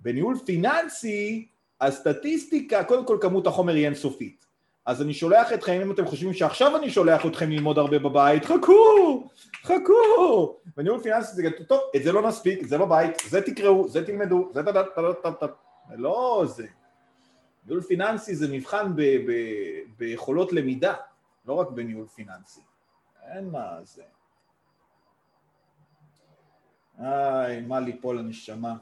[0.00, 1.48] בניהול פיננסי,
[1.80, 4.46] הסטטיסטיקה, קודם כל כמות החומר היא אינסופית.
[4.86, 9.28] אז אני שולח אתכם, אם אתם חושבים שעכשיו אני שולח אתכם ללמוד הרבה בבית, חכו,
[9.62, 10.56] חכו.
[10.76, 14.50] בניהול פיננסי זה טוב, את זה לא נספיק, זה לא בית, זה תקראו, זה תלמדו,
[14.54, 15.46] זה טה טה טה טה
[15.96, 16.66] לא זה.
[17.66, 18.92] ניהול פיננסי זה מבחן
[19.98, 20.94] ביכולות למידה,
[21.46, 22.60] לא רק בניהול פיננסי.
[23.34, 24.02] אין מה זה.
[27.00, 28.74] איי, מה ליפול לנשמה.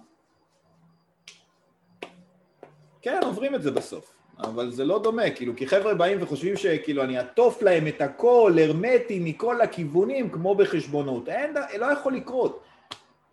[3.02, 4.14] כן, עוברים את זה בסוף.
[4.38, 8.52] אבל זה לא דומה, כאילו, כי חבר'ה באים וחושבים שכאילו אני אטוף להם את הכל,
[8.62, 11.28] הרמטי מכל הכיוונים, כמו בחשבונות.
[11.28, 12.62] אין, לא יכול לקרות.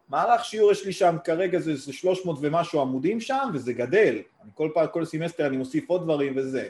[0.10, 4.16] מערך שיעור יש לי שם כרגע זה 300 ומשהו עמודים שם, וזה גדל.
[4.44, 6.68] אני כל פעם, כל סמסטר אני מוסיף עוד דברים וזה.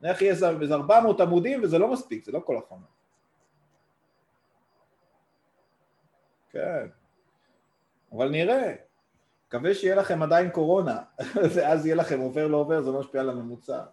[0.00, 2.86] נניח יהיה איזה 400 עמודים וזה לא מספיק, זה לא כל החומר.
[6.50, 6.97] כן.
[8.12, 8.74] אבל נראה.
[9.48, 11.02] מקווה שיהיה לכם עדיין קורונה,
[11.54, 13.84] ואז יהיה לכם עובר לא עובר, זה לא משפיע על הממוצע.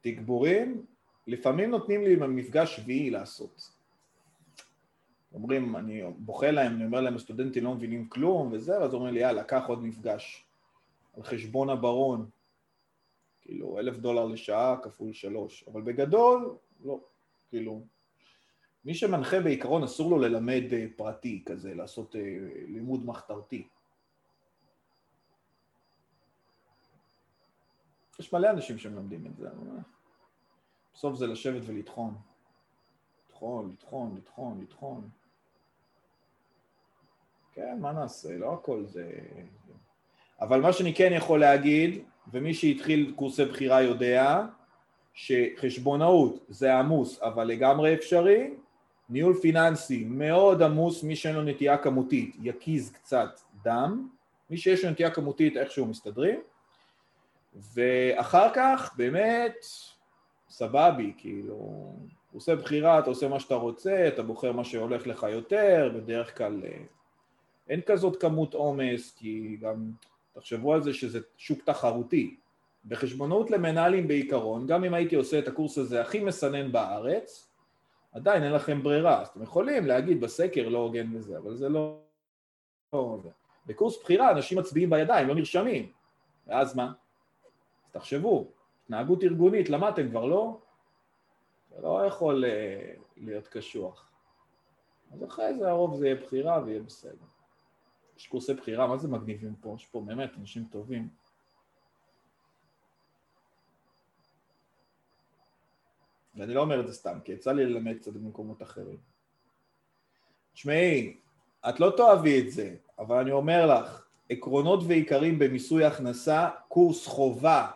[0.00, 0.86] תגבורים,
[1.26, 3.70] לפעמים נותנים לי מפגש שביעי לעשות.
[5.32, 9.20] אומרים, אני בוכה להם, אני אומר להם, הסטודנטים לא מבינים כלום וזה, ואז אומרים לי,
[9.20, 10.44] יאללה, קח עוד מפגש.
[11.16, 12.30] על חשבון הברון,
[13.42, 15.64] כאילו, אלף דולר לשעה כפול שלוש.
[15.72, 17.00] אבל בגדול, לא,
[17.48, 17.82] כאילו,
[18.84, 22.20] מי שמנחה בעיקרון אסור לו ללמד אה, פרטי כזה, לעשות אה,
[22.68, 23.68] לימוד מחתרתי.
[28.18, 29.48] יש מלא אנשים שמלמדים את זה,
[30.94, 32.14] בסוף זה לשבת ולטחון.
[33.28, 35.08] לטחון, לטחון, לטחון, לטחון.
[37.52, 38.38] כן, מה נעשה?
[38.38, 39.10] לא הכל זה...
[40.40, 44.46] אבל מה שאני כן יכול להגיד, ומי שהתחיל קורסי בחירה יודע,
[45.14, 48.50] שחשבונאות זה עמוס אבל לגמרי אפשרי,
[49.08, 54.08] ניהול פיננסי מאוד עמוס, מי שאין לו נטייה כמותית יקיז קצת דם,
[54.50, 56.40] מי שיש לו נטייה כמותית איכשהו מסתדרים,
[57.74, 59.56] ואחר כך באמת
[60.48, 61.92] סבבי, כאילו,
[62.32, 66.62] עושה בחירה, אתה עושה מה שאתה רוצה, אתה בוחר מה שהולך לך יותר, בדרך כלל
[66.64, 66.78] אה,
[67.68, 69.90] אין כזאת כמות עומס, כי גם
[70.32, 72.36] תחשבו על זה שזה שוק תחרותי.
[72.84, 77.47] בחשבונאות למנהלים בעיקרון, גם אם הייתי עושה את הקורס הזה הכי מסנן בארץ,
[78.12, 82.00] עדיין אין לכם ברירה, אז אתם יכולים להגיד בסקר לא הוגן וזה, אבל זה לא...
[82.92, 83.18] לא
[83.66, 85.92] בקורס בחירה אנשים מצביעים בידיים, לא נרשמים,
[86.46, 86.92] ואז מה?
[87.84, 88.52] אז תחשבו,
[88.84, 90.60] התנהגות ארגונית, למדתם כבר לא?
[91.70, 94.10] זה לא יכול אה, להיות קשוח.
[95.12, 97.26] אז אחרי זה הרוב זה יהיה בחירה ויהיה בסדר.
[98.16, 99.74] יש קורסי בחירה, מה זה מגניבים פה?
[99.78, 101.08] יש פה באמת אנשים טובים.
[106.38, 108.96] ואני לא אומר את זה סתם, כי יצא לי ללמד קצת במקומות אחרים.
[110.52, 111.16] תשמעי,
[111.68, 117.66] את לא תאהבי את זה, אבל אני אומר לך, עקרונות ועיקרים במיסוי הכנסה, קורס חובה,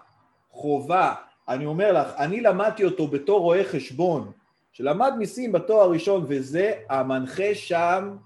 [0.51, 1.15] חובה.
[1.49, 4.33] אני אומר לך, אני למדתי אותו בתור רואה חשבון,
[4.73, 8.17] שלמד מיסים בתואר הראשון, וזה המנחה שם,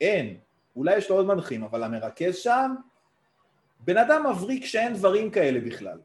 [0.00, 0.36] אין.
[0.76, 2.74] אולי יש לו עוד מנחים, אבל המרכז שם,
[3.80, 5.98] בן אדם מבריק שאין דברים כאלה בכלל.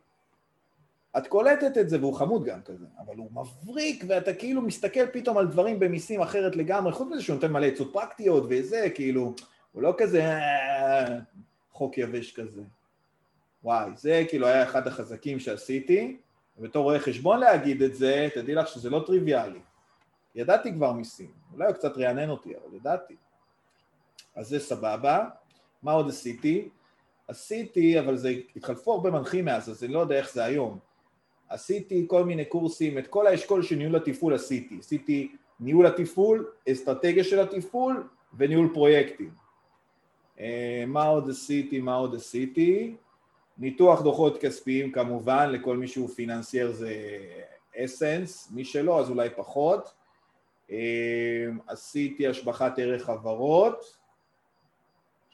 [1.17, 5.37] את קולטת את זה, והוא חמוד גם כזה, אבל הוא מבריק, ואתה כאילו מסתכל פתאום
[5.37, 9.33] על דברים במיסים אחרת לגמרי, חוץ מזה שהוא נותן מלא עצות פרקטיות וזה, כאילו,
[9.71, 11.19] הוא לא כזה אה,
[11.71, 12.61] חוק יבש כזה.
[13.63, 16.17] וואי, זה כאילו היה אחד החזקים שעשיתי,
[16.57, 19.59] ובתור רואה חשבון להגיד את זה, תדעי לך שזה לא טריוויאלי.
[20.35, 23.15] ידעתי כבר מיסים, אולי הוא קצת רענן אותי, אבל ידעתי.
[24.35, 25.27] אז זה סבבה.
[25.83, 26.69] מה עוד עשיתי?
[27.27, 30.79] עשיתי, אבל זה, התחלפו הרבה מנחים מאז, אז אני לא יודע איך זה היום.
[31.49, 34.77] עשיתי כל מיני קורסים, את כל האשכול של ניהול התפעול עשיתי.
[34.80, 38.07] עשיתי ניהול התפעול, אסטרטגיה של התפעול
[38.38, 39.30] וניהול פרויקטים.
[40.39, 41.80] אה, מה עוד עשיתי?
[41.80, 42.95] מה עוד עשיתי?
[43.57, 46.93] ניתוח דוחות כספיים כמובן, לכל מי שהוא פיננסייר זה
[47.77, 49.93] אסנס, מי שלא אז אולי פחות.
[50.72, 53.97] אה, עשיתי השבחת ערך חברות,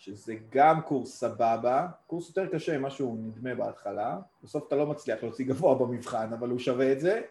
[0.02, 5.24] שזה גם קורס סבבה, קורס יותר קשה ממה שהוא נדמה בהתחלה, בסוף אתה לא מצליח
[5.24, 7.22] להוציא גבוה במבחן, אבל הוא שווה את זה.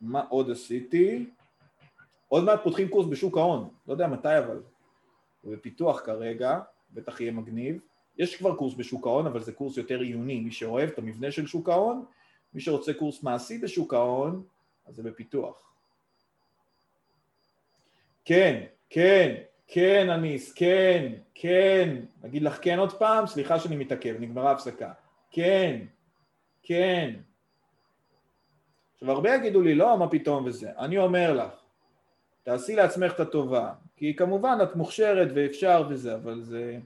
[0.00, 1.30] מה עוד עשיתי?
[2.28, 4.62] עוד מעט פותחים קורס בשוק ההון, לא יודע מתי אבל,
[5.42, 6.60] הוא בפיתוח כרגע,
[6.90, 7.80] בטח יהיה מגניב.
[8.18, 11.46] יש כבר קורס בשוק ההון, אבל זה קורס יותר עיוני, מי שאוהב את המבנה של
[11.46, 12.04] שוק ההון,
[12.54, 14.42] מי שרוצה קורס מעשי בשוק ההון,
[14.86, 15.72] אז זה בפיתוח.
[18.24, 19.42] כן, כן,
[19.72, 21.96] כן, אניס, כן, כן.
[22.26, 23.26] אגיד לך כן עוד פעם?
[23.26, 24.92] סליחה שאני מתעכב, נגמרה הפסקה.
[25.30, 25.80] כן,
[26.62, 27.14] כן.
[28.92, 30.70] עכשיו, הרבה יגידו לי, לא, מה פתאום וזה.
[30.78, 31.52] אני אומר לך,
[32.42, 33.72] תעשי לעצמך את הטובה.
[33.96, 36.78] כי כמובן את מוכשרת ואפשר וזה, אבל זה...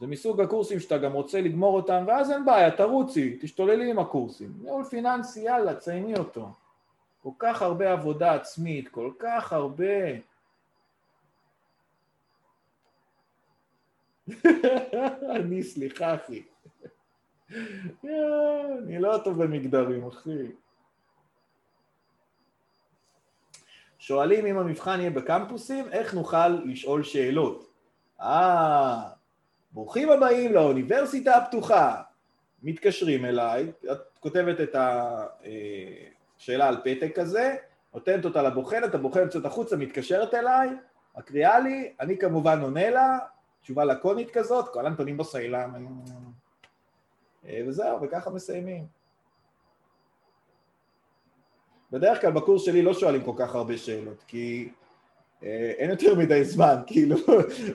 [0.00, 4.52] זה מסוג הקורסים שאתה גם רוצה לגמור אותם, ואז אין בעיה, תרוצי, תשתוללי עם הקורסים.
[4.62, 6.48] ניהול פיננסי, יאללה, צייני אותו.
[7.22, 9.84] כל כך הרבה עבודה עצמית, כל כך הרבה...
[15.36, 16.42] אני, סליחה אחי.
[18.84, 20.46] אני לא טוב במגדרים, אחי.
[23.98, 27.72] שואלים אם המבחן יהיה בקמפוסים, איך נוכל לשאול שאלות?
[28.20, 29.02] אה,
[29.72, 32.02] ברוכים הבאים לאוניברסיטה הפתוחה.
[32.62, 34.76] מתקשרים אליי, את כותבת את
[36.38, 37.56] השאלה על פתק כזה,
[37.94, 40.68] נותנת אותה לבוחנת, הבוחנת יוצאת החוצה, מתקשרת אליי,
[41.18, 43.18] מקריאה לי, אני כמובן עונה לה,
[43.68, 45.66] תשובה לקונית כזאת, כל הנתונים בסלע,
[47.66, 48.86] וזהו, וככה מסיימים.
[51.92, 54.68] בדרך כלל בקורס שלי לא שואלים כל כך הרבה שאלות, כי
[55.42, 57.16] אה, אין יותר מדי זמן, כאילו,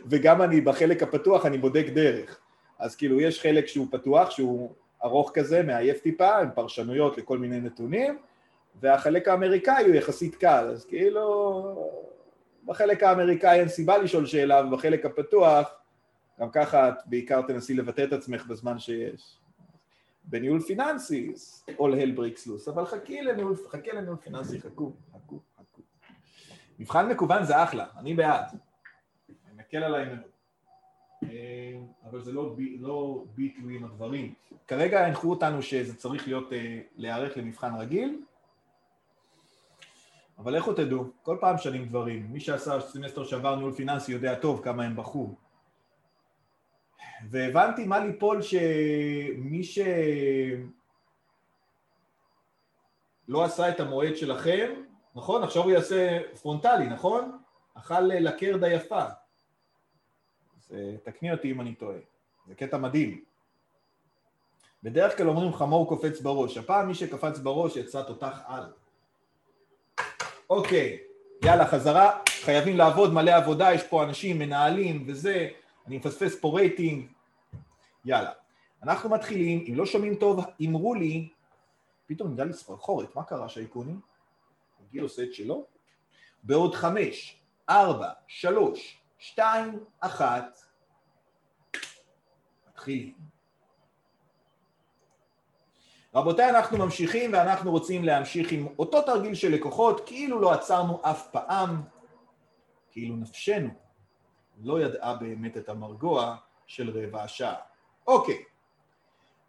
[0.06, 2.40] וגם אני בחלק הפתוח אני בודק דרך.
[2.80, 7.60] אז כאילו יש חלק שהוא פתוח, שהוא ארוך כזה, מעייף טיפה, עם פרשנויות לכל מיני
[7.60, 8.18] נתונים,
[8.82, 11.90] והחלק האמריקאי הוא יחסית קל, אז כאילו
[12.66, 15.83] בחלק האמריקאי אין סיבה לשאול שאלה, ובחלק הפתוח,
[16.44, 19.38] גם ככה את בעיקר תנסי לבטא את עצמך בזמן שיש.
[20.24, 21.34] בניהול פיננסי,
[21.70, 25.82] all hell breaks loose, אבל חכי לניהול, חכי לניהול פיננסי, חכו, חכו, חכו.
[26.80, 28.46] מבחן מקוון זה אחלה, אני בעד.
[29.30, 30.20] אני מקל עליי מאוד.
[31.24, 31.80] אה,
[32.10, 34.34] אבל זה לא, לא בי תלויים הדברים.
[34.68, 38.22] כרגע הנחו אותנו שזה צריך להיות, אה, להיערך למבחן רגיל,
[40.38, 42.28] אבל לכו תדעו, כל פעם שנים דברים.
[42.32, 45.43] מי שעשה סמסטר שעבר ניהול פיננסי יודע טוב כמה הם בחרו.
[47.30, 49.80] והבנתי מה ליפול שמי ש...
[53.28, 54.72] לא עשה את המועד שלכם,
[55.16, 55.44] נכון?
[55.44, 57.38] עכשיו הוא יעשה פרונטלי, נכון?
[57.74, 59.06] אכל לקרדה יפה.
[60.58, 61.98] אז תקני אותי אם אני טועה.
[62.48, 63.24] זה קטע מדהים.
[64.84, 66.58] בדרך כלל אומרים חמור קופץ בראש.
[66.58, 68.64] הפעם מי שקפץ בראש יצא תותח על.
[70.50, 71.00] אוקיי,
[71.46, 72.20] יאללה, חזרה.
[72.30, 75.50] חייבים לעבוד מלא עבודה, יש פה אנשים, מנהלים וזה.
[75.88, 77.12] אני מפספס פה רייטינג.
[78.06, 78.32] יאללה.
[78.84, 81.30] אנחנו מתחילים, אם לא שומעים טוב, אמרו לי,
[82.06, 83.94] פתאום נדע לי סחרחורת, מה קרה שייקוני?
[84.88, 85.66] הגיל עושה את שלו?
[86.44, 90.60] בעוד חמש, ארבע, שלוש, שתיים, אחת,
[92.70, 93.14] מתחילים.
[96.16, 101.32] רבותיי, אנחנו ממשיכים ואנחנו רוצים להמשיך עם אותו תרגיל של לקוחות, כאילו לא עצרנו אף
[101.32, 101.82] פעם,
[102.92, 103.83] כאילו נפשנו
[104.64, 106.36] לא ידעה באמת את המרגוע
[106.68, 107.56] של רבע השעה.
[108.08, 108.44] אוקיי,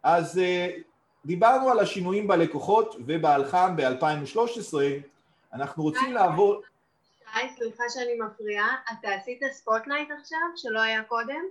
[0.03, 0.81] אז uh,
[1.25, 4.77] דיברנו על השינויים בלקוחות ובאלחם ב-2013,
[5.53, 6.61] אנחנו רוצים לעבור...
[7.33, 11.41] שי, סליחה שאני מפריעה, אתה עשית spotlight עכשיו, שלא היה קודם?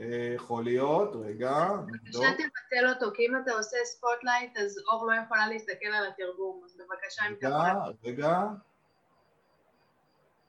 [0.00, 2.24] אה, יכול להיות, רגע, נבדוק.
[2.24, 6.62] בבקשה תבטל אותו, כי אם אתה עושה spotlight אז אור לא יכולה להסתכל על התרגום,
[6.64, 7.92] אז בבקשה אם אתה רגע, יכול...
[8.04, 8.40] רגע.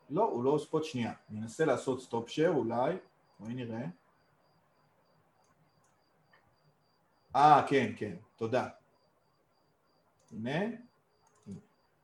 [0.10, 1.14] לא, הוא לא spot שנייה.
[1.30, 2.96] ננסה לעשות stop share אולי.
[3.40, 3.86] בואי נראה.
[7.36, 8.68] אה, כן, כן, תודה.
[10.32, 10.60] הנה,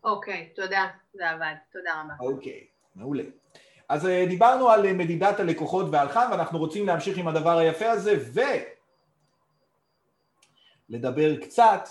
[0.04, 2.14] אוקיי, תודה, זה עבד, תודה רבה.
[2.20, 3.24] אוקיי, מעולה.
[3.90, 8.24] אז אה, דיברנו על אה, מדידת הלקוחות והלחם, ואנחנו רוצים להמשיך עם הדבר היפה הזה,
[10.90, 11.90] ולדבר קצת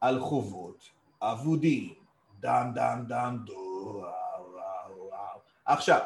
[0.00, 0.90] על חובות
[1.22, 1.94] אבודים.
[2.40, 4.19] דם דם דם דו, וואו וואו וואו.
[5.72, 6.00] עכשיו,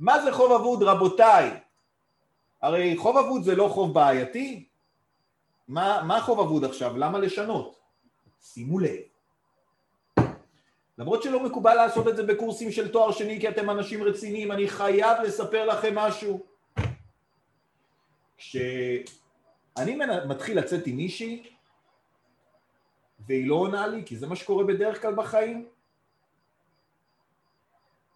[0.00, 1.50] מה זה חוב אבוד רבותיי?
[2.62, 4.68] הרי חוב אבוד זה לא חוב בעייתי?
[5.68, 6.96] מה, מה חוב אבוד עכשיו?
[6.96, 7.78] למה לשנות?
[8.40, 9.00] שימו לב.
[10.98, 14.68] למרות שלא מקובל לעשות את זה בקורסים של תואר שני כי אתם אנשים רציניים, אני
[14.68, 16.46] חייב לספר לכם משהו.
[18.36, 19.96] כשאני
[20.28, 21.42] מתחיל לצאת עם מישהי
[23.26, 25.66] והיא לא עונה לי, כי זה מה שקורה בדרך כלל בחיים,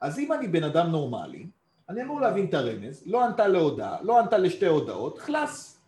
[0.00, 1.46] אז אם אני בן אדם נורמלי,
[1.88, 5.82] אני אמור להבין את הרמז, לא ענתה להודעה, לא ענתה לשתי הודעות, חלאס.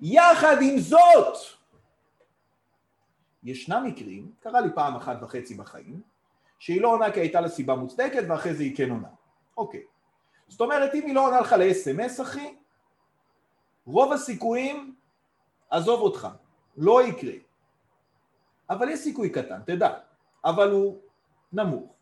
[0.00, 1.36] יחד עם זאת,
[3.44, 6.02] ישנם מקרים, קרה לי פעם אחת וחצי בחיים,
[6.58, 9.08] שהיא לא עונה כי הייתה לה סיבה מוצדקת ואחרי זה היא כן עונה.
[9.56, 9.82] אוקיי.
[10.48, 12.54] זאת אומרת, אם היא לא עונה לך ל-SMS, אחי,
[13.86, 14.94] רוב הסיכויים,
[15.70, 16.28] עזוב אותך,
[16.76, 17.34] לא יקרה.
[18.70, 19.98] אבל יש סיכוי קטן, תדע,
[20.44, 20.98] אבל הוא
[21.52, 21.92] נמוך.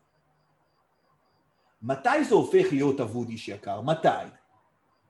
[1.81, 3.81] מתי זה הופך להיות אבוד איש יקר?
[3.81, 4.07] מתי?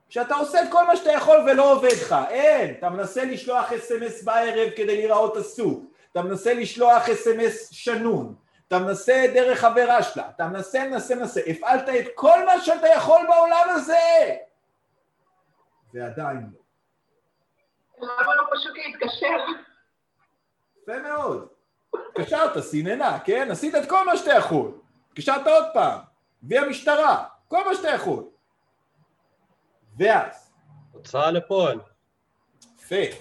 [0.08, 4.22] כשאתה עושה את כל מה שאתה יכול ולא עובד לך, אין, אתה מנסה לשלוח אס.אם.אס
[4.24, 8.34] בערב כדי להיראות עסוק, אתה מנסה לשלוח אס.אם.אס שנון,
[8.68, 13.20] אתה מנסה דרך חברה שלה, אתה מנסה, מנסה, מנסה, הפעלת את כל מה שאתה יכול
[13.28, 14.36] בעולם הזה!
[15.94, 16.62] ועדיין לא.
[17.98, 19.36] למה לא פשוט להתקשר?
[20.82, 21.48] יפה מאוד.
[21.94, 23.48] התקשרת, סיננה, כן?
[23.50, 24.70] עשית את כל מה שאתה יכול.
[25.08, 25.98] התקשרת עוד פעם,
[26.42, 28.24] והמשטרה, כל מה שאתה יכול.
[29.98, 30.50] ואז,
[30.92, 31.78] הוצאה לפועל.
[32.78, 33.16] יפה.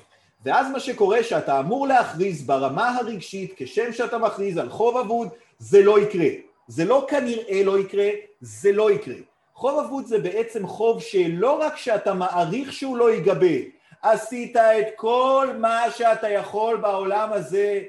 [0.45, 5.27] ואז מה שקורה שאתה אמור להכריז ברמה הרגשית, כשם שאתה מכריז על חוב אבוד,
[5.60, 6.30] זה לא יקרה.
[6.68, 8.10] זה לא כנראה לא יקרה,
[8.41, 9.15] זה לא יקרה.
[9.53, 13.57] חוב אבוד זה בעצם חוב שלא רק שאתה מעריך שהוא לא ייגבה,
[14.02, 17.84] עשית את כל מה שאתה יכול בעולם הזה,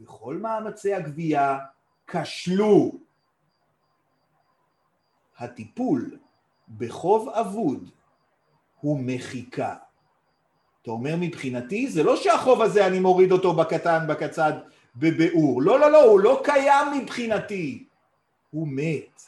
[0.00, 1.58] וכל מאמצי הגבייה
[2.06, 2.92] כשלו.
[5.38, 6.18] הטיפול
[6.78, 7.90] בחוב אבוד
[8.80, 9.74] הוא מחיקה.
[10.82, 14.52] אתה אומר מבחינתי, זה לא שהחוב הזה אני מוריד אותו בקטן, בקצד,
[14.96, 15.62] בביאור.
[15.62, 17.86] לא, לא, לא, הוא לא קיים מבחינתי.
[18.50, 19.22] הוא מת.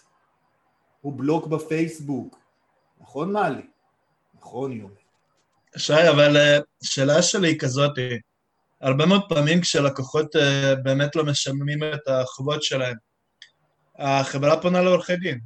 [1.01, 2.39] הוא בלוק בפייסבוק.
[3.01, 3.63] נכון, מאלי?
[4.35, 4.95] נכון, יומי.
[5.77, 7.99] שי, אבל אה, השאלה שלי היא כזאת,
[8.81, 12.97] הרבה מאוד פעמים כשלקוחות אה, באמת לא משלמים את החובות שלהם,
[13.99, 15.39] החברה פונה לעורכי דין.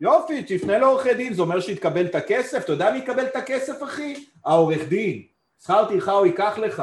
[0.00, 3.82] יופי, תפנה לעורכי דין, זה אומר שיתקבל את הכסף, אתה יודע מי יקבל את הכסף,
[3.82, 4.26] אחי?
[4.44, 5.22] העורך דין.
[5.62, 6.82] שכר טרחה הוא ייקח לך.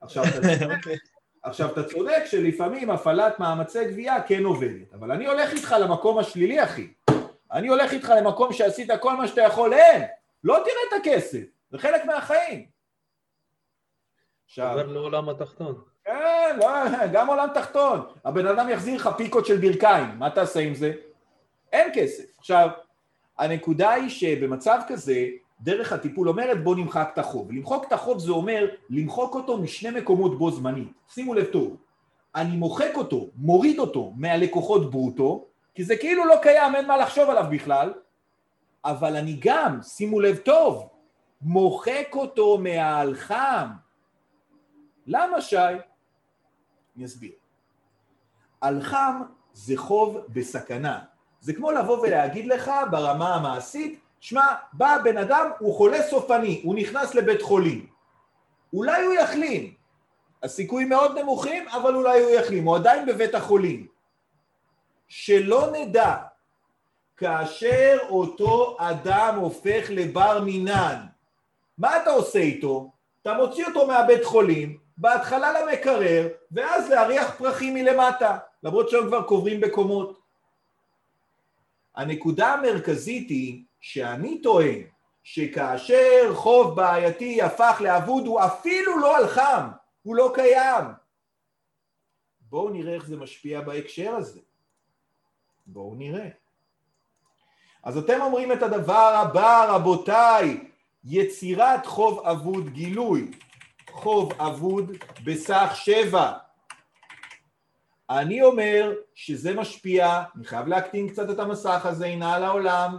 [0.00, 0.38] עכשיו, אתה
[0.76, 0.96] אוקיי.
[1.42, 6.64] עכשיו, אתה צודק שלפעמים הפעלת מאמצי גבייה כן עובדת, אבל אני הולך איתך למקום השלילי,
[6.64, 6.88] אחי.
[7.52, 10.02] אני הולך איתך למקום שעשית כל מה שאתה יכול, אין!
[10.44, 12.73] לא תראה את הכסף, זה חלק מהחיים.
[14.46, 15.74] עכשיו, עובר לעולם התחתון.
[16.04, 16.66] כן, לא,
[17.12, 18.00] גם עולם תחתון.
[18.24, 20.92] הבן אדם יחזיר לך פיקות של ברכיים, מה תעשה עם זה?
[21.72, 22.38] אין כסף.
[22.38, 22.68] עכשיו,
[23.38, 25.26] הנקודה היא שבמצב כזה,
[25.60, 27.52] דרך הטיפול אומרת בוא נמחק את החוב.
[27.52, 30.88] למחוק את החוב זה אומר למחוק אותו משני מקומות בו זמנית.
[31.08, 31.76] שימו לב טוב,
[32.34, 37.30] אני מוחק אותו, מוריד אותו מהלקוחות ברוטו, כי זה כאילו לא קיים, אין מה לחשוב
[37.30, 37.92] עליו בכלל,
[38.84, 40.88] אבל אני גם, שימו לב טוב,
[41.42, 43.83] מוחק אותו מהאלחם.
[45.06, 45.56] למה שי?
[46.96, 47.32] אני אסביר.
[48.64, 49.22] אלחם
[49.52, 51.00] זה חוב בסכנה.
[51.40, 56.74] זה כמו לבוא ולהגיד לך ברמה המעשית, שמע, בא בן אדם, הוא חולה סופני, הוא
[56.74, 57.86] נכנס לבית חולים.
[58.72, 59.74] אולי הוא יחלים.
[60.42, 63.86] הסיכויים מאוד נמוכים, אבל אולי הוא יחלים, הוא עדיין בבית החולים.
[65.08, 66.16] שלא נדע,
[67.16, 71.06] כאשר אותו אדם הופך לבר מינן,
[71.78, 72.92] מה אתה עושה איתו?
[73.22, 79.60] אתה מוציא אותו מהבית חולים, בהתחלה למקרר, ואז להריח פרחים מלמטה, למרות שהם כבר קוברים
[79.60, 80.20] בקומות.
[81.94, 84.82] הנקודה המרכזית היא שאני טוען
[85.22, 89.68] שכאשר חוב בעייתי הפך לאבוד הוא אפילו לא על חם,
[90.02, 90.84] הוא לא קיים.
[92.40, 94.40] בואו נראה איך זה משפיע בהקשר הזה.
[95.66, 96.28] בואו נראה.
[97.82, 100.68] אז אתם אומרים את הדבר הבא, רבותיי,
[101.04, 103.30] יצירת חוב אבוד גילוי,
[103.94, 104.90] חוב אבוד
[105.24, 106.32] בסך שבע.
[108.10, 112.98] אני אומר שזה משפיע, אני חייב להקטין קצת את המסך הזה, הנה על העולם,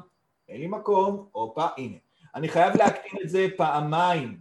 [0.49, 1.97] אין לי מקום, הופה, הנה.
[2.35, 4.39] אני חייב להקטין את זה פעמיים.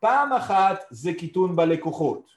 [0.00, 2.30] פעם אחת זה קיטון בלקוחות.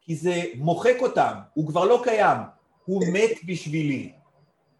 [0.00, 2.38] כי זה מוחק אותם, הוא כבר לא קיים,
[2.84, 4.12] הוא מת בשבילי.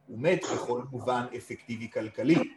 [0.07, 2.55] הוא מת בכל מובן אפקטיבי כלכלי.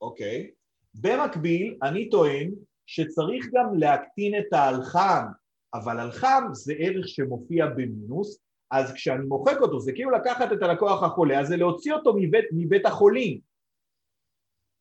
[0.00, 0.50] אוקיי.
[0.94, 2.50] במקביל, אני טוען
[2.86, 5.26] שצריך גם להקטין את האלחם,
[5.74, 8.38] אבל אלחם זה ערך שמופיע במינוס,
[8.70, 12.44] אז כשאני מוחק אותו, זה כאילו לקחת את הלקוח החולה, אז זה להוציא אותו מבית,
[12.52, 13.40] מבית החולים.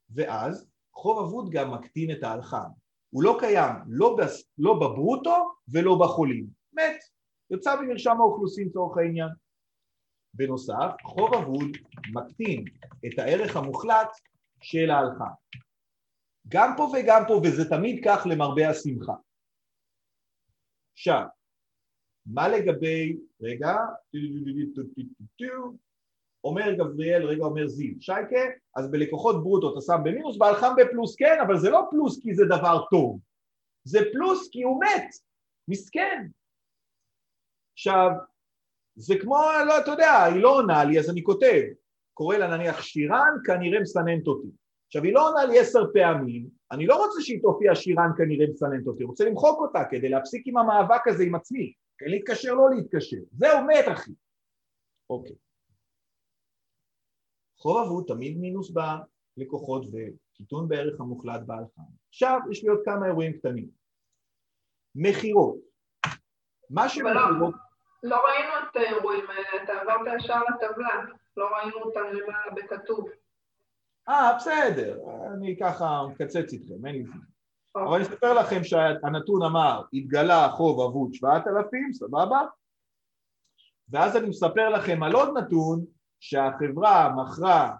[0.09, 2.69] ואז חוב אבוד גם מקטין את האלחם.
[3.09, 5.35] הוא לא קיים, לא, בס, לא בברוטו
[5.71, 6.47] ולא בחולים.
[6.73, 6.97] מת,
[7.49, 9.29] יוצא במרשם האוכלוסין לצורך העניין.
[10.39, 11.77] בנוסף, חוב אבוד
[12.13, 12.65] מקטין
[13.05, 14.09] את הערך המוחלט
[14.61, 15.27] של ההלכה.
[16.47, 19.13] גם פה וגם פה, וזה תמיד כך למרבה השמחה.
[20.93, 21.23] עכשיו,
[22.25, 23.75] מה לגבי, רגע,
[26.43, 28.39] אומר גבריאל, רגע אומר זיו, שייקה,
[28.75, 32.43] אז בלקוחות ברוטו אתה שם במינוס, בהלחם בפלוס כן, אבל זה לא פלוס כי זה
[32.45, 33.19] דבר טוב,
[33.83, 35.09] זה פלוס כי הוא מת,
[35.67, 36.27] מסכן.
[37.73, 38.09] עכשיו,
[38.99, 41.61] זה כמו, לא, אתה יודע, היא לא עונה לי, אז אני כותב,
[42.13, 44.47] קורא לה נניח שירן, כנראה מסננת אותי.
[44.88, 48.88] עכשיו, היא לא עונה לי עשר פעמים, אני לא רוצה שהיא תופיע שירן כנראה מסננת
[48.88, 53.17] אותי, רוצה למחוק אותה כדי להפסיק עם המאבק הזה עם עצמי, כן להתקשר, לא להתקשר.
[53.31, 54.11] זהו, מת אחי.
[55.09, 55.35] אוקיי.
[57.57, 58.71] חוב אבוד תמיד מינוס
[59.38, 61.81] בלקוחות וקיטון בערך המוחלט בהלכה.
[62.09, 63.69] עכשיו יש לי עוד כמה אירועים קטנים.
[64.95, 65.57] מכירות.
[66.69, 67.53] מה שמכירות...
[68.03, 71.03] לא ראינו את האירועים האלה, אתה עברת ישר לטבלה,
[71.37, 73.09] לא ראינו אותם למעלה בכתוב.
[74.09, 74.97] אה, בסדר,
[75.33, 77.19] אני ככה מקצץ איתכם, אין לי זמן.
[77.75, 82.41] אבל אני אספר לכם שהנתון אמר, התגלה חוב אבוד 7,000, סבבה?
[83.89, 85.85] ואז אני מספר לכם על עוד נתון
[86.19, 87.75] שהחברה מכרה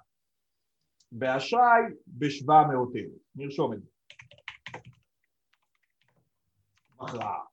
[1.12, 2.52] באשראי ב-700
[2.96, 3.12] אלף.
[3.36, 3.90] נרשום את זה.
[7.02, 7.49] מכרה.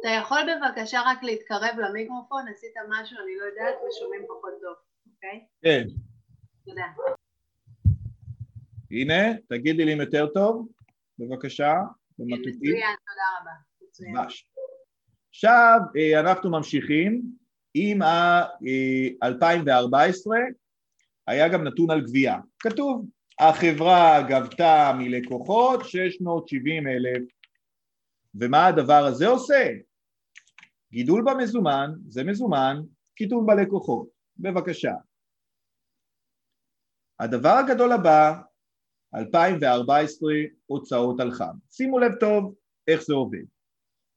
[0.00, 4.74] אתה יכול בבקשה רק להתקרב למיקרופון, עשית משהו, אני לא יודעת, ושומעים פחות טוב,
[5.14, 5.44] אוקיי?
[5.62, 5.84] כן.
[6.64, 6.86] תודה.
[8.90, 10.68] הנה, תגידי לי אם יותר טוב,
[11.18, 11.74] בבקשה,
[12.18, 12.52] במטוטים.
[12.52, 13.50] מצוין, תודה רבה.
[13.88, 14.16] מצוין.
[14.16, 14.46] ממש.
[15.30, 17.22] עכשיו אה, אנחנו ממשיכים
[17.74, 20.30] עם ה-2014
[21.26, 22.38] היה גם נתון על גבייה.
[22.58, 23.06] כתוב,
[23.38, 27.22] החברה גבתה מלקוחות 670 אלף.
[28.34, 29.68] ומה הדבר הזה עושה?
[30.92, 32.76] גידול במזומן, זה מזומן,
[33.14, 34.08] קיטון בלקוחות.
[34.38, 34.92] בבקשה.
[37.20, 38.40] הדבר הגדול הבא,
[39.14, 40.32] 2014
[40.66, 41.56] הוצאות על חם.
[41.70, 42.54] שימו לב טוב
[42.88, 43.44] איך זה עובד.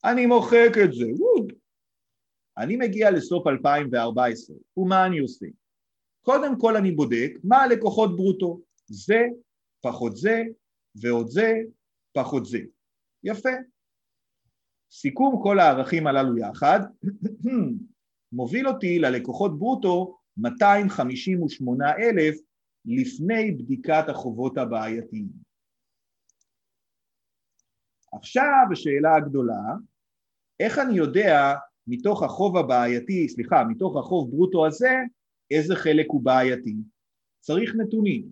[0.03, 1.47] אני מוחק את זה, וואו.
[2.57, 5.45] אני מגיע לסוף 2014, ומה אני עושה?
[6.21, 9.21] קודם כל אני בודק מה הלקוחות ברוטו, זה,
[9.81, 10.43] פחות זה,
[10.95, 11.53] ועוד זה,
[12.13, 12.59] פחות זה.
[13.23, 13.49] יפה.
[14.91, 16.79] סיכום כל הערכים הללו יחד
[18.31, 22.35] מוביל אותי ללקוחות ברוטו 258 אלף
[22.85, 25.27] לפני בדיקת החובות הבעייתיים.
[28.13, 29.75] עכשיו השאלה הגדולה,
[30.59, 31.55] איך אני יודע
[31.87, 34.91] מתוך החוב הבעייתי, סליחה, מתוך החוב ברוטו הזה,
[35.51, 36.75] איזה חלק הוא בעייתי?
[37.39, 38.31] צריך נתונים.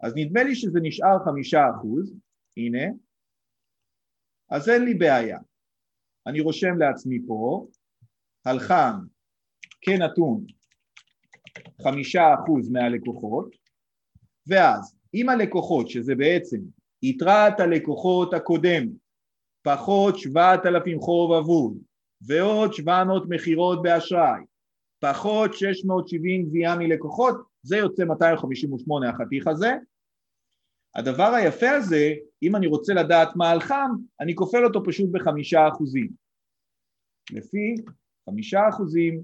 [0.00, 2.14] אז נדמה לי שזה נשאר חמישה אחוז,
[2.56, 2.92] הנה,
[4.50, 5.38] אז אין לי בעיה.
[6.26, 7.66] אני רושם לעצמי פה,
[8.44, 8.94] הלחם
[9.80, 10.44] כנתון
[11.82, 13.56] חמישה אחוז מהלקוחות,
[14.46, 16.58] ואז אם הלקוחות, שזה בעצם
[17.02, 18.86] יתרת הלקוחות הקודם,
[19.62, 21.78] פחות שבעת אלפים חוב אבוד,
[22.26, 24.40] ועוד 700 מכירות באשראי,
[25.00, 29.72] פחות 670 גבייה מלקוחות, זה יוצא 258 החתיך הזה.
[30.94, 33.90] הדבר היפה הזה, אם אני רוצה לדעת מה על חם,
[34.20, 36.08] אני כופל אותו פשוט בחמישה אחוזים.
[37.30, 37.74] לפי
[38.30, 39.22] חמישה אחוזים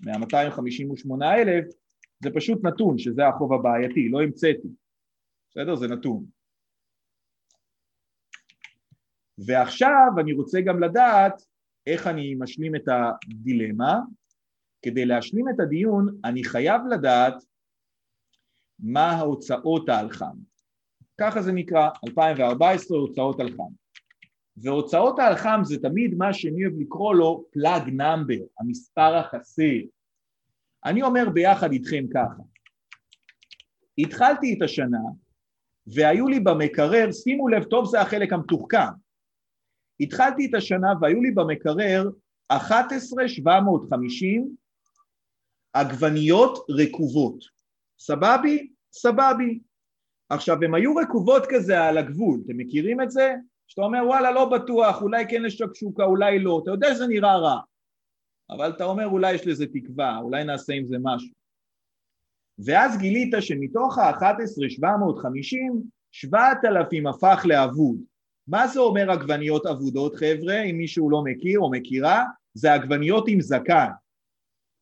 [0.00, 1.64] מה-258 אלף,
[2.22, 4.68] זה פשוט נתון, שזה החוב הבעייתי, לא המצאתי.
[5.50, 5.76] בסדר?
[5.76, 6.24] זה נתון.
[9.46, 11.42] ועכשיו אני רוצה גם לדעת
[11.86, 14.00] איך אני משלים את הדילמה.
[14.82, 17.34] כדי להשלים את הדיון אני חייב לדעת
[18.78, 20.51] מה ההוצאות האלחם.
[21.22, 23.72] ככה זה נקרא, 2014 הוצאות אלחם.
[24.56, 29.78] והוצאות האלחם זה תמיד מה שאני אוהב לקרוא לו פלאג נאמבר, המספר החסר.
[30.84, 32.42] אני אומר ביחד איתכם ככה,
[33.98, 34.98] התחלתי את השנה
[35.86, 38.92] והיו לי במקרר, שימו לב טוב זה החלק המתוחכם,
[40.00, 42.10] התחלתי את השנה והיו לי במקרר
[42.48, 44.56] 11,750
[45.72, 47.44] עגבניות רקובות.
[47.98, 48.72] סבבי?
[48.92, 49.60] סבבי.
[50.30, 53.34] עכשיו, הן היו רקובות כזה על הגבול, אתם מכירים את זה?
[53.66, 57.60] שאתה אומר, וואלה, לא בטוח, אולי כן לשקשוקה, אולי לא, אתה יודע שזה נראה רע,
[58.50, 61.34] אבל אתה אומר, אולי יש לזה תקווה, אולי נעשה עם זה משהו.
[62.58, 67.96] ואז גילית שמתוך ה-11,750, 7,000 הפך לאבוד.
[68.48, 72.24] מה זה אומר עגבניות אבודות, חבר'ה, אם מישהו לא מכיר או מכירה?
[72.54, 73.88] זה עגבניות עם זקן.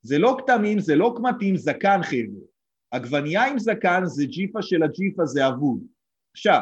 [0.02, 2.40] זה לא כתמים, זה לא קמטים, זקן, חבר'ה.
[2.90, 5.80] עגבנייה עם זקן זה ג'יפה של הג'יפה, זה אבוד.
[6.32, 6.60] עכשיו,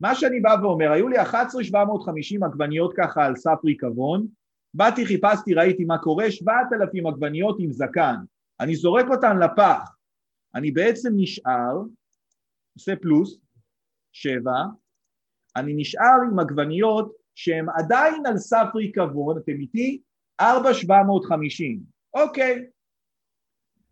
[0.00, 4.26] מה שאני בא ואומר, היו לי 11,750 עגבניות ככה על סף ריקבון,
[4.74, 8.16] באתי, חיפשתי, ראיתי מה קורה, 7,000 עגבניות עם זקן,
[8.60, 9.96] אני זורק אותן לפח,
[10.54, 11.82] אני בעצם נשאר,
[12.74, 13.38] עושה פלוס,
[14.12, 14.56] שבע,
[15.56, 20.00] אני נשאר עם עגבניות שהן עדיין על סף ריקבון, אתם איתי?
[20.40, 21.80] 4,750,
[22.14, 22.64] אוקיי.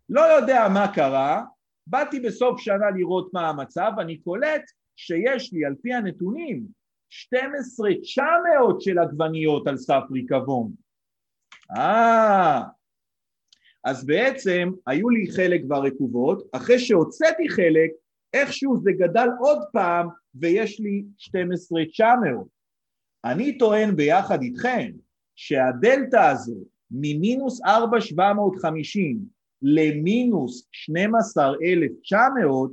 [0.09, 1.45] לא יודע מה קרה,
[1.89, 4.61] באתי בסוף שנה לראות מה המצב, אני קולט
[4.95, 6.65] שיש לי על פי הנתונים
[7.09, 10.71] 12,900 של עגבניות על סף ריקבון.
[11.77, 12.61] אה,
[13.83, 17.91] אז בעצם היו לי חלק ברקובות, אחרי שהוצאתי חלק,
[18.33, 22.47] איכשהו זה גדל עוד פעם ויש לי 12,900.
[23.25, 24.91] אני טוען ביחד איתכם
[25.35, 26.55] שהדלתא הזו
[26.91, 32.71] ממינוס 4,750 למינוס 12,900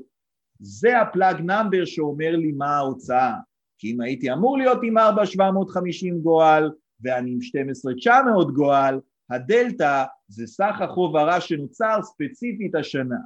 [0.61, 3.35] זה הפלאג נאמבר שאומר לי מה ההוצאה.
[3.79, 9.01] כי אם הייתי אמור להיות עם 4,750 גועל ואני עם 12,900 גועל,
[9.31, 13.17] הדלתא זה סך החוב הרע שנוצר ספציפית השנה.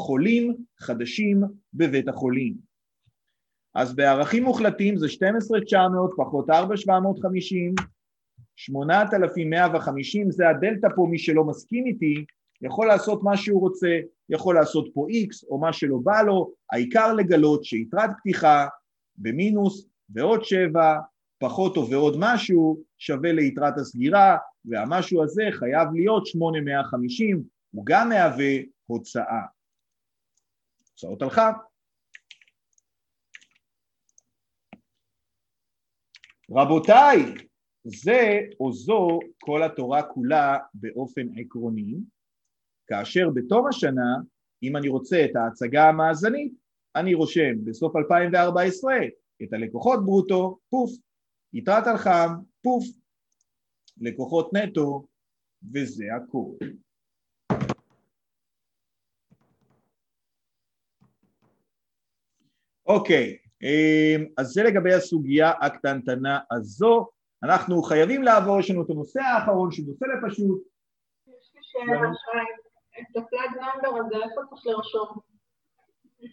[0.00, 1.42] חולים חדשים
[1.74, 2.54] בבית החולים.
[3.74, 7.74] אז בערכים מוחלטים זה 12,900 פחות 4,750,
[8.56, 12.24] 8,150 זה הדלתא פה, מי שלא מסכים איתי,
[12.62, 17.12] יכול לעשות מה שהוא רוצה, יכול לעשות פה X או מה שלא בא לו, העיקר
[17.12, 18.66] לגלות שיתרת פתיחה
[19.16, 20.98] במינוס ועוד שבע,
[21.38, 28.54] פחות או ועוד משהו, שווה ליתרת הסגירה, והמשהו הזה חייב להיות 850, הוא גם מהווה
[28.86, 29.42] הוצאה.
[30.90, 31.52] הוצאות הלכה.
[36.50, 37.34] רבותיי,
[37.84, 41.94] זה או זו כל התורה כולה באופן עקרוני,
[42.90, 44.16] כאשר בתום השנה,
[44.62, 46.52] אם אני רוצה את ההצגה המאזנית,
[46.96, 48.94] אני רושם בסוף 2014
[49.42, 50.90] את הלקוחות ברוטו, פוף,
[51.52, 52.28] יתרת הלחם,
[52.62, 52.84] פוף,
[54.00, 55.06] לקוחות נטו,
[55.74, 56.56] וזה הכול.
[62.86, 67.08] אוקיי, אמ, אז זה לגבי הסוגיה הקטנטנה הזו.
[67.42, 70.62] אנחנו חייבים לעבור, יש לנו את הנושא האחרון שהוא נושא לפשוט.
[71.28, 72.00] יש לי שאלה,
[73.00, 75.30] את הפלאג נאמבר הזה, איפה צריך לרשום?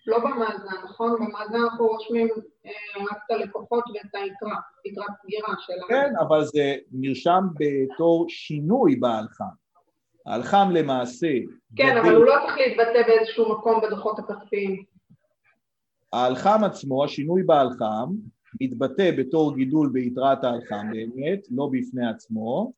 [0.07, 1.15] לא במאזן, נכון?
[1.15, 2.27] במאזן אנחנו רושמים
[2.65, 2.71] אה,
[3.11, 5.87] רק את הלקוחות ואת היתרה, יתרת סגירה שלנו.
[5.87, 9.67] כן, אבל זה נרשם בתור שינוי בהלחם.
[10.25, 11.27] ההלחם למעשה...
[11.75, 14.83] כן, אבל הוא לא צריך להתבטא באיזשהו מקום בדוחות הכספיים.
[16.13, 18.09] ההלחם עצמו, השינוי בהלחם,
[18.61, 22.71] מתבטא בתור גידול ביתרת ההלחם באמת, לא בפני עצמו,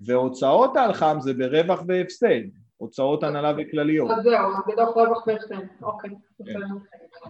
[0.00, 2.42] והוצאות ההלחם זה ברווח והפסד,
[2.84, 4.10] הוצאות הנהלה וכלליות.
[4.10, 6.10] אז זהו, בדוח רווח והפסד, אוקיי.
[6.46, 6.60] כן.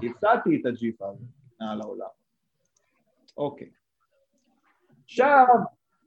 [0.09, 1.25] הפסדתי את הג'יפה הזה
[1.61, 2.07] על העולם.
[3.37, 3.71] אוקיי.
[5.05, 5.47] עכשיו,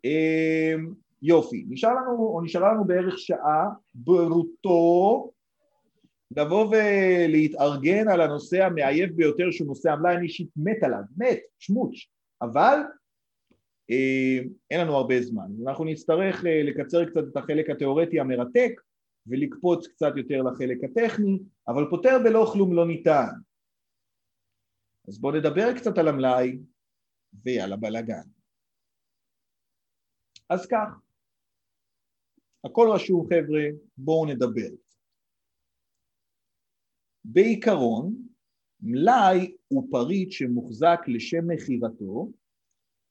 [0.06, 5.32] אמ, יופי, נשאר לנו, או נשארה לנו בערך שעה ברוטו
[6.38, 11.96] לבוא ולהתארגן על הנושא המעייף ביותר שהוא נושא המלאי, אני אישית מת עליו, מת, שמוץ',
[12.42, 12.80] אבל
[13.92, 14.40] אה,
[14.72, 18.72] אין לנו הרבה זמן, אנחנו נצטרך אה, לקצר קצת את החלק התיאורטי המרתק
[19.28, 23.34] ולקפוץ קצת יותר לחלק הטכני, אבל פותר בלא כלום לא ניתן.
[25.08, 26.60] אז בואו נדבר קצת על המלאי
[27.44, 28.28] ועל הבלגן.
[30.50, 31.00] אז כך,
[32.66, 33.64] הכל רשום חבר'ה,
[33.98, 34.76] בואו נדבר.
[37.26, 38.28] בעיקרון,
[38.82, 42.32] מלאי הוא פריט שמוחזק לשם מכירתו,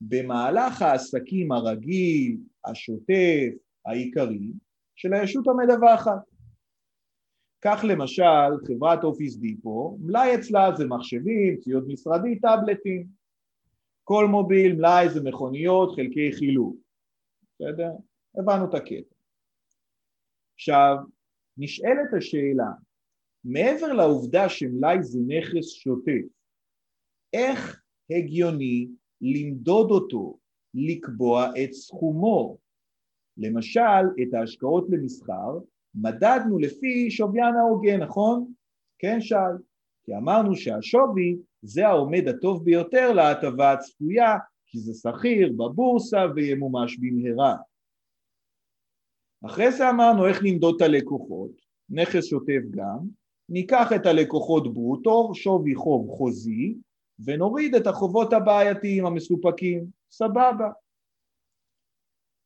[0.00, 3.52] במהלך העסקים הרגיל, השוטף,
[3.86, 4.52] העיקרי,
[4.96, 6.18] של הישות המדווחת.
[7.64, 13.06] כך למשל חברת אופיס דיפו, מלאי אצלה זה מחשבים, ציוד משרדי, טאבלטים.
[14.04, 16.76] כל מוביל, מלאי זה מכוניות, חלקי חילוק.
[17.54, 17.90] בסדר?
[18.38, 19.14] הבנו את הקטע.
[20.54, 20.96] עכשיו,
[21.58, 22.70] נשאלת השאלה,
[23.44, 26.26] מעבר לעובדה שמלאי זה נכס שוטף,
[27.32, 28.88] איך הגיוני
[29.20, 30.38] למדוד אותו,
[30.74, 32.65] לקבוע את סכומו?
[33.38, 35.58] למשל, את ההשקעות למסחר
[35.94, 38.52] מדדנו לפי שוויין ההוגן, נכון?
[38.98, 39.34] כן, שי?
[40.04, 44.36] כי אמרנו שהשווי זה העומד הטוב ביותר להטבה הצפויה,
[44.66, 47.56] כי זה שכיר בבורסה וימומש במהרה.
[49.46, 51.50] אחרי זה אמרנו איך נמדוד את הלקוחות,
[51.90, 52.98] נכס שוטף גם,
[53.48, 56.74] ניקח את הלקוחות ברוטו, שווי חוב חוזי,
[57.24, 60.70] ונוריד את החובות הבעייתיים המסופקים, סבבה.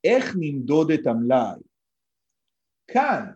[0.05, 1.61] איך נמדוד את המלאי?
[2.89, 3.33] כאן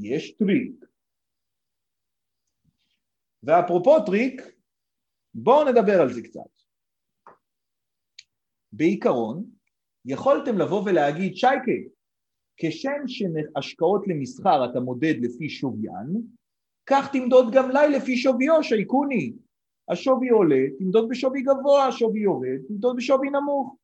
[0.00, 0.84] יש טריק.
[3.42, 4.42] ואפרופו טריק,
[5.34, 6.40] בואו נדבר על זה קצת.
[8.72, 9.50] בעיקרון,
[10.04, 11.72] יכולתם לבוא ולהגיד, שייקה,
[12.56, 16.22] כשם שהשקעות למסחר אתה מודד לפי שוויין,
[16.86, 19.32] כך תמדוד גם לי לפי שוויו, שייקוני.
[19.88, 23.76] השווי עולה, תמדוד בשווי גבוה, השווי יורד, תמדוד בשווי נמוך.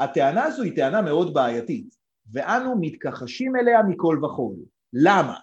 [0.00, 1.96] הטענה הזו היא טענה מאוד בעייתית,
[2.32, 4.56] ואנו מתכחשים אליה מכל וכול.
[4.92, 5.40] למה?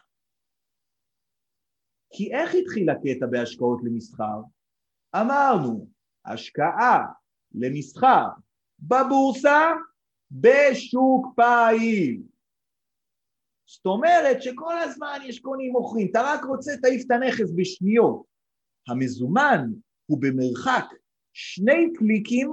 [2.13, 4.41] כי איך התחיל הקטע בהשקעות למסחר?
[5.15, 5.87] אמרנו,
[6.25, 7.05] השקעה
[7.53, 8.27] למסחר
[8.79, 9.71] בבורסה
[10.31, 12.21] בשוק פעיל.
[13.65, 18.23] זאת אומרת שכל הזמן יש קונים מוכרים, אתה רק רוצה תעיף את הנכס בשניות.
[18.87, 19.65] המזומן
[20.05, 20.85] הוא במרחק
[21.33, 22.51] שני קליקים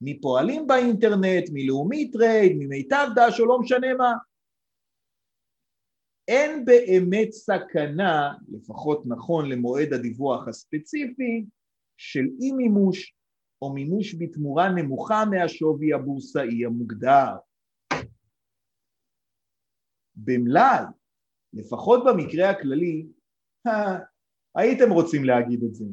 [0.00, 4.12] מפועלים באינטרנט, מלאומי טרייד, ממיטב דש או לא משנה מה.
[6.28, 11.44] אין באמת סכנה, לפחות נכון למועד הדיווח הספציפי,
[11.96, 13.14] של אי מימוש
[13.62, 17.36] או מימוש בתמורה נמוכה מהשווי הבורסאי המוגדר.
[20.16, 20.84] במלאי,
[21.52, 23.06] לפחות במקרה הכללי,
[24.56, 25.84] הייתם רוצים להגיד את זה.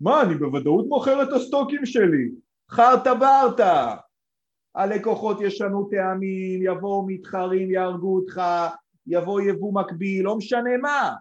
[0.00, 2.30] מה, אני בוודאות מוכר את הסטוקים שלי,
[2.70, 3.96] חרטה ברטה.
[4.74, 8.42] הלקוחות ישנו טעמים, יבואו מתחרים, יהרגו אותך,
[9.06, 11.14] יבוא יבוא מקביל, לא משנה מה.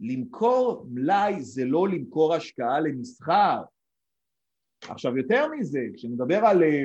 [0.00, 3.62] למכור מלאי זה לא למכור השקעה למסחר.
[4.88, 6.84] עכשיו יותר מזה, כשנדבר על אה,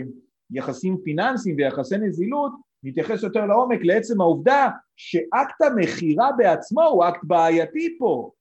[0.52, 2.52] יחסים פיננסיים ויחסי נזילות,
[2.84, 8.32] נתייחס יותר לעומק לעצם העובדה שאקט המכירה בעצמו הוא אקט בעייתי פה.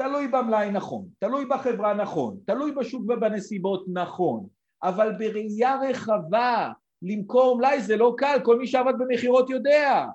[0.00, 4.48] תלוי במלאי נכון, תלוי בחברה נכון, תלוי בשוק ובנסיבות נכון,
[4.82, 6.72] אבל בראייה רחבה
[7.02, 10.06] למכור מלאי זה לא קל, כל מי שעבד במכירות יודע.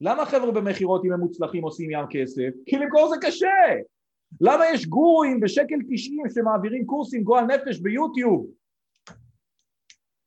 [0.00, 2.50] למה חבר'ה במכירות אם הם מוצלחים עושים ים כסף?
[2.66, 3.46] כי למכור זה קשה.
[4.40, 8.46] למה יש גורואים בשקל תשעים שמעבירים קורסים גועל נפש ביוטיוב?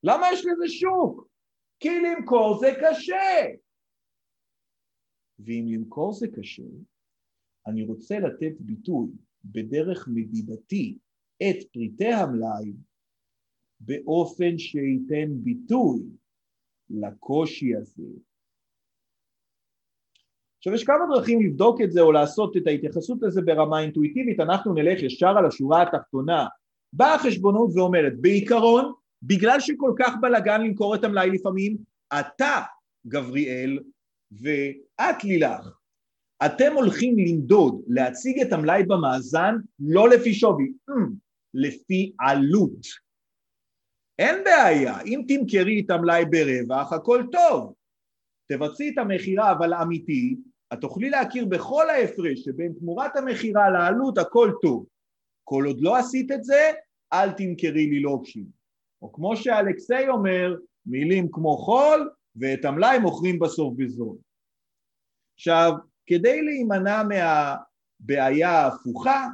[0.04, 1.28] למה יש לזה שוק?
[1.80, 3.45] כי למכור זה קשה.
[5.40, 6.64] ואם למכור זה קשה,
[7.68, 9.07] אני רוצה לתת ביטוי
[9.45, 10.98] בדרך מדידתי
[11.49, 12.73] את פריטי המלאי
[13.80, 15.99] באופן שייתן ביטוי
[16.90, 18.03] לקושי הזה.
[20.57, 24.73] עכשיו יש כמה דרכים לבדוק את זה או לעשות את ההתייחסות לזה ברמה אינטואיטיבית, אנחנו
[24.73, 26.48] נלך ישר על השורה התחתונה.
[26.94, 31.77] באה החשבונות ואומרת, בעיקרון, בגלל שכל כך בלאגן למכור את המלאי לפעמים,
[32.19, 32.61] אתה,
[33.07, 33.80] גבריאל,
[34.31, 35.82] ואת לילך,
[36.45, 40.94] אתם הולכים למדוד, להציג את המלאי במאזן לא לפי שווי, mm,
[41.53, 43.03] לפי עלות.
[44.20, 47.74] אין בעיה, אם תמכרי את המלאי ברווח, הכל טוב.
[48.52, 50.36] תבצעי את המכירה אבל אמיתי,
[50.74, 54.86] את תוכלי להכיר בכל ההפרש שבין תמורת המכירה לעלות, הכל טוב.
[55.44, 56.72] כל עוד לא עשית את זה,
[57.14, 58.45] אל תמכרי לי לוקשים.
[59.02, 60.56] או כמו שאלכסיי אומר,
[60.86, 64.18] מילים כמו חול, ואת המלאי מוכרים בסוף בזול.
[65.38, 65.74] עכשיו,
[66.05, 69.27] כדי להימנע מהבעיה ההפוכה,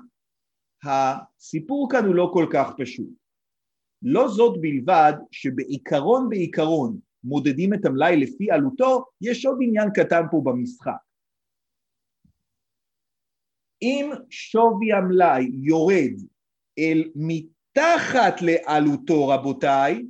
[0.83, 3.09] הסיפור כאן הוא לא כל כך פשוט.
[4.01, 10.41] לא זאת בלבד שבעיקרון בעיקרון מודדים את המלאי לפי עלותו, יש עוד עניין קטן פה
[10.45, 10.91] במשחק.
[13.81, 16.13] אם שווי המלאי יורד
[16.79, 20.05] אל מתחת לעלותו רבותיי,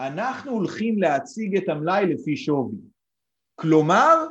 [0.00, 2.78] אנחנו הולכים להציג את המלאי לפי שווי.
[3.60, 4.26] כלומר,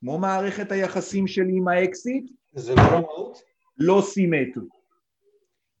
[0.00, 3.42] כמו מערכת היחסים שלי עם האקסיט, זה לא רמאות?
[3.78, 4.64] לא סימטרי.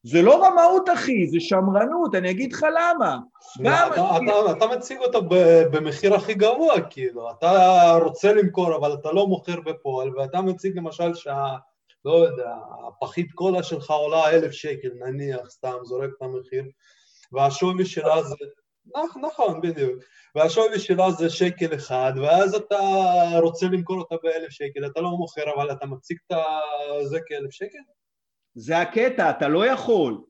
[0.02, 3.18] זה לא רמאות אחי, זה שמרנות, אני אגיד לך למה.
[3.60, 9.12] אתה, אתה, אתה מציג אותו ב- במחיר הכי גבוה, כאילו, אתה רוצה למכור אבל אתה
[9.12, 11.56] לא מוכר בפועל, ואתה מציג למשל שה...
[12.04, 12.54] לא יודע,
[12.88, 16.64] הפחית קולה שלך עולה אלף שקל, נניח, סתם זורק את המחיר,
[17.32, 18.34] והשווי שלה זה...
[18.96, 20.02] נכ- נכון, בדיוק.
[20.34, 22.78] והשווי שלה זה שקל אחד, ואז אתה
[23.42, 26.36] רוצה למכור אותה באלף שקל, אתה לא מוכר, אבל אתה מציג את
[27.02, 27.78] זה כאלף שקל?
[28.54, 30.20] זה הקטע, אתה לא יכול.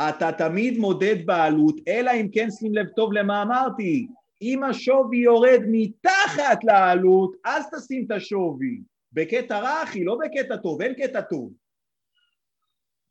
[0.00, 4.06] אתה תמיד מודד בעלות, אלא אם כן שים לב טוב למה אמרתי.
[4.42, 8.80] אם השווי יורד מתחת לעלות, אז תשים את השווי.
[9.12, 11.52] בקטע רע, אחי, לא בקטע טוב, אין קטע טוב.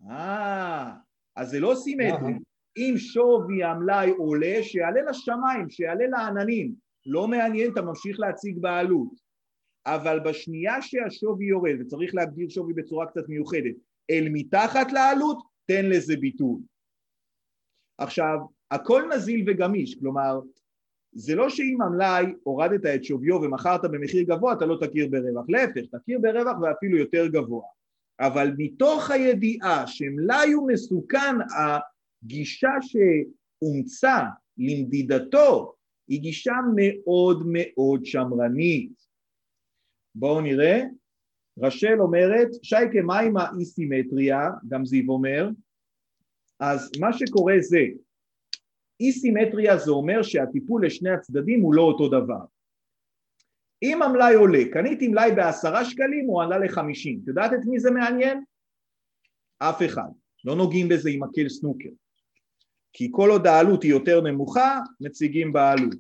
[0.10, 0.92] אה,
[1.36, 2.34] אז זה לא סימטרי.
[2.78, 6.74] אם שווי המלאי עולה, שיעלה לשמיים, שיעלה לעננים.
[7.06, 9.10] לא מעניין, אתה ממשיך להציג בעלות.
[9.86, 13.76] אבל בשנייה שהשווי יורד, וצריך להגדיר שווי בצורה קצת מיוחדת,
[14.10, 16.62] אל מתחת לעלות, תן לזה ביטוי.
[17.98, 18.38] עכשיו,
[18.72, 20.40] הכל נזיל וגמיש, כלומר,
[21.12, 25.46] זה לא שאם המלאי הורדת את שוויו ומכרת במחיר גבוה, אתה לא תכיר ברווח.
[25.50, 27.64] להפך, תכיר ברווח ואפילו יותר גבוה.
[28.20, 31.36] אבל מתוך הידיעה שמלאי הוא מסוכן,
[32.26, 34.20] הגישה שאומצה
[34.58, 35.76] למדידתו
[36.08, 38.92] היא גישה מאוד מאוד שמרנית.
[40.16, 40.82] בואו נראה.
[41.60, 44.40] רשל אומרת, שייקה, מה עם האי-סימטריה?
[44.68, 45.50] גם זיו אומר.
[46.60, 47.80] אז מה שקורה זה,
[49.00, 52.46] אי סימטריה זה אומר שהטיפול לשני הצדדים הוא לא אותו דבר.
[53.84, 57.20] אם המלאי עולה, קניתי מלאי בעשרה שקלים, הוא עלה לחמישים.
[57.24, 58.44] את יודעת את מי זה מעניין?
[59.60, 60.10] אף אחד.
[60.46, 61.90] לא נוגעים בזה עם מקל סנוקר.
[62.98, 65.96] כי כל עוד העלות היא יותר נמוכה, מציגים בעלות.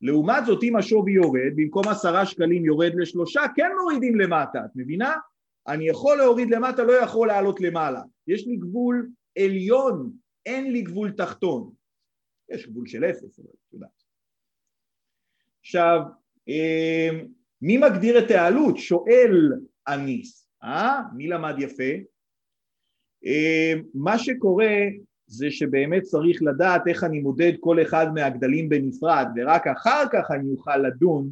[0.00, 5.14] לעומת זאת, אם השווי יורד, במקום עשרה שקלים יורד לשלושה, כן מורידים למטה, את מבינה?
[5.68, 8.02] אני יכול להוריד למטה, לא יכול לעלות למעלה.
[8.26, 10.12] יש לי גבול עליון,
[10.46, 11.72] אין לי גבול תחתון.
[12.50, 14.02] יש גבול של אפס, אבל את יודעת.
[15.60, 16.00] עכשיו,
[16.48, 17.08] אה,
[17.62, 18.78] מי מגדיר את העלות?
[18.78, 19.52] שואל
[19.88, 21.00] אניס, אה?
[21.16, 21.92] מי למד יפה?
[23.26, 24.74] אה, מה שקורה
[25.30, 30.50] זה שבאמת צריך לדעת איך אני מודד כל אחד מהגדלים בנפרד, ורק אחר כך אני
[30.50, 31.30] אוכל לדון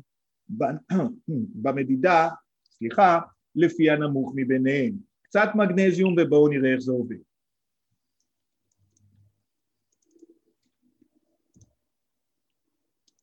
[1.62, 2.29] במדידה,
[2.65, 3.19] סליחה,
[3.55, 4.93] לפי הנמוך מביניהם.
[5.23, 7.16] קצת מגנזיום ובואו נראה איך זה עובד.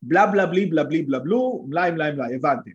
[0.02, 2.70] בלה בלה בלי בלה בלי בלה בלו, מלאי מלאי מלאי, הבנתם.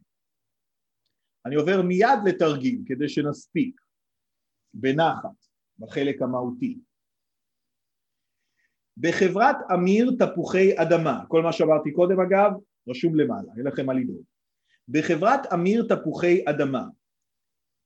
[1.45, 3.81] אני עובר מיד לתרגיל כדי שנספיק
[4.73, 5.47] בנחת
[5.79, 6.79] בחלק המהותי.
[8.97, 12.51] בחברת אמיר תפוחי אדמה, כל מה שאמרתי קודם אגב,
[12.87, 14.23] רשום למעלה, אין לכם מה לדאוג.
[14.89, 16.83] בחברת אמיר תפוחי אדמה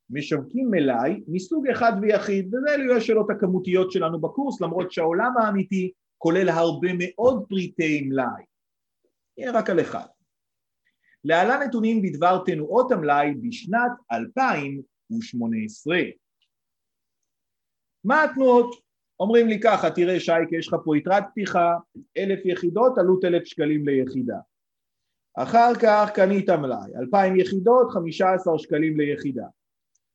[0.10, 6.50] משווקים מלאי מסוג אחד ויחיד, וזה אלו השאלות הכמותיות שלנו בקורס, למרות שהעולם האמיתי כולל
[6.50, 8.44] הרבה מאוד פריטי מלאי.
[9.38, 10.06] יהיה רק על אחד.
[11.24, 15.98] להלן נתונים בדבר תנועות המלאי בשנת 2018.
[18.04, 18.85] מה התנועות?
[19.20, 21.74] אומרים לי ככה, תראה שייקה, יש לך פה יתרת פתיחה,
[22.18, 24.38] אלף יחידות, עלות אלף שקלים ליחידה.
[25.38, 29.46] אחר כך קנית מלאי, אלפיים יחידות, חמישה עשר שקלים ליחידה.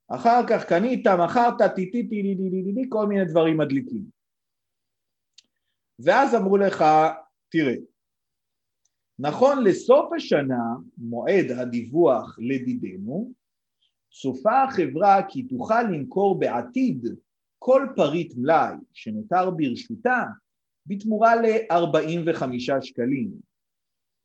[0.09, 4.05] אחר כך קנית, מכרת, טיטי טיטי טיטי כל מיני דברים מדליקים.
[5.99, 6.85] ואז אמרו לך,
[7.49, 7.75] תראה,
[9.19, 10.65] נכון לסוף השנה,
[10.99, 13.33] מועד הדיווח לדידנו,
[14.11, 17.07] צופה החברה כי תוכל למכור בעתיד
[17.63, 20.25] כל פריט מלאי שנותר ברשותה
[20.87, 22.45] בתמורה ל-45
[22.81, 23.31] שקלים.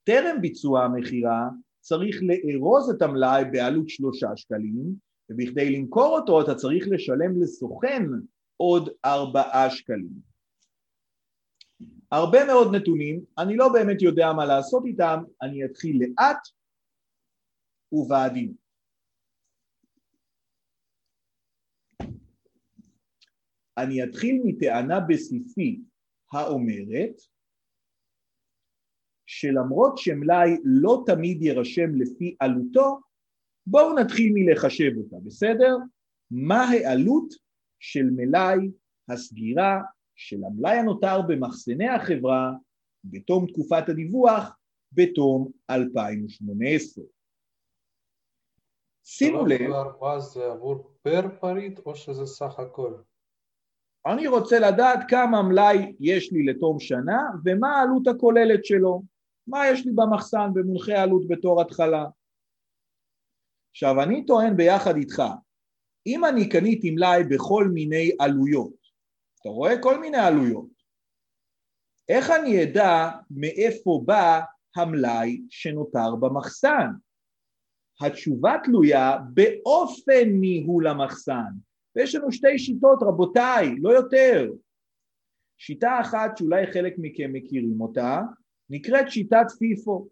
[0.03, 1.49] טרם ביצוע המכירה
[1.79, 4.95] צריך לארוז את המלאי בעלות שלושה שקלים,
[5.29, 8.03] ובכדי למכור אותו אתה צריך לשלם לסוכן
[8.57, 10.35] עוד ארבעה שקלים.
[12.11, 16.47] הרבה מאוד נתונים, אני לא באמת יודע מה לעשות איתם, אני אתחיל לאט
[17.91, 18.64] ובעדינות.
[23.77, 25.79] אני אתחיל מטענה בסיסית
[26.33, 27.15] האומרת
[29.25, 32.99] שלמרות שמלאי לא תמיד יירשם לפי עלותו,
[33.67, 35.77] בואו נתחיל מלחשב אותה, בסדר?
[36.31, 37.33] מה העלות
[37.79, 38.71] של מלאי
[39.09, 39.81] הסגירה
[40.15, 42.51] של המלאי הנותר במחסני החברה
[43.03, 44.57] בתום תקופת הדיווח
[44.91, 47.03] בתום 2018.
[49.03, 49.71] שימו לב,
[50.19, 52.93] זה עבור פר פריט או שזה סך הכל?
[54.07, 59.03] אני רוצה לדעת כמה מלאי יש לי לתום שנה ומה העלות הכוללת שלו,
[59.47, 62.05] מה יש לי במחסן במונחי העלות בתור התחלה.
[63.71, 65.23] עכשיו, אני טוען ביחד איתך,
[66.07, 68.73] אם אני קניתי מלאי בכל מיני עלויות,
[69.41, 69.81] אתה רואה?
[69.81, 70.69] כל מיני עלויות,
[72.09, 74.41] איך אני אדע מאיפה בא
[74.75, 76.87] המלאי שנותר במחסן?
[78.01, 81.51] התשובה תלויה באופן ניהול המחסן.
[81.95, 84.51] ויש לנו שתי שיטות, רבותיי, לא יותר.
[85.57, 88.21] שיטה אחת שאולי חלק מכם מכירים אותה,
[88.69, 90.07] נקראת שיטת פיפו.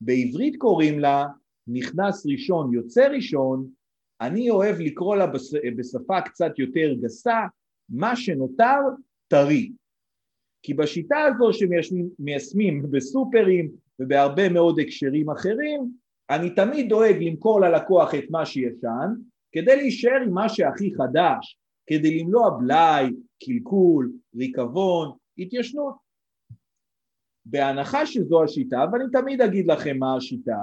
[0.00, 1.26] בעברית קוראים לה
[1.66, 3.70] נכנס ראשון יוצא ראשון,
[4.20, 5.26] אני אוהב לקרוא לה
[5.76, 7.40] בשפה קצת יותר גסה,
[7.88, 8.78] מה שנותר
[9.28, 9.72] טרי.
[10.62, 15.90] כי בשיטה הזו שמיישמים בסופרים ובהרבה מאוד הקשרים אחרים,
[16.30, 19.08] אני תמיד דואג למכור ללקוח את מה שישן,
[19.52, 23.12] כדי להישאר עם מה שהכי חדש, כדי למנוע בלאי,
[23.44, 25.94] קלקול, ריקבון, התיישנות.
[27.44, 30.62] בהנחה שזו השיטה, ואני תמיד אגיד לכם מה השיטה,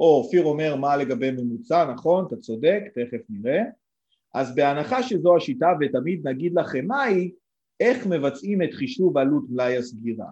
[0.00, 3.62] או אופיר אומר מה לגבי ממוצע, נכון, אתה צודק, תכף נראה,
[4.34, 7.32] אז בהנחה שזו השיטה ותמיד נגיד לכם מהי,
[7.80, 10.26] איך מבצעים את חישוב עלות מלאי הסגירה.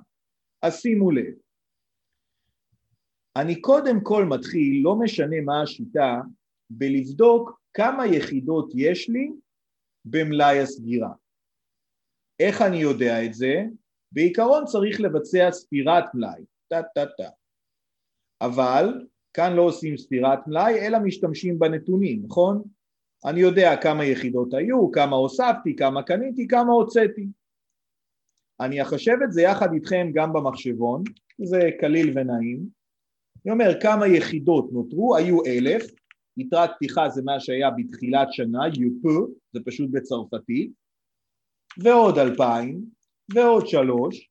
[0.63, 1.35] אז שימו לב,
[3.37, 6.21] אני קודם כל מתחיל, לא משנה מה השיטה,
[6.71, 9.31] בלבדוק כמה יחידות יש לי
[10.05, 11.13] במלאי הסגירה.
[12.41, 13.65] איך אני יודע את זה?
[14.13, 17.29] בעיקרון צריך לבצע ספירת מלאי, טה-טה-טה.
[18.41, 22.63] אבל כאן לא עושים ספירת מלאי, אלא משתמשים בנתונים, נכון?
[23.25, 27.27] אני יודע כמה יחידות היו, כמה הוספתי, כמה קניתי, כמה הוצאתי.
[28.61, 31.03] אני אחשב את זה יחד איתכם גם במחשבון,
[31.43, 32.69] זה קליל ונעים.
[33.45, 35.83] אני אומר כמה יחידות נותרו, היו אלף,
[36.37, 40.73] יתרת פתיחה זה מה שהיה בתחילת שנה, יופו, זה פשוט בצרפתית,
[41.79, 42.85] ועוד אלפיים,
[43.35, 44.31] ועוד שלוש,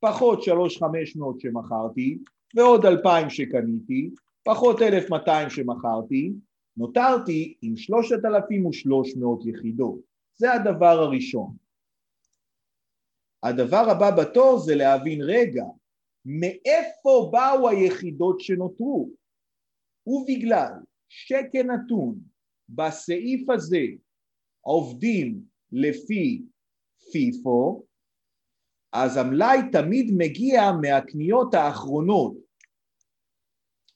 [0.00, 2.18] פחות שלוש חמש מאות שמכרתי,
[2.56, 4.10] ועוד אלפיים שקניתי,
[4.44, 6.32] פחות אלף מאתיים שמכרתי,
[6.76, 9.98] נותרתי עם שלושת אלפים ושלוש מאות יחידות.
[10.36, 11.56] זה הדבר הראשון.
[13.42, 15.64] הדבר הבא בתור זה להבין רגע,
[16.24, 19.10] מאיפה באו היחידות שנותרו?
[20.06, 20.72] ובגלל
[21.16, 22.18] שכנתון
[22.68, 23.84] בסעיף הזה
[24.60, 25.40] עובדים
[25.72, 26.42] לפי
[27.12, 27.84] פיפו,
[28.92, 32.36] אז המלאי תמיד מגיע מהקניות האחרונות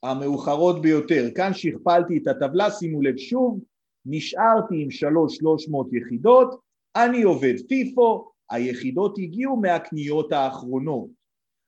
[0.02, 1.28] המאוחרות ביותר.
[1.34, 3.60] כאן שכפלתי את הטבלה, שימו לב שוב,
[4.06, 6.60] נשארתי עם שלוש שלוש מאות יחידות,
[6.96, 11.08] אני עובד פיפו, היחידות הגיעו מהקניות האחרונות.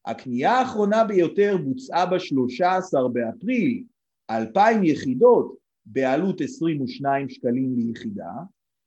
[0.07, 3.85] הקנייה האחרונה ביותר בוצעה ב-13 באפריל,
[4.31, 8.33] 2,000 יחידות בעלות 22 שקלים ליחידה,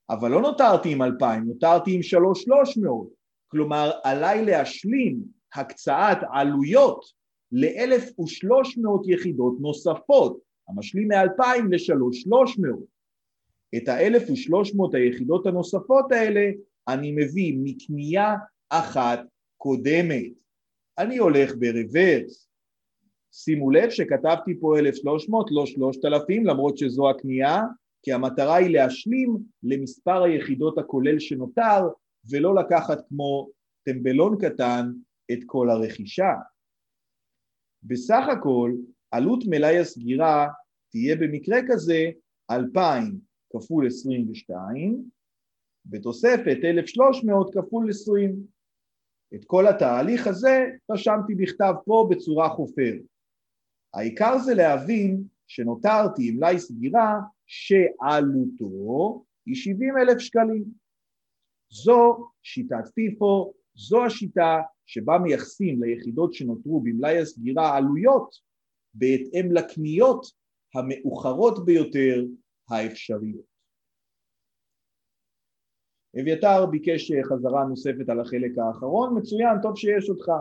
[0.10, 3.08] אבל לא נותרתי עם 2,000, נותרתי עם 3,300,
[3.48, 5.20] כלומר עליי להשלים
[5.54, 7.06] הקצאת עלויות
[7.52, 12.84] ל-1,300 יחידות נוספות, המשלים מ-2,000 ל-3,300.
[13.78, 16.52] את ה-1,300 היחידות הנוספות האלה
[16.88, 18.36] אני מביא מקנייה
[18.70, 19.20] אחת
[19.58, 20.32] קודמת.
[20.98, 22.50] אני הולך ברוורס.
[23.36, 27.62] שימו לב שכתבתי פה 1,300, לא 3,000, למרות שזו הקנייה,
[28.04, 31.88] כי המטרה היא להשלים למספר היחידות הכולל שנותר,
[32.30, 33.50] ולא לקחת כמו
[33.86, 34.92] טמבלון קטן
[35.32, 36.34] את כל הרכישה.
[37.84, 38.74] בסך הכל,
[39.12, 40.48] עלות מלאי הסגירה
[40.92, 42.10] תהיה במקרה כזה
[42.52, 43.20] 2,000
[43.54, 45.04] כפול 22,
[45.86, 48.36] בתוספת 1,300 כפול 20.
[49.36, 53.13] את כל התהליך הזה רשמתי בכתב פה בצורה חופרת.
[53.94, 60.64] העיקר זה להבין שנותרתי עם מלאי סגירה שעלותו היא 70 אלף שקלים.
[61.70, 68.36] זו שיטת פיפו, זו השיטה שבה מייחסים ליחידות שנותרו במלאי הסגירה עלויות
[68.94, 70.26] בהתאם לקניות
[70.76, 72.24] המאוחרות ביותר
[72.70, 73.54] האפשריות.
[76.22, 80.32] אביתר ביקש חזרה נוספת על החלק האחרון, מצוין, טוב שיש אותך.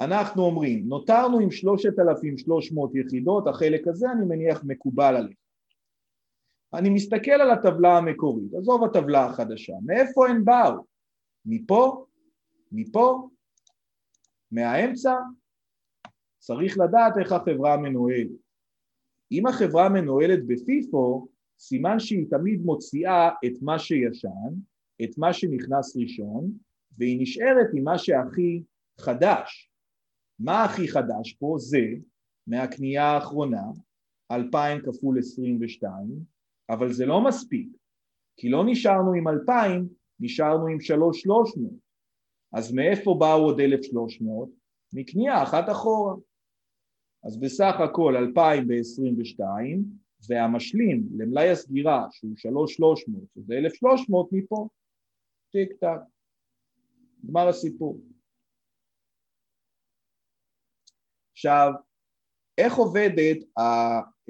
[0.00, 5.36] אנחנו אומרים, נותרנו עם 3,300 יחידות, החלק הזה אני מניח מקובל עליך.
[6.74, 10.84] אני מסתכל על הטבלה המקורית, עזוב הטבלה החדשה, מאיפה הן באו?
[11.46, 12.06] מפה?
[12.72, 13.28] מפה?
[14.52, 15.14] מהאמצע?
[16.38, 18.30] צריך לדעת איך החברה מנוהלת.
[19.32, 21.28] אם החברה מנוהלת בפיפו,
[21.58, 24.52] סימן שהיא תמיד מוציאה את מה שישן,
[25.04, 26.52] את מה שנכנס ראשון,
[26.98, 28.62] והיא נשארת עם מה שהכי
[28.98, 29.65] חדש.
[30.38, 31.54] מה הכי חדש פה?
[31.58, 31.86] זה
[32.46, 33.62] מהקנייה האחרונה,
[34.32, 36.08] 2,000 כפול 22,
[36.70, 37.68] אבל זה לא מספיק,
[38.36, 39.88] כי לא נשארנו עם 2,000,
[40.20, 41.72] נשארנו עם 3,300.
[42.52, 44.48] אז מאיפה באו עוד 1,300?
[44.92, 46.14] מקנייה אחת אחורה.
[47.24, 49.84] אז בסך הכל 2,022,
[50.28, 54.68] והמשלים למלאי הסגירה שהוא 3,300, שזה 1,300 מפה,
[55.52, 56.00] טיק טק.
[57.24, 58.00] נגמר הסיפור.
[61.36, 61.72] עכשיו,
[62.58, 63.62] איך עובדת, ה...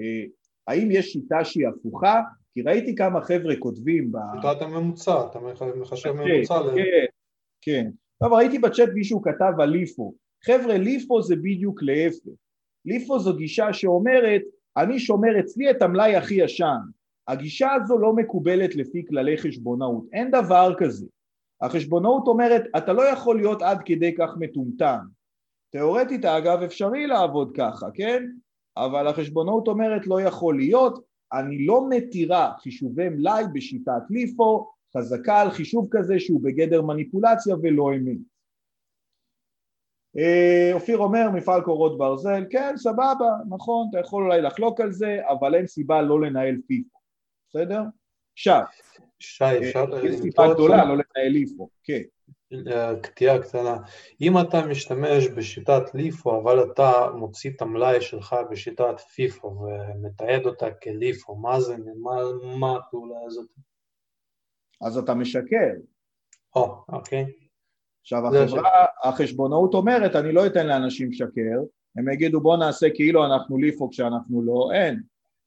[0.01, 0.25] אה,
[0.69, 2.21] האם יש שיטה שהיא הפוכה?
[2.55, 4.17] כי ראיתי כמה חבר'ה כותבים ב...
[4.35, 5.39] שיטת הממוצע, אתה
[5.81, 6.61] מחשב כן, ממוצע.
[6.61, 7.05] ל- כן,
[7.63, 7.91] כן.
[8.23, 10.15] טוב, ראיתי בצ'אט מישהו כתב על ליפו.
[10.45, 12.31] חבר'ה, ליפו זה בדיוק להפך.
[12.85, 14.43] ליפו זו גישה שאומרת,
[14.77, 16.79] אני שומר אצלי את המלאי הכי ישן.
[17.29, 21.07] הגישה הזו לא מקובלת לפי כללי חשבונאות, אין דבר כזה.
[21.61, 24.99] החשבונאות אומרת, אתה לא יכול להיות עד כדי כך מטומטם.
[25.71, 28.23] תאורטית, אגב, אפשרי לעבוד ככה, כן?
[28.77, 35.51] אבל החשבונאות אומרת, לא יכול להיות, אני לא מתירה חישובי מלאי בשיטת ליפו, חזקה על
[35.51, 38.19] חישוב כזה שהוא בגדר מניפולציה ולא אמת.
[40.19, 45.21] אה, אופיר אומר מפעל קורות ברזל, כן סבבה, נכון, אתה יכול אולי לחלוק על זה,
[45.29, 46.99] אבל אין סיבה לא לנהל פיפו,
[47.49, 47.83] בסדר?
[48.33, 48.63] עכשיו,
[49.19, 49.85] שי, אפשר...
[49.93, 52.03] אה, יש סיבה גדולה לא לנהל ליפו, כן.
[53.03, 53.77] קטיעה קטנה.
[54.21, 60.71] אם אתה משתמש בשיטת ליפו, אבל אתה מוציא את המלאי שלך בשיטת פיפו ומתעד אותה
[60.71, 62.13] כליפו, מה זה, מה,
[62.59, 63.49] מה הפעולה הזאת?
[64.81, 65.73] אז אתה משקר.
[66.57, 67.25] או, אוקיי.
[68.03, 71.63] עכשיו החברה, החשבונאות אומרת אני לא אתן לאנשים לשקר,
[71.97, 75.01] הם יגידו בוא נעשה כאילו אנחנו ליפו כשאנחנו לא, אין.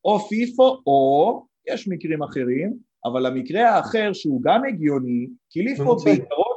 [0.05, 5.95] או פיפו או, יש מקרים אחרים, אבל המקרה האחר שהוא גם הגיוני, כי ליפו.
[5.95, 6.48] בעיקרון,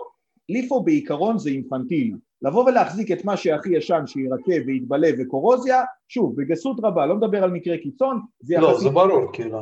[0.49, 2.13] ליפו בעיקרון זה אינפנטילי.
[2.43, 7.51] לבוא ולהחזיק את מה שהכי ישן שירקב ויתבלה וקורוזיה, שוב, בגסות רבה, לא מדבר על
[7.51, 9.59] מקרה קיצון, זה לא, יחסית זה ברור, כאילו,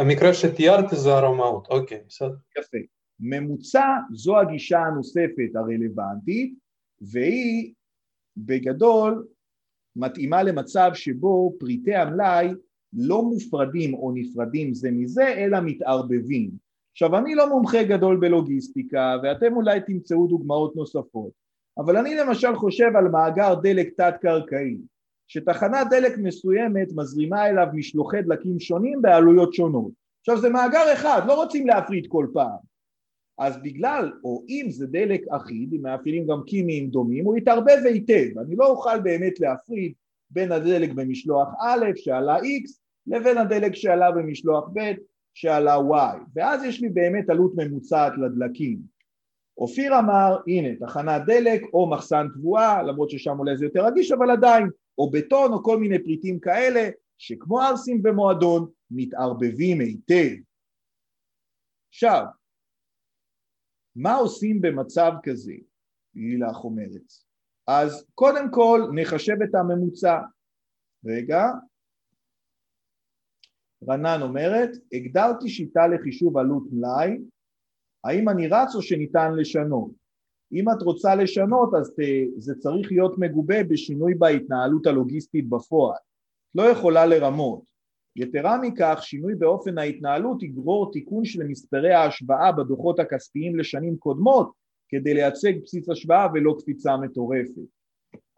[0.00, 2.34] המקרה שתיארתי זה הרמאות, אוקיי, בסדר.
[2.58, 2.78] יפה.
[3.20, 6.54] ממוצע זו הגישה הנוספת הרלוונטית,
[7.00, 7.72] והיא
[8.36, 9.26] בגדול
[9.96, 12.48] מתאימה למצב שבו פריטי המלאי
[12.92, 16.50] לא מופרדים או נפרדים זה מזה, אלא מתערבבים.
[16.92, 21.30] עכשיו, אני לא מומחה גדול בלוגיסטיקה, ואתם אולי תמצאו דוגמאות נוספות,
[21.78, 24.78] אבל אני למשל חושב על מאגר דלק תת-קרקעי,
[25.28, 29.92] שתחנת דלק מסוימת מזרימה אליו משלוחי דלקים שונים בעלויות שונות.
[30.20, 32.72] עכשיו, זה מאגר אחד, לא רוצים להפריד כל פעם.
[33.38, 38.38] אז בגלל, או אם זה דלק אחיד, עם מאפיינים גם כימיים דומים, הוא יתערבב היטב.
[38.38, 39.92] אני לא אוכל באמת להפריד
[40.30, 44.92] בין הדלק במשלוח א' שעלה X לבין הדלק שעלה במשלוח ב'
[45.34, 48.78] שעלה Y, ואז יש לי באמת עלות ממוצעת לדלקים.
[49.58, 54.30] אופיר אמר, הנה, תחנת דלק או מחסן תבואה, למרות ששם אולי זה יותר רגיש, אבל
[54.30, 54.68] עדיין,
[54.98, 60.34] או בטון או כל מיני פריטים כאלה, שכמו ערסים ומועדון, מתערבבים היטב.
[61.88, 62.24] עכשיו,
[63.96, 65.52] מה עושים במצב כזה?
[66.14, 67.12] לילך אומרת.
[67.66, 70.18] אז קודם כל נחשב את הממוצע.
[71.04, 71.44] רגע.
[73.88, 77.18] רנן אומרת, הגדרתי שיטה לחישוב עלות מלאי,
[78.04, 79.90] האם אני רץ או שניתן לשנות?
[80.52, 81.94] אם את רוצה לשנות אז
[82.36, 85.98] זה צריך להיות מגובה בשינוי בהתנהלות הלוגיסטית בפועל.
[86.54, 87.62] לא יכולה לרמות.
[88.16, 94.52] יתרה מכך, שינוי באופן ההתנהלות יגרור תיקון של מספרי ההשוואה בדוחות הכספיים לשנים קודמות
[94.88, 97.81] כדי לייצג בסיס השוואה ולא קפיצה מטורפת.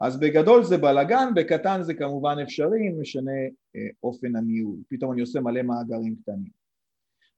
[0.01, 3.31] אז בגדול זה בלאגן, בקטן זה כמובן אפשרי, אם משנה
[3.77, 4.77] אה, אופן הניהול.
[4.89, 6.65] פתאום אני עושה מלא מאגרים קטנים.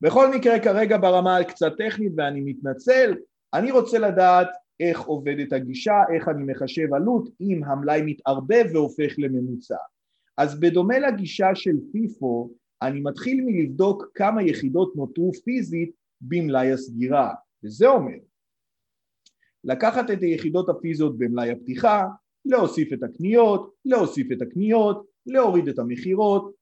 [0.00, 3.14] בכל מקרה כרגע ברמה קצת טכנית ואני מתנצל,
[3.54, 4.48] אני רוצה לדעת
[4.80, 9.76] איך עובדת הגישה, איך אני מחשב עלות אם המלאי מתערבב והופך לממוצע.
[10.36, 12.50] אז בדומה לגישה של פיפו,
[12.82, 17.34] אני מתחיל מלבדוק כמה יחידות נותרו פיזית במלאי הסגירה,
[17.64, 18.18] וזה אומר
[19.64, 22.04] לקחת את היחידות הפיזיות במלאי הפתיחה,
[22.46, 26.54] להוסיף את הקניות, להוסיף את הקניות, להוריד את המכירות,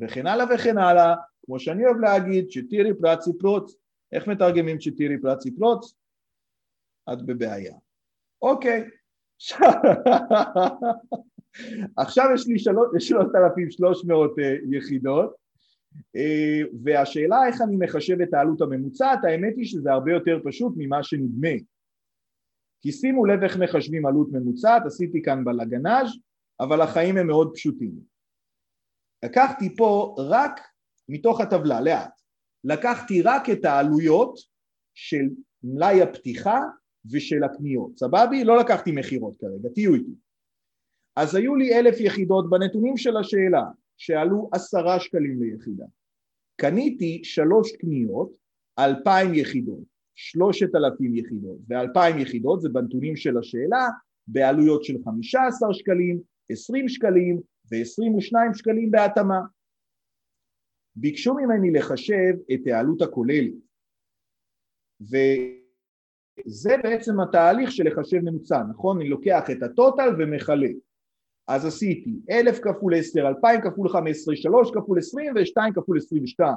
[0.00, 1.14] וכן הלאה וכן הלאה,
[1.46, 3.76] כמו שאני אוהב להגיד, צ'טירי פרצי פרוץ,
[4.12, 5.94] איך מתרגמים צ'טירי פרצי פרוץ?
[7.12, 7.74] את בבעיה.
[8.42, 8.84] אוקיי,
[11.96, 14.34] עכשיו יש לי 3,300
[14.72, 15.34] יחידות,
[16.84, 21.48] והשאלה איך אני מחשב את העלות הממוצעת, האמת היא שזה הרבה יותר פשוט ממה שנדמה.
[22.80, 26.08] כי שימו לב איך מחשבים עלות ממוצעת, עשיתי כאן בלגנאז',
[26.60, 27.92] אבל החיים הם מאוד פשוטים.
[29.24, 30.60] לקחתי פה רק
[31.08, 32.20] מתוך הטבלה, לאט,
[32.64, 34.38] לקחתי רק את העלויות
[34.94, 35.28] של
[35.62, 36.60] מלאי הפתיחה
[37.12, 38.44] ושל הקניות, סבבי?
[38.44, 40.12] לא לקחתי מכירות כרגע, תהיו איתי.
[41.16, 43.62] אז היו לי אלף יחידות בנתונים של השאלה,
[43.96, 45.84] שעלו עשרה שקלים ליחידה.
[46.60, 48.32] קניתי שלוש קניות,
[48.78, 53.88] אלפיים יחידות, שלושת אלפים יחידות, ואלפיים יחידות זה בנתונים של השאלה,
[54.26, 56.20] בעלויות של 15 שקלים,
[56.50, 57.40] 20 שקלים
[57.72, 59.40] ו-22 שקלים בהתאמה.
[60.96, 63.52] ביקשו ממני לחשב את העלות הכוללת,
[65.00, 69.00] וזה בעצם התהליך של לחשב ממוצע, נכון?
[69.00, 70.76] אני לוקח את הטוטל ומחלק.
[71.48, 76.54] אז עשיתי 1,000 כפול 10, 2,000 כפול 15, 3 כפול 20 ו-2 כפול 22.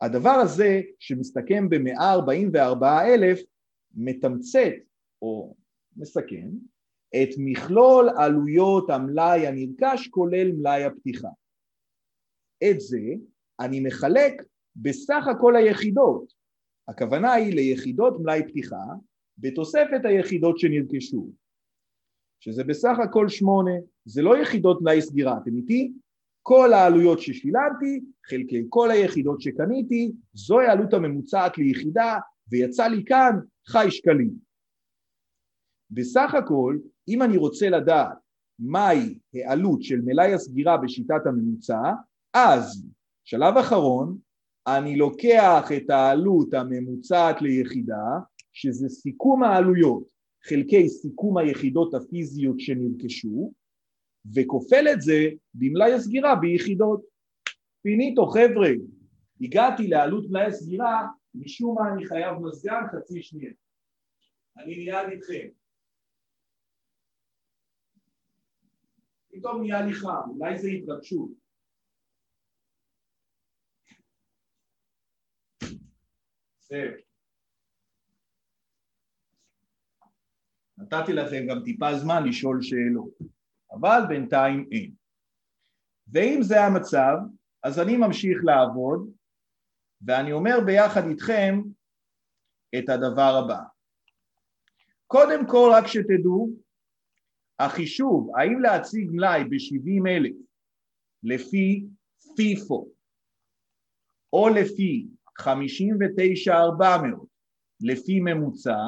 [0.00, 3.44] הדבר הזה שמסתכם ב-144,000
[3.94, 4.72] מתמצת
[5.22, 5.54] או
[5.96, 6.50] מסכם
[7.22, 11.28] את מכלול עלויות המלאי הנרכש כולל מלאי הפתיחה.
[12.70, 13.00] את זה
[13.60, 14.42] אני מחלק
[14.76, 16.32] בסך הכל היחידות.
[16.88, 18.84] הכוונה היא ליחידות מלאי פתיחה
[19.38, 21.30] בתוספת היחידות שנרכשו,
[22.40, 23.72] שזה בסך הכל שמונה,
[24.04, 25.92] זה לא יחידות מלאי סגירה, אתם איתי?
[26.48, 28.00] כל העלויות ששילמתי,
[28.30, 32.18] חלקי כל היחידות שקניתי, זוהי העלות הממוצעת ליחידה,
[32.48, 34.30] ויצא לי כאן חי שקלים.
[35.90, 36.78] בסך הכל,
[37.08, 38.18] אם אני רוצה לדעת
[38.58, 41.92] מהי העלות של מלאי הסגירה בשיטת הממוצע,
[42.34, 42.86] אז
[43.24, 44.18] שלב אחרון,
[44.66, 48.06] אני לוקח את העלות הממוצעת ליחידה,
[48.52, 50.04] שזה סיכום העלויות
[50.48, 53.52] חלקי סיכום היחידות הפיזיות שנרכשו,
[54.34, 57.04] וכופל את זה במלאי הסגירה ביחידות.
[57.82, 58.68] פיניטו חבר'ה,
[59.40, 63.52] הגעתי לעלות מלאי הסגירה, משום מה אני חייב מזגן חצי שנייה.
[64.58, 65.48] אני מיד איתכם.
[69.32, 71.30] פתאום נהיה לי חם, אולי זה התרגשות.
[80.78, 83.35] נתתי לכם גם טיפה זמן לשאול שאלות,
[83.72, 84.94] אבל בינתיים אין.
[86.12, 87.16] ואם זה המצב,
[87.62, 89.10] אז אני ממשיך לעבוד,
[90.02, 91.60] ואני אומר ביחד איתכם
[92.78, 93.60] את הדבר הבא.
[95.06, 96.50] קודם כל, רק שתדעו,
[97.58, 100.36] החישוב, האם להציג מלאי ב-70 אלף
[101.22, 101.86] לפי
[102.36, 102.88] פיפו,
[104.32, 105.06] או לפי
[105.38, 107.28] 59,400
[107.80, 108.78] לפי ממוצע,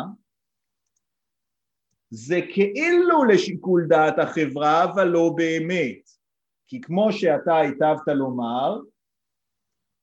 [2.11, 6.11] זה כאילו לשיקול דעת החברה, אבל לא באמת.
[6.67, 8.81] כי כמו שאתה היטבת לומר,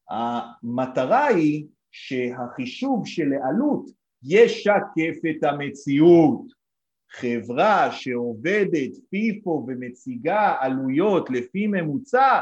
[0.10, 3.90] המטרה היא שהחישוב של העלות
[4.24, 6.56] ישקף את המציאות.
[7.12, 12.40] חברה שעובדת פיפו ומציגה עלויות לפי ממוצע,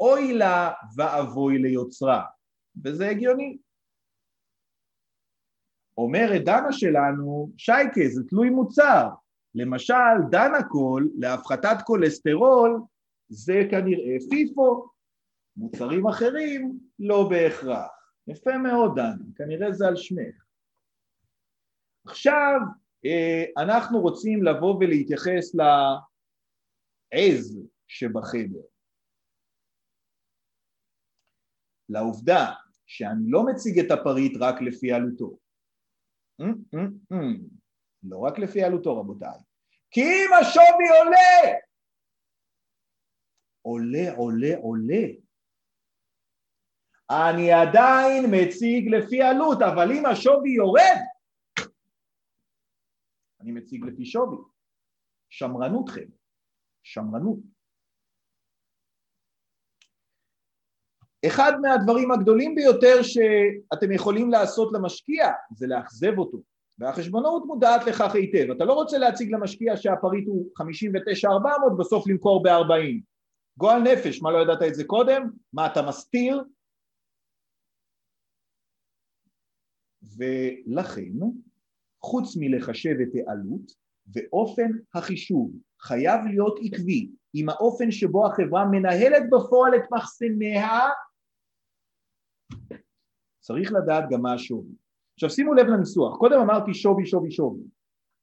[0.00, 2.22] אוי לה ואבוי ליוצרה.
[2.84, 3.56] וזה הגיוני.
[5.98, 9.08] אומרת דנה שלנו, שייקה, זה תלוי מוצר.
[9.54, 9.94] למשל,
[10.30, 12.82] דנקול להפחתת כולסטרול
[13.28, 14.88] זה כנראה פיפו,
[15.56, 17.90] מוצרים אחרים לא בהכרח.
[18.28, 20.44] יפה מאוד, דנה, כנראה זה על שמך.
[22.06, 22.60] עכשיו,
[23.04, 28.62] אה, אנחנו רוצים לבוא ולהתייחס לעז שבחדר.
[31.88, 32.52] לעובדה
[32.86, 35.45] שאני לא מציג את הפריט רק לפי עלותו.
[38.02, 39.38] לא רק לפי עלותו רבותיי.
[39.90, 41.58] כי אם השווי עולה,
[43.62, 45.06] עולה, עולה, עולה,
[47.10, 50.98] אני עדיין מציג לפי עלות, אבל אם השווי יורד,
[53.40, 54.38] אני מציג לפי שווי.
[55.30, 56.08] שמרנותכם,
[56.82, 57.55] שמרנות.
[61.26, 66.38] אחד מהדברים הגדולים ביותר שאתם יכולים לעשות למשקיע זה לאכזב אותו,
[66.78, 68.50] והחשבונאות מודעת לכך היטב.
[68.50, 70.50] אתה לא רוצה להציג למשקיע שהפריט הוא
[71.24, 73.00] 59-400, בסוף למכור ב-40.
[73.58, 75.30] גועל נפש, מה לא ידעת את זה קודם?
[75.52, 76.44] מה אתה מסתיר?
[80.16, 81.12] ולכן,
[82.02, 83.72] חוץ מלחשב את העלות,
[84.14, 90.78] ואופן החישוב חייב להיות עקבי עם האופן שבו החברה מנהלת בפועל את מחסניה
[93.46, 94.74] צריך לדעת גם מה השווי.
[95.14, 97.62] עכשיו שימו לב לניסוח, קודם אמרתי שווי שווי שווי,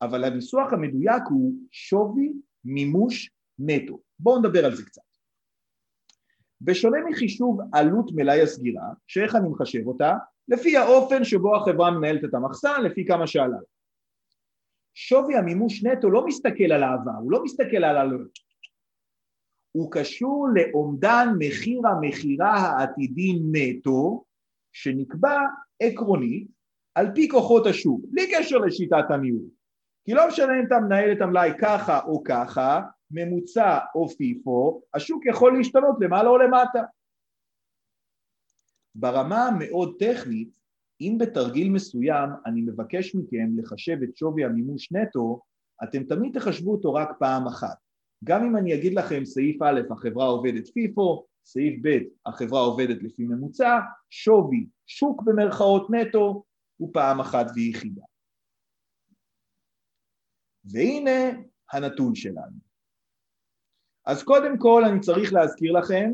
[0.01, 2.33] אבל הניסוח המדויק הוא שווי
[2.65, 3.99] מימוש נטו.
[4.19, 5.01] בואו נדבר על זה קצת.
[6.61, 10.13] בשונה מחישוב עלות מלאי הסגירה, שאיך אני מחשב אותה?
[10.47, 13.57] לפי האופן שבו החברה מנהלת את המחסן, לפי כמה שעלה.
[14.93, 18.39] שווי המימוש נטו לא מסתכל על העבר, הוא לא מסתכל על העלות.
[19.71, 24.25] הוא קשור לאומדן מחיר המכירה העתידי נטו
[24.73, 25.39] שנקבע
[25.79, 26.47] עקרונית
[26.95, 29.45] על פי כוחות השוק, בלי קשר לשיטת הניהול.
[30.05, 32.81] כי לא משנה אם אתה מנהל את המלאי ככה או ככה,
[33.11, 36.83] ממוצע או פיפו, השוק יכול להשתנות למעלה או למטה.
[38.95, 40.59] ברמה המאוד טכנית,
[41.01, 45.41] אם בתרגיל מסוים אני מבקש מכם לחשב את שווי המימוש נטו,
[45.83, 47.77] אתם תמיד תחשבו אותו רק פעם אחת.
[48.23, 53.23] גם אם אני אגיד לכם סעיף א', החברה עובדת פיפו, סעיף ב', החברה עובדת לפי
[53.23, 53.79] ממוצע,
[54.09, 56.43] שווי שוק במרכאות נטו
[56.77, 58.01] הוא פעם אחת ויחידה.
[60.65, 61.39] והנה
[61.71, 62.57] הנתון שלנו.
[64.05, 66.11] אז קודם כל אני צריך להזכיר לכם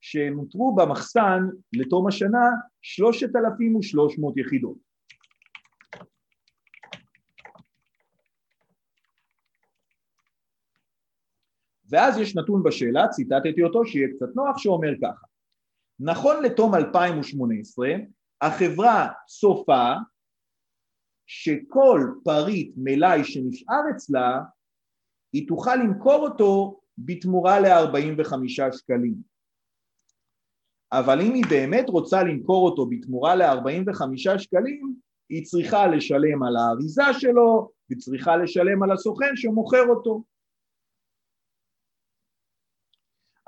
[0.00, 1.40] שנותרו במחסן
[1.72, 2.48] לתום השנה
[2.82, 4.89] 3,300 יחידות.
[11.90, 15.26] ואז יש נתון בשאלה, ציטטתי אותו, שיהיה קצת נוח, שאומר ככה:
[16.00, 17.88] נכון לתום 2018,
[18.40, 19.92] החברה צופה
[21.26, 24.40] שכל פריט מלאי שנשאר אצלה,
[25.32, 28.34] היא תוכל למכור אותו בתמורה ל-45
[28.72, 29.14] שקלים.
[30.92, 34.94] אבל אם היא באמת רוצה למכור אותו בתמורה ל-45 שקלים,
[35.28, 40.22] היא צריכה לשלם על האריזה שלו, היא צריכה לשלם על הסוכן שמוכר אותו.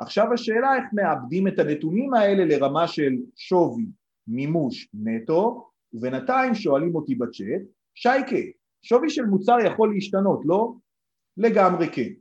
[0.02, 3.86] עכשיו השאלה איך מאבדים את הנתונים האלה לרמה של שווי
[4.26, 7.62] מימוש נטו, ובינתיים שואלים אותי בצ'אט,
[7.94, 8.36] שייקה,
[8.82, 10.74] שווי של מוצר יכול להשתנות, לא?
[11.36, 12.12] לגמרי כן.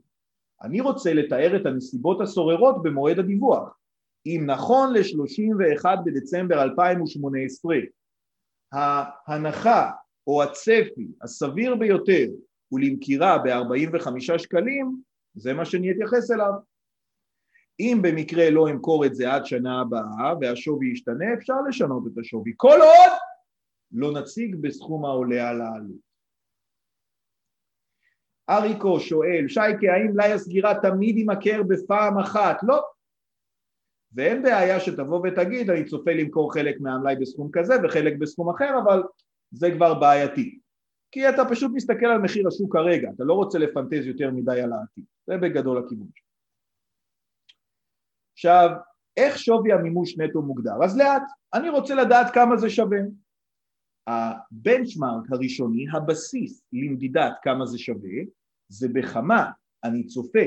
[0.62, 3.78] אני רוצה לתאר את הנסיבות הסוררות במועד הדיווח.
[4.26, 7.76] אם נכון ל-31 בדצמבר 2018
[8.72, 9.90] ההנחה
[10.26, 12.26] או הצפי הסביר ביותר
[12.68, 15.02] הוא למכירה ב-45 שקלים,
[15.34, 16.52] זה מה שאני אתייחס אליו.
[17.80, 22.52] אם במקרה לא אמכור את זה עד שנה הבאה והשווי ישתנה, אפשר לשנות את השווי.
[22.56, 23.18] כל עוד
[23.92, 26.12] לא נציג בסכום העולה על העלות.
[28.50, 32.56] אריקו שואל, שייקה, האם מלאי הסגירה תמיד יימכר בפעם אחת?
[32.62, 32.82] לא.
[34.14, 39.02] ואין בעיה שתבוא ותגיד, אני צופה למכור חלק מהמלאי בסכום כזה וחלק בסכום אחר, אבל
[39.50, 40.58] זה כבר בעייתי.
[41.10, 44.72] כי אתה פשוט מסתכל על מחיר השוק כרגע, אתה לא רוצה לפנטז יותר מדי על
[44.72, 45.04] העתיד.
[45.26, 46.31] זה בגדול הכיוון שלך.
[48.44, 48.70] עכשיו,
[49.16, 50.84] איך שווי המימוש נטו מוגדר?
[50.84, 51.22] אז לאט,
[51.54, 52.98] אני רוצה לדעת כמה זה שווה.
[54.06, 58.10] הבנצ'מארק הראשוני, הבסיס למדידת כמה זה שווה,
[58.68, 59.50] זה בכמה
[59.84, 60.44] אני צופה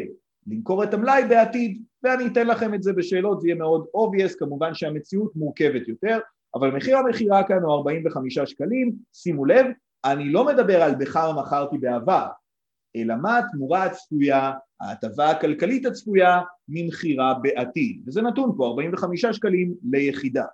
[0.48, 4.74] למכור את המלאי בעתיד, ואני אתן לכם את זה בשאלות, זה יהיה מאוד obvious, כמובן
[4.74, 6.20] שהמציאות מורכבת יותר,
[6.56, 9.66] אבל מחיר המכירה כאן הוא 45 שקלים, שימו לב,
[10.06, 12.28] אני לא מדבר על בכר מכרתי בעבר,
[12.96, 14.52] אלא מה התמורה הצפויה,
[14.82, 20.46] ההטבה הכלכלית הצפויה ממכירה בעתיד, וזה נתון פה, 45 שקלים ליחידה.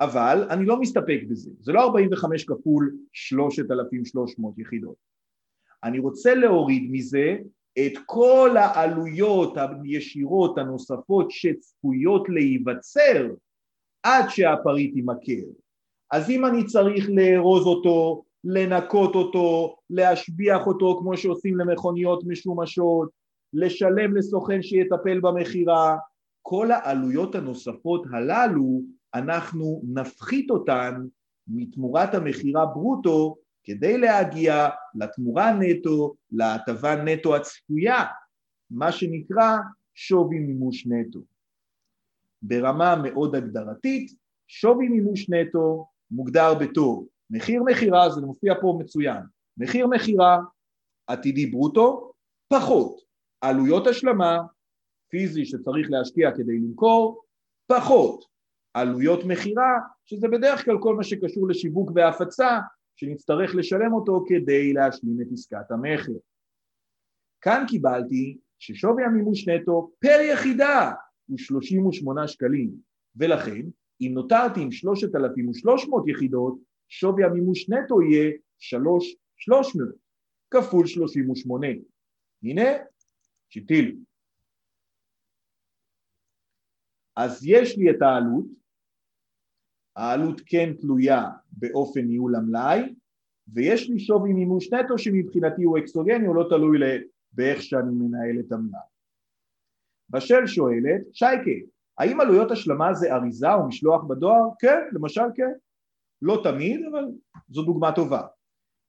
[0.00, 4.96] אבל אני לא מסתפק בזה, זה לא 45 כפול 3,300 יחידות.
[5.84, 7.36] אני רוצה להוריד מזה
[7.78, 13.28] את כל העלויות הישירות הנוספות שצפויות להיווצר
[14.02, 15.50] עד שהפריט יימכר.
[16.10, 23.10] אז אם אני צריך לארוז אותו, לנקות אותו, להשביח אותו כמו שעושים למכוניות משומשות,
[23.52, 25.96] לשלם לסוכן שיטפל במכירה,
[26.42, 28.82] כל העלויות הנוספות הללו
[29.14, 30.94] אנחנו נפחית אותן
[31.48, 38.04] מתמורת המכירה ברוטו כדי להגיע לתמורה נטו, להטבה נטו הצפויה,
[38.70, 39.56] מה שנקרא
[39.94, 41.20] שווי מימוש נטו.
[42.42, 44.14] ברמה מאוד הגדרתית,
[44.48, 49.22] שווי מימוש נטו מוגדר בתור מחיר מכירה, זה מופיע פה מצוין,
[49.56, 50.38] מחיר מכירה
[51.06, 52.12] עתידי ברוטו,
[52.48, 53.00] פחות.
[53.40, 54.38] עלויות השלמה,
[55.10, 57.24] פיזי שצריך להשקיע כדי למכור,
[57.66, 58.24] פחות.
[58.74, 62.58] עלויות מכירה, שזה בדרך כלל כל מה שקשור לשיווק והפצה,
[62.96, 66.12] שנצטרך לשלם אותו כדי להשלים את עסקת המכר.
[67.40, 70.92] כאן קיבלתי ששווי המימוש נטו פר יחידה
[71.26, 72.70] הוא 38 שקלים,
[73.16, 73.62] ולכן
[74.00, 76.58] אם נותרתי עם 3,300 יחידות,
[76.90, 79.88] שווי המימוש נטו יהיה 3,300
[80.50, 81.66] כפול 38.
[82.42, 82.62] הנה,
[83.48, 83.96] שיטיל.
[87.16, 88.44] אז יש לי את העלות,
[89.96, 92.94] העלות כן תלויה באופן ניהול המלאי,
[93.48, 96.78] ויש לי שווי מימוש נטו שמבחינתי הוא אקסוגני, הוא לא תלוי
[97.32, 98.80] באיך שאני מנהל את המלאי.
[100.10, 101.50] בשל שואלת, שייקה,
[101.98, 104.48] האם עלויות השלמה זה אריזה או משלוח בדואר?
[104.58, 105.52] כן, למשל כן.
[106.22, 107.04] לא תמיד, אבל
[107.48, 108.22] זו דוגמה טובה.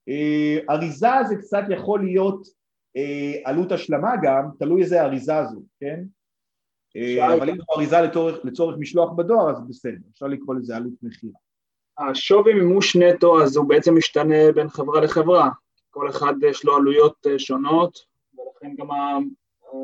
[0.10, 2.48] אה, אריזה זה קצת יכול להיות
[2.98, 6.04] אה, עלות השלמה גם, תלוי איזה אריזה זו, כן?
[6.96, 10.94] אה, אבל אם זו אריזה לצורך, לצורך משלוח בדואר אז בסדר, אפשר לקרוא לזה עלות
[11.02, 11.34] מכירה.
[11.98, 15.50] השווי מימוש נטו אז הוא בעצם משתנה בין חברה לחברה,
[15.90, 17.98] כל אחד יש לו עלויות שונות
[18.34, 18.88] ולכן גם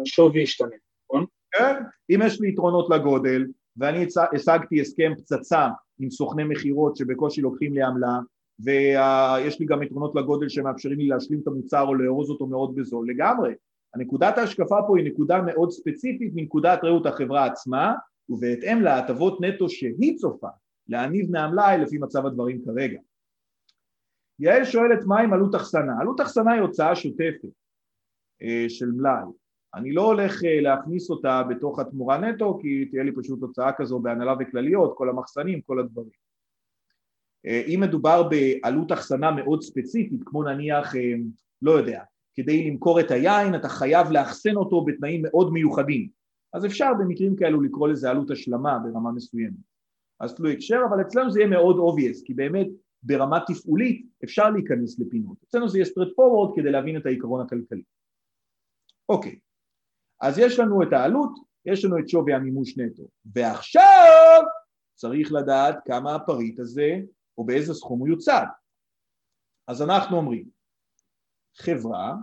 [0.02, 0.76] השווי ישתנה,
[1.06, 1.26] נכון?
[1.52, 1.76] כן,
[2.10, 3.46] אם יש לי יתרונות לגודל
[3.78, 4.06] ואני
[4.36, 5.68] השגתי הסכם פצצה
[6.00, 8.20] עם סוכני מכירות שבקושי לוקחים לי עמלה,
[8.60, 13.10] ויש לי גם יתרונות לגודל שמאפשרים לי להשלים את המוצר או לארוז אותו מאוד בזול,
[13.10, 13.54] לגמרי.
[13.96, 17.94] הנקודת ההשקפה פה היא נקודה מאוד ספציפית מנקודת ראות החברה עצמה,
[18.30, 20.48] ובהתאם להטבות נטו שהיא צופה
[20.88, 23.00] להניב מהמלאי לפי מצב הדברים כרגע.
[24.40, 25.94] יעל שואלת מה עם עלות אחסנה?
[26.02, 27.50] עלות אחסנה היא הוצאה שוטפת
[28.42, 29.24] אה, של מלאי.
[29.76, 34.00] אני לא הולך אה, להכניס אותה בתוך התמורה נטו כי תהיה לי פשוט הוצאה כזו
[34.00, 36.28] בהנהלה וכלליות, כל המחסנים, כל הדברים.
[37.46, 40.94] אה, אם מדובר בעלות אחסנה מאוד ספציפית, כמו נניח,
[41.62, 42.04] לא יודע,
[42.36, 46.10] כדי למכור את היין אתה חייב לאחסן אותו בתנאים מאוד מיוחדים,
[46.54, 49.58] אז אפשר במקרים כאלו לקרוא לזה עלות השלמה ברמה מסוימת.
[50.20, 52.68] אז תלוי הקשר, אבל אצלנו זה יהיה מאוד obvious, כי באמת
[53.04, 55.38] ברמה תפעולית אפשר להיכנס לפינות.
[55.48, 57.84] אצלנו זה יהיה straight forward כדי להבין את העיקרון הכלכלי.
[59.10, 59.40] אוקיי,
[60.22, 61.32] אז יש לנו את העלות,
[61.66, 64.44] יש לנו את שווי המימוש נטו, ועכשיו
[64.96, 67.00] צריך לדעת כמה הפריט הזה,
[67.38, 68.46] או באיזה סכום הוא יוצג.
[69.68, 70.50] אז אנחנו אומרים,
[71.56, 72.16] חברה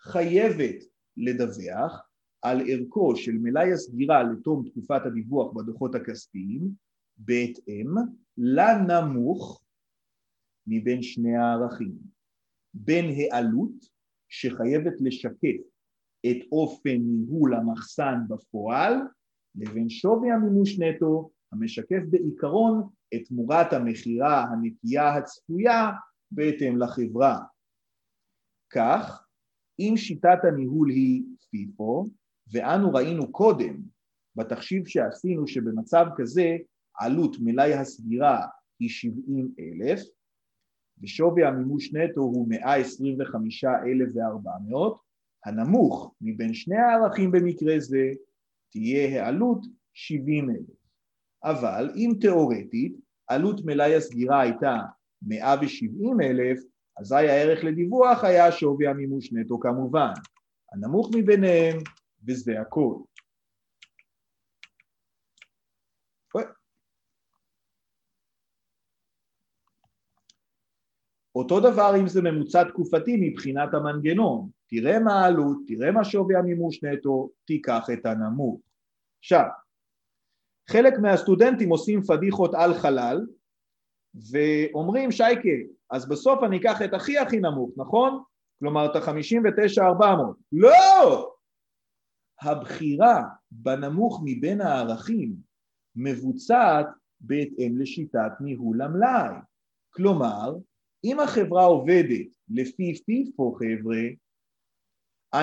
[0.00, 0.84] חייבת
[1.16, 2.08] לדווח
[2.42, 6.70] על ערכו של מלאי הסגירה לתום תקופת הדיווח בדוחות הכספיים
[7.16, 7.86] בהתאם
[8.38, 9.62] לנמוך
[10.66, 11.98] מבין שני הערכים,
[12.74, 13.72] בין העלות
[14.28, 15.75] שחייבת לשקף
[16.30, 18.94] את אופן ניהול המחסן בפועל
[19.54, 25.90] לבין שווי המימוש נטו המשקף בעיקרון את תמורת המכירה הנקייה הצפויה
[26.30, 27.38] בהתאם לחברה.
[28.70, 29.26] כך,
[29.78, 32.08] אם שיטת הניהול היא פיפו,
[32.52, 33.82] ואנו ראינו קודם
[34.36, 36.56] בתחשיב שעשינו שבמצב כזה
[36.94, 38.46] עלות מלאי הסגירה
[38.80, 40.00] היא 70 אלף
[41.02, 45.05] ושווי המימוש נטו הוא 125,400,
[45.46, 48.10] הנמוך מבין שני הערכים במקרה זה
[48.70, 50.76] תהיה העלות 70 אלף.
[51.44, 52.96] אבל אם תאורטית
[53.26, 54.76] עלות מלאי הסגירה הייתה
[55.22, 56.58] 170 אלף,
[57.00, 60.12] אזי הערך לדיווח היה שווי המימוש נטו כמובן.
[60.72, 61.78] הנמוך מביניהם
[62.28, 62.94] וזה הכל.
[71.34, 76.84] אותו דבר אם זה ממוצע תקופתי מבחינת המנגנון, תראה מה העלות, תראה מה שווי המימוש
[76.84, 78.60] נטו, תיקח את הנמוך.
[79.18, 79.44] עכשיו,
[80.70, 83.26] חלק מהסטודנטים עושים פדיחות על חלל
[84.30, 85.48] ואומרים שייקה,
[85.90, 88.22] אז בסוף אני אקח את הכי הכי נמוך, נכון?
[88.58, 90.04] כלומר את ה-59-400.
[90.52, 91.32] לא!
[92.42, 95.36] הבחירה בנמוך מבין הערכים
[95.96, 96.86] מבוצעת
[97.20, 99.34] בהתאם לשיטת ניהול המלאי.
[99.90, 100.54] כלומר,
[101.04, 104.02] אם החברה עובדת לפי פיפו חבר'ה,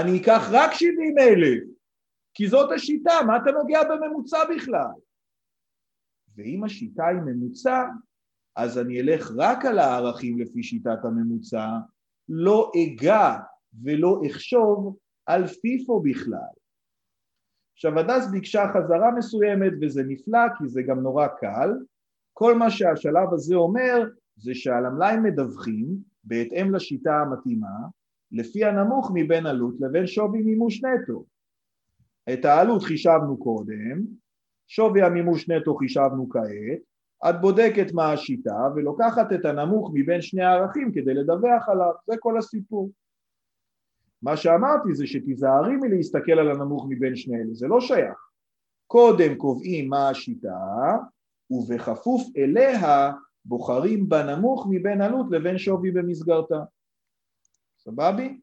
[0.01, 1.63] אני אקח רק 70 אלף,
[2.33, 4.91] כי זאת השיטה, מה אתה נוגע בממוצע בכלל?
[6.35, 7.83] ואם השיטה היא ממוצע,
[8.55, 11.67] אז אני אלך רק על הערכים לפי שיטת הממוצע,
[12.29, 13.39] לא אגע
[13.83, 16.53] ולא אחשוב על פיפו בכלל.
[17.73, 21.69] עכשיו הדס ביקשה חזרה מסוימת וזה נפלא כי זה גם נורא קל,
[22.33, 25.85] כל מה שהשלב הזה אומר זה שעל המלאי מדווחים
[26.23, 27.87] בהתאם לשיטה המתאימה
[28.33, 31.25] לפי הנמוך מבין עלות לבין שווי מימוש נטו.
[32.33, 34.01] את העלות חישבנו קודם,
[34.67, 36.79] שווי המימוש נטו חישבנו כעת,
[37.29, 42.37] את בודקת מה השיטה ולוקחת את הנמוך מבין שני הערכים כדי לדווח עליו, זה כל
[42.37, 42.91] הסיפור.
[44.21, 48.17] מה שאמרתי זה שתיזהרי מלהסתכל על הנמוך מבין שני אלה, זה לא שייך.
[48.87, 50.97] קודם קובעים מה השיטה,
[51.49, 53.11] ובכפוף אליה
[53.45, 56.63] בוחרים בנמוך מבין עלות לבין שווי במסגרתה.
[57.85, 58.41] סבבי?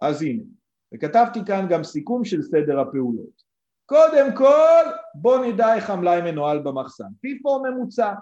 [0.00, 0.42] אז הנה,
[0.94, 3.44] וכתבתי כאן גם סיכום של סדר הפעולות.
[3.86, 4.84] קודם כל,
[5.14, 7.08] בוא נדע איך המלאי מנוהל במחסן.
[7.20, 8.14] פיפו ממוצע,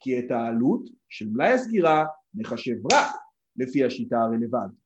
[0.00, 2.04] כי את העלות של מלאי הסגירה
[2.34, 3.16] נחשב רק
[3.56, 4.78] לפי השיטה הרלוונטית.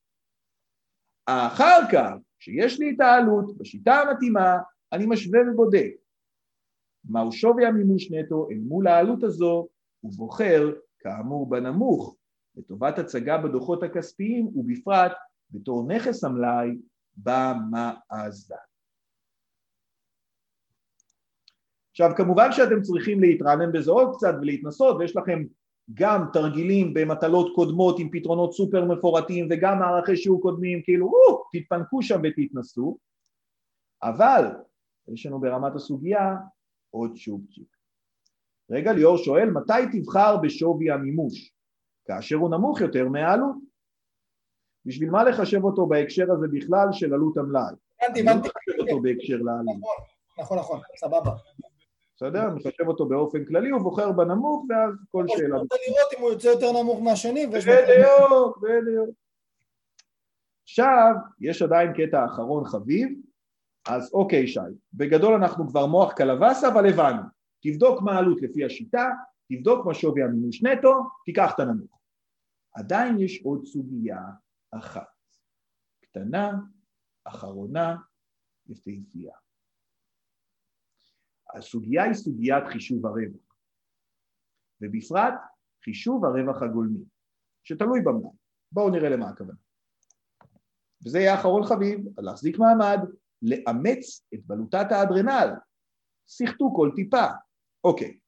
[1.26, 4.56] אחר כך, כשיש לי את העלות בשיטה המתאימה,
[4.92, 5.90] אני משווה ובודק
[7.04, 9.68] מהו שווי המימוש נטו אל מול העלות הזו,
[10.04, 12.16] ובוחר, כאמור בנמוך,
[12.56, 15.12] לטובת הצגה בדוחות הכספיים, ובפרט
[15.50, 16.78] בתור נכס המלאי
[17.16, 18.56] במאזן.
[21.90, 25.44] עכשיו כמובן שאתם צריכים להתרענן בזה עוד קצת ולהתנסות ויש לכם
[25.94, 32.02] גם תרגילים במטלות קודמות עם פתרונות סופר מפורטים וגם מערכי שיעור קודמים, כאילו, או, תתפנקו
[32.02, 32.98] שם ותתנסו,
[34.02, 34.44] אבל
[35.08, 36.36] יש לנו ברמת הסוגיה
[36.90, 37.76] עוד צ'ופצ'יק.
[38.70, 41.55] רגע, ליאור שואל, מתי תבחר בשווי המימוש?
[42.06, 43.56] כאשר הוא נמוך יותר מהעלות.
[44.84, 47.62] בשביל מה לחשב אותו בהקשר הזה בכלל של עלות המלאי?
[48.02, 48.48] הבנתי, לא הבנתי.
[48.48, 49.76] לחשב אותו בהקשר לעלות.
[50.38, 51.30] נכון, נכון, נכון, סבבה.
[52.16, 52.50] בסדר?
[52.54, 55.56] מחשב אותו באופן כללי, הוא בוחר בנמוך, ואז כל שאלה...
[55.56, 57.46] אתה לראות אם הוא יוצא יותר נמוך מהשני.
[57.46, 59.10] בדיוק, בדיוק.
[60.62, 63.08] עכשיו, יש עדיין קטע אחרון חביב,
[63.88, 64.60] אז אוקיי שי,
[64.94, 67.22] בגדול אנחנו כבר מוח קלווסה, אבל הבנו.
[67.62, 69.10] תבדוק מה העלות לפי השיטה,
[69.52, 70.92] תבדוק מה שווי המימוש נטו,
[71.24, 71.95] תיקח את הנמוך.
[72.78, 74.20] עדיין יש עוד סוגיה
[74.70, 75.08] אחת,
[76.02, 76.52] קטנה,
[77.24, 77.96] אחרונה,
[78.66, 79.36] יפהפייה.
[81.54, 83.56] הסוגיה היא סוגיית חישוב הרווח,
[84.80, 85.34] ובפרט
[85.84, 87.04] חישוב הרווח הגולמי,
[87.64, 88.30] שתלוי במלאי.
[88.72, 89.58] בואו נראה למה הכוונה.
[91.04, 92.98] וזה יהיה אחרון חביב, להחזיק מעמד,
[93.42, 95.48] לאמץ את בלוטת האדרנל.
[96.26, 97.26] שיחטו כל טיפה.
[97.84, 98.18] אוקיי.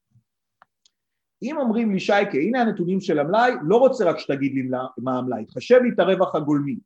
[1.43, 5.45] אם אומרים לי שייקה, הנה הנתונים של המלאי, לא רוצה רק שתגיד לי מה המלאי,
[5.45, 6.79] תחשב לי את הרווח הגולמי.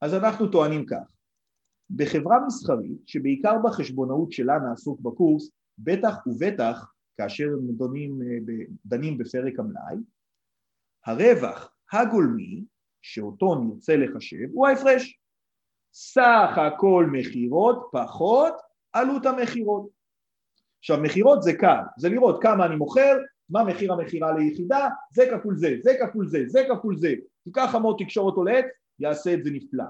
[0.00, 1.12] אז אנחנו טוענים כך,
[1.90, 7.46] בחברה מסחרית, שבעיקר בחשבונאות שלה נעסוק בקורס, בטח ובטח כאשר
[7.78, 8.18] דנים,
[8.86, 9.96] דנים בפרק המלאי,
[11.06, 12.64] הרווח הגולמי
[13.02, 15.20] שאותו נרצה לחשב הוא ההפרש.
[15.92, 18.54] סך הכל מכירות פחות
[18.92, 19.97] עלות המכירות.
[20.78, 23.16] עכשיו מכירות זה קל, זה לראות כמה אני מוכר,
[23.48, 27.14] מה מחיר המכירה ליחידה, זה כפול זה, זה כפול זה, זה כפול זה,
[27.44, 28.64] תיקח עמוד תקשור אותו לעץ,
[28.98, 29.84] יעשה את זה נפלא.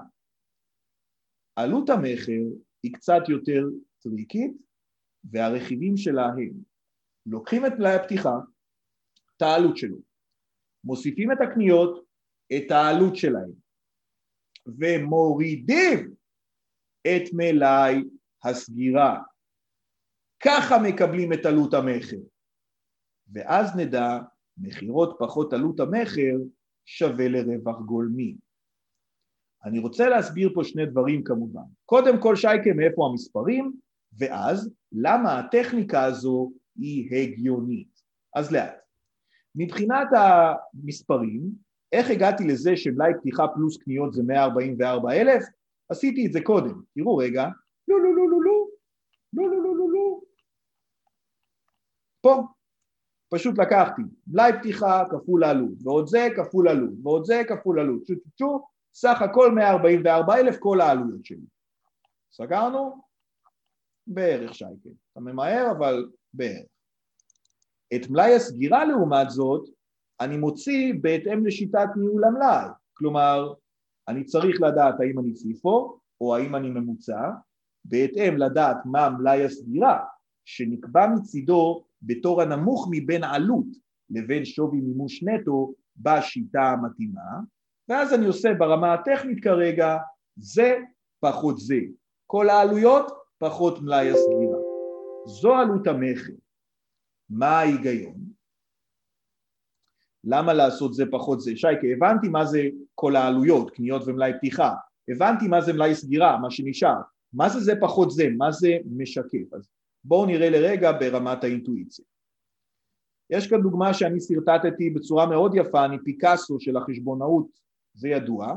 [1.55, 2.41] עלות המכר
[2.83, 3.63] היא קצת יותר
[3.99, 4.51] טריקית
[5.23, 6.51] והרכיבים שלה הם
[7.25, 8.35] לוקחים את מלאי הפתיחה,
[9.37, 9.97] את העלות שלו,
[10.83, 12.05] מוסיפים את הקניות,
[12.57, 13.51] את העלות שלהם,
[14.65, 16.13] ומורידים
[17.01, 18.03] את מלאי
[18.43, 19.21] הסגירה.
[20.43, 22.17] ככה מקבלים את עלות המכר.
[23.33, 24.19] ואז נדע,
[24.57, 26.37] מכירות פחות עלות המכר
[26.85, 28.35] שווה לרווח גולמי.
[29.65, 31.61] אני רוצה להסביר פה שני דברים כמובן.
[31.85, 33.73] קודם כל שייקה מאיפה המספרים,
[34.19, 38.01] ואז למה הטכניקה הזו היא הגיונית.
[38.35, 38.79] אז לאט.
[39.55, 41.41] מבחינת המספרים,
[41.91, 45.43] איך הגעתי לזה שמלאי פתיחה פלוס קניות זה 144 אלף?
[45.89, 46.81] עשיתי את זה קודם.
[46.95, 47.47] תראו רגע,
[47.87, 48.67] לא לא לא לא לא,
[49.33, 49.78] לא לא לא.
[52.21, 52.43] פה.
[53.33, 58.13] פשוט לקחתי מלאי פתיחה כפול עלות, ועוד זה כפול עלות, ועוד זה כפול עלות, צ'ו
[58.15, 61.45] צ'ו צ'ו, סך הכל 144 אלף כל העלויות שלי.
[62.31, 63.01] סגרנו?
[64.07, 64.89] בערך שייקל.
[65.11, 66.67] אתה ממהר אבל בערך.
[67.95, 69.69] את מלאי הסגירה לעומת זאת
[70.21, 73.53] אני מוציא בהתאם לשיטת ניהול המלאי, כלומר
[74.07, 77.31] אני צריך לדעת האם אני ציפו או האם אני ממוצע,
[77.85, 80.05] בהתאם לדעת מה מלאי הסגירה
[80.45, 83.65] שנקבע מצידו בתור הנמוך מבין עלות
[84.09, 87.39] לבין שווי מימוש נטו בשיטה המתאימה,
[87.89, 89.97] ואז אני עושה ברמה הטכנית כרגע
[90.37, 90.77] זה
[91.19, 91.79] פחות זה,
[92.25, 94.57] כל העלויות פחות מלאי הסגירה.
[95.25, 96.33] זו עלות המכר.
[97.29, 98.15] מה ההיגיון?
[100.23, 101.51] למה לעשות זה פחות זה?
[101.57, 102.61] שייקה, הבנתי מה זה
[102.95, 104.73] כל העלויות, קניות ומלאי פתיחה,
[105.09, 106.95] הבנתי מה זה מלאי סגירה, מה שנשאר,
[107.33, 109.69] מה זה זה פחות זה, מה זה משקף, אז
[110.03, 112.05] בואו נראה לרגע ברמת האינטואיציה.
[113.29, 117.47] יש כאן דוגמה שאני שרטטתי בצורה מאוד יפה, אני פיקאסו של החשבונאות,
[117.93, 118.55] זה ידוע,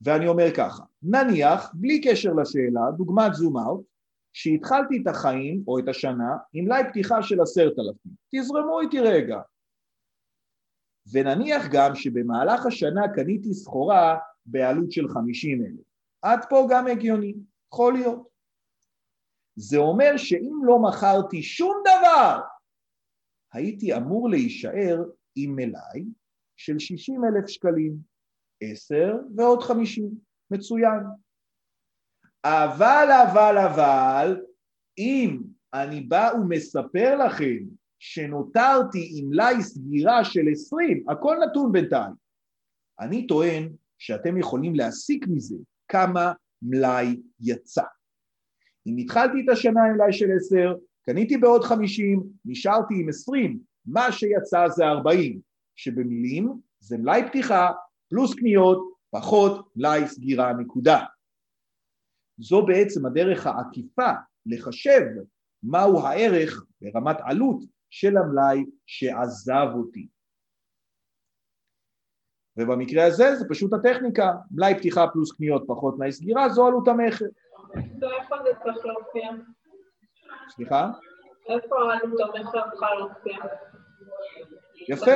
[0.00, 3.86] ואני אומר ככה, נניח, בלי קשר לשאלה, דוגמת זום אאוט,
[4.32, 9.40] שהתחלתי את החיים או את השנה עם מלאי פתיחה של עשרת אלפים, תזרמו איתי רגע,
[11.12, 15.86] ונניח גם שבמהלך השנה קניתי סחורה בעלות של חמישים אלף,
[16.22, 17.34] עד פה גם הגיוני,
[17.72, 18.27] יכול להיות.
[19.60, 22.40] זה אומר שאם לא מכרתי שום דבר,
[23.52, 25.04] הייתי אמור להישאר
[25.36, 26.04] עם מלאי
[26.56, 27.96] של שישים אלף שקלים,
[28.60, 30.10] עשר ועוד חמישים,
[30.50, 31.00] מצוין.
[32.44, 34.40] אבל, אבל, אבל,
[34.98, 35.42] אם
[35.74, 37.58] אני בא ומספר לכם
[37.98, 42.12] שנותרתי עם מלאי סגירה של עשרים, הכל נתון בינתיים,
[43.00, 45.56] אני טוען שאתם יכולים להסיק מזה
[45.88, 47.82] כמה מלאי יצא.
[48.86, 50.74] אם התחלתי את השנה עם מלאי של עשר,
[51.06, 55.40] קניתי בעוד חמישים, נשארתי עם עשרים, מה שיצא זה ארבעים,
[55.76, 57.70] שבמילים זה מלאי פתיחה
[58.10, 61.04] פלוס קניות פחות מלאי סגירה נקודה.
[62.38, 64.10] זו בעצם הדרך העקיפה
[64.46, 65.02] לחשב
[65.62, 70.08] מהו הערך ברמת עלות של המלאי שעזב אותי.
[72.56, 77.26] ובמקרה הזה זה פשוט הטכניקה, מלאי פתיחה פלוס קניות פחות מלאי סגירה, זו עלות המכר.
[78.00, 79.30] זה צריך להופיע?
[80.48, 80.90] סליחה?
[81.48, 83.36] איפה עלות המכר צריכה להופיע?
[84.88, 85.10] יפה.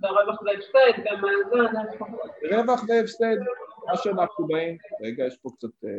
[0.00, 2.06] ברווח והפסד, במאזן, איפה?
[2.50, 3.36] רווח והפסד,
[3.86, 5.90] מה שאנחנו באים, רגע, יש פה קצת, אה,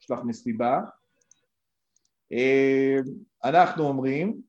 [0.00, 0.80] יש לך מסיבה.
[2.32, 2.96] אה,
[3.44, 4.40] אנחנו אומרים,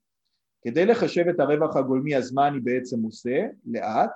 [0.62, 3.46] כדי לחשב את הרווח הגולמי, אז מה אני בעצם עושה?
[3.66, 4.12] לאט.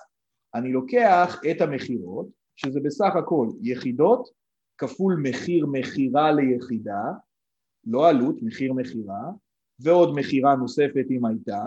[0.55, 4.29] אני לוקח את המכירות, שזה בסך הכל יחידות
[4.77, 7.03] כפול מחיר מכירה ליחידה,
[7.85, 9.31] לא עלות, מחיר מכירה,
[9.79, 11.63] ועוד מכירה נוספת אם הייתה,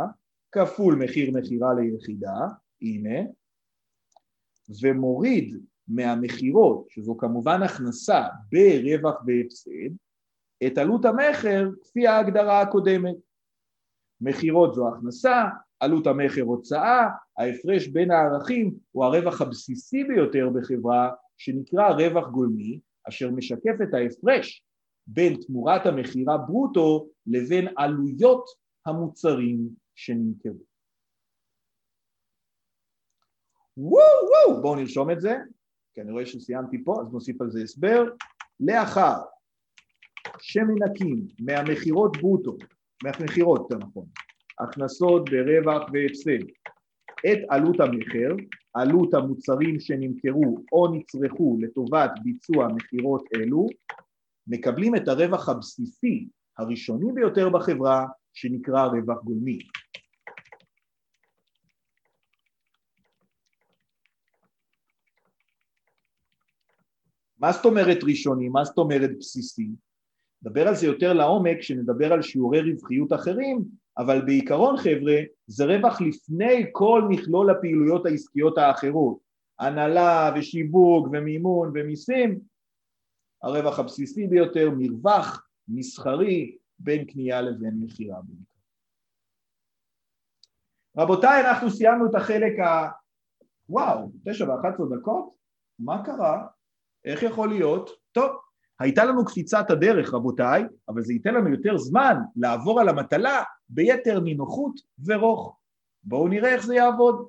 [0.52, 2.46] כפול מחיר מכירה ליחידה,
[2.82, 3.20] הנה,
[4.82, 5.56] ומוריד
[5.88, 8.22] מהמכירות, שזו כמובן הכנסה
[8.52, 9.96] ברווח והפסד,
[10.66, 13.16] את עלות המכר כפי ההגדרה הקודמת.
[14.20, 15.44] מכירות זו הכנסה,
[15.80, 17.08] עלות המכר הוצאה,
[17.38, 24.64] ההפרש בין הערכים הוא הרווח הבסיסי ביותר בחברה שנקרא רווח גולמי, אשר משקף את ההפרש
[25.06, 28.44] בין תמורת המכירה ברוטו לבין עלויות
[28.86, 30.64] המוצרים שנמכרו.
[33.76, 35.36] וואו וואו, בואו נרשום את זה,
[35.94, 38.04] כי אני רואה שסיימתי פה, אז נוסיף על זה הסבר.
[38.60, 39.14] לאחר
[40.38, 42.56] שמנקים מהמכירות ברוטו,
[43.02, 44.06] מהמכירות יותר נכון,
[44.60, 46.44] הכנסות ברווח והפסד,
[47.26, 48.36] את עלות המכר,
[48.74, 53.66] עלות המוצרים שנמכרו או נצרכו לטובת ביצוע מכירות אלו,
[54.46, 59.58] מקבלים את הרווח הבסיסי הראשוני ביותר בחברה שנקרא רווח גולמי.
[67.38, 68.48] מה זאת אומרת ראשוני?
[68.48, 69.68] מה זאת אומרת בסיסי?
[70.42, 73.64] נדבר על זה יותר לעומק כשנדבר על שיעורי רווחיות אחרים,
[74.00, 79.18] אבל בעיקרון חבר'ה זה רווח לפני כל מכלול הפעילויות העסקיות האחרות,
[79.58, 82.40] הנהלה ושיווק ומימון ומיסים,
[83.42, 88.20] הרווח הבסיסי ביותר, מרווח מסחרי בין קנייה לבין מכירה.
[90.96, 92.88] רבותיי, אנחנו סיימנו את החלק ה...
[93.68, 95.34] וואו, תשע ואחת עשרה דקות?
[95.78, 96.46] מה קרה?
[97.04, 97.90] איך יכול להיות?
[98.12, 98.30] טוב,
[98.80, 104.20] הייתה לנו קפיצת הדרך רבותיי, אבל זה ייתן לנו יותר זמן לעבור על המטלה ביתר
[104.20, 105.60] נינוחות ורוך.
[106.02, 107.28] בואו נראה איך זה יעבוד.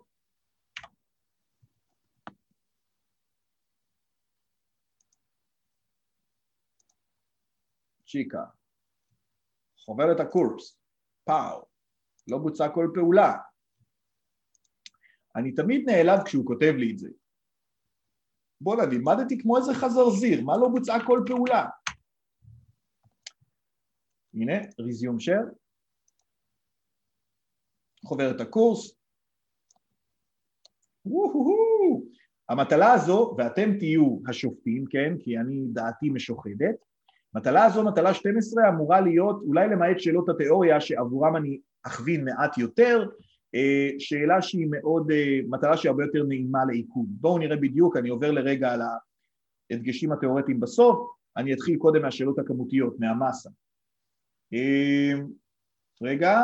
[8.05, 8.43] צ'יקה,
[9.85, 10.81] חוברת הקורס,
[11.23, 11.65] פאו,
[12.27, 13.37] לא בוצעה כל פעולה.
[15.35, 17.09] אני תמיד נעלב כשהוא כותב לי את זה.
[18.63, 21.65] בואנה, לימדתי כמו איזה חזרזיר, מה לא בוצעה כל פעולה?
[24.33, 25.41] הנה, ריזיום שר,
[28.05, 28.95] חוברת הקורס.
[32.49, 36.75] המטלה הזו, ואתם תהיו השופטים, כן, כי אני דעתי משוחדת,
[37.33, 43.09] מטלה הזו, מטלה 12, אמורה להיות, אולי למעט שאלות התיאוריה שעבורם אני אכווין מעט יותר,
[43.99, 47.05] שאלה שהיא מאוד, אה, מטרה שהיא הרבה יותר נעימה לעיכוב.
[47.09, 48.81] בואו נראה בדיוק, אני עובר לרגע על
[49.71, 53.49] ההדגשים התיאורטיים בסוף, אני אתחיל קודם מהשאלות הכמותיות, מהמסה.
[54.53, 55.21] אה,
[56.01, 56.39] רגע,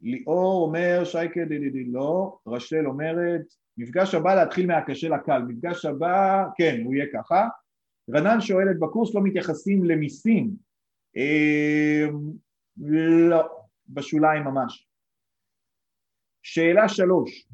[0.00, 3.42] ליאור אומר, שייקה דידידי לא, רשל אומרת,
[3.76, 7.48] מפגש הבא להתחיל מהקשה לקל, מפגש הבא, כן, הוא יהיה ככה.
[8.14, 10.50] רנן שואלת, בקורס לא מתייחסים למיסים.
[13.30, 13.42] לא,
[13.88, 14.87] בשוליים ממש.
[16.42, 17.46] שאלה שלוש,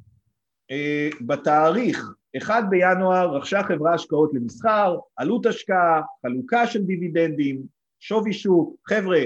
[0.71, 7.63] אה, בתאריך 1 בינואר רכשה חברה השקעות למסחר, עלות השקעה, חלוקה של דיבידנדים,
[8.01, 9.21] שווי שוק, חבר'ה,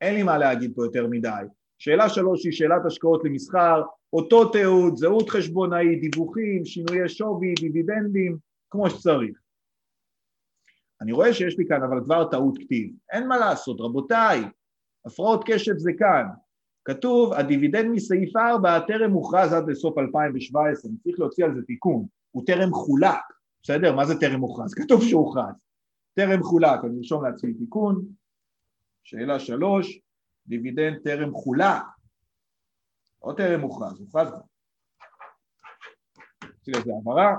[0.00, 1.42] אין לי מה להגיד פה יותר מדי.
[1.78, 8.38] שאלה שלוש היא שאלת השקעות למסחר, אותו תיעוד, זהות חשבונאית, דיווחים, שינויי שווי, דיבידנדים,
[8.70, 9.38] כמו שצריך.
[11.00, 14.42] אני רואה שיש לי כאן אבל כבר טעות כתיב, אין מה לעשות, רבותיי,
[15.06, 16.24] הפרעות קשב זה כאן,
[16.86, 22.06] כתוב הדיבידנד מסעיף 4 טרם מוכרז עד לסוף 2017, אני צריך להוציא על זה תיקון,
[22.30, 23.20] הוא טרם חולק,
[23.62, 23.96] בסדר?
[23.96, 24.74] מה זה טרם מוכרז?
[24.82, 25.54] כתוב שהוכרז,
[26.14, 28.06] טרם חולק, אני ארשום לעצמי תיקון,
[29.04, 29.98] שאלה שלוש,
[30.46, 31.82] דיבידנד טרם חולק,
[33.24, 34.40] לא טרם מוכרז, הוכרז כבר,
[36.42, 37.34] נוציא לזה הבהרה,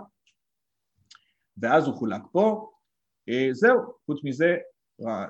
[1.58, 2.72] ואז הוא חולק פה,
[3.30, 4.56] אה, זהו, חוץ מזה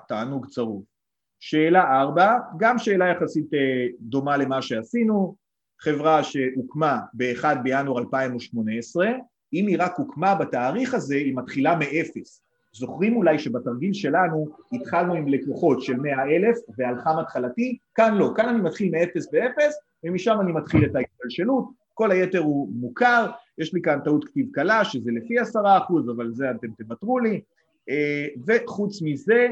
[0.07, 0.97] תענוג צרוף.
[1.40, 5.35] שאלה ארבע, גם שאלה יחסית אה, דומה למה שעשינו,
[5.80, 9.07] חברה שהוקמה ב-1 בינואר 2018,
[9.53, 12.41] אם היא רק הוקמה בתאריך הזה, היא מתחילה מאפס.
[12.74, 17.77] זוכרים אולי שבתרגיל שלנו התחלנו עם לקוחות של 100 אלף ועל חם התחלתי?
[17.95, 22.69] כאן לא, כאן אני מתחיל מאפס באפס ומשם אני מתחיל את ההשתלשלות, כל היתר הוא
[22.74, 27.19] מוכר, יש לי כאן טעות כתיב קלה שזה לפי עשרה אחוז אבל זה אתם תוותרו
[27.19, 27.41] לי,
[27.90, 29.48] אה, וחוץ מזה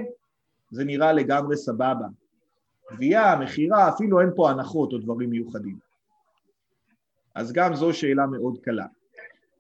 [0.76, 2.08] זה נראה לגמרי סבבה.
[2.92, 5.78] גבייה, מכירה, אפילו אין פה הנחות או דברים מיוחדים.
[7.36, 8.86] אז גם זו שאלה מאוד קלה.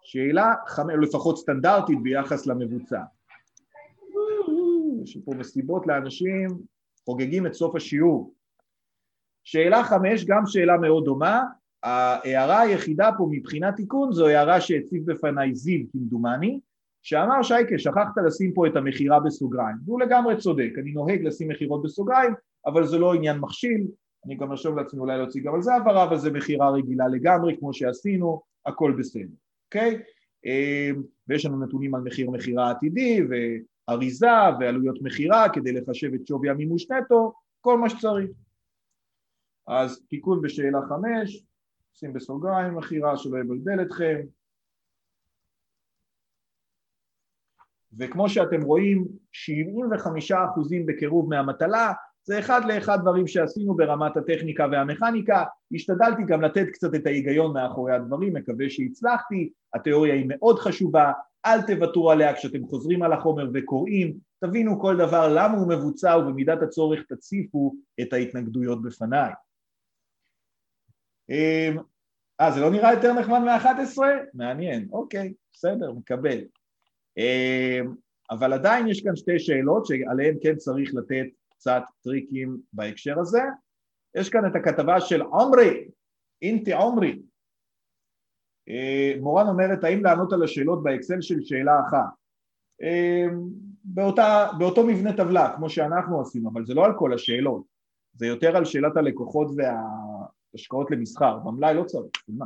[0.01, 0.89] שאלה חמ...
[0.89, 3.01] לפחות סטנדרטית ביחס למבוצע.
[5.03, 6.47] יש פה מסיבות לאנשים,
[7.05, 8.33] חוגגים את סוף השיעור.
[9.43, 11.43] שאלה חמש, גם שאלה מאוד דומה,
[11.83, 16.59] ההערה היחידה פה מבחינת תיקון זו הערה שהציב בפניי זיו כמדומני,
[17.05, 21.83] שאמר שייקה שכחת לשים פה את המכירה בסוגריים, והוא לגמרי צודק, אני נוהג לשים מכירות
[21.83, 22.33] בסוגריים,
[22.65, 23.87] אבל זה לא עניין מכשיל,
[24.25, 27.57] אני גם ארשום לעצמי אולי להוציא גם על זה הבהרה, אבל זה מכירה רגילה לגמרי
[27.59, 29.35] כמו שעשינו, הכל בסדר,
[29.65, 30.01] אוקיי?
[30.45, 34.27] אמ, ויש לנו נתונים על מחיר מכירה עתידי ואריזה
[34.59, 38.31] ועלויות מכירה כדי לחשב את שווי המימוש נטו, כל מה שצריך.
[39.67, 41.45] אז תיקון בשאלה חמש,
[41.93, 44.21] שים בסוגריים מכירה שלא יבלבל אתכם.
[47.99, 49.05] וכמו שאתם רואים,
[50.31, 50.33] 75%
[50.85, 51.93] בקירוב מהמטלה,
[52.23, 55.43] זה אחד לאחד דברים שעשינו ברמת הטכניקה והמכניקה,
[55.75, 61.11] השתדלתי גם לתת קצת את ההיגיון מאחורי הדברים, מקווה שהצלחתי, התיאוריה היא מאוד חשובה,
[61.45, 66.61] אל תוותרו עליה כשאתם חוזרים על החומר וקוראים, תבינו כל דבר למה הוא מבוצע ובמידת
[66.61, 69.31] הצורך תציפו את ההתנגדויות בפניי.
[71.29, 73.97] אה, זה לא נראה יותר נחמד מ-11?
[74.33, 76.39] מעניין, אוקיי, בסדר, מקבל.
[77.17, 77.95] אמ,
[78.31, 83.41] אבל עדיין יש כאן שתי שאלות שעליהן כן צריך לתת קצת טריקים בהקשר הזה.
[84.15, 85.87] יש כאן את הכתבה של עומרי,
[86.41, 87.19] אינטי עומרי.
[88.69, 92.13] אה, מורן אומרת, האם לענות על השאלות באקסל של שאלה אחת?
[92.81, 93.25] אה,
[93.83, 97.63] באותה, באותו מבנה טבלה, כמו שאנחנו עשינו, אבל זה לא על כל השאלות,
[98.13, 102.45] זה יותר על שאלת הלקוחות וההשקעות למסחר, במלאי לא צריך, מה?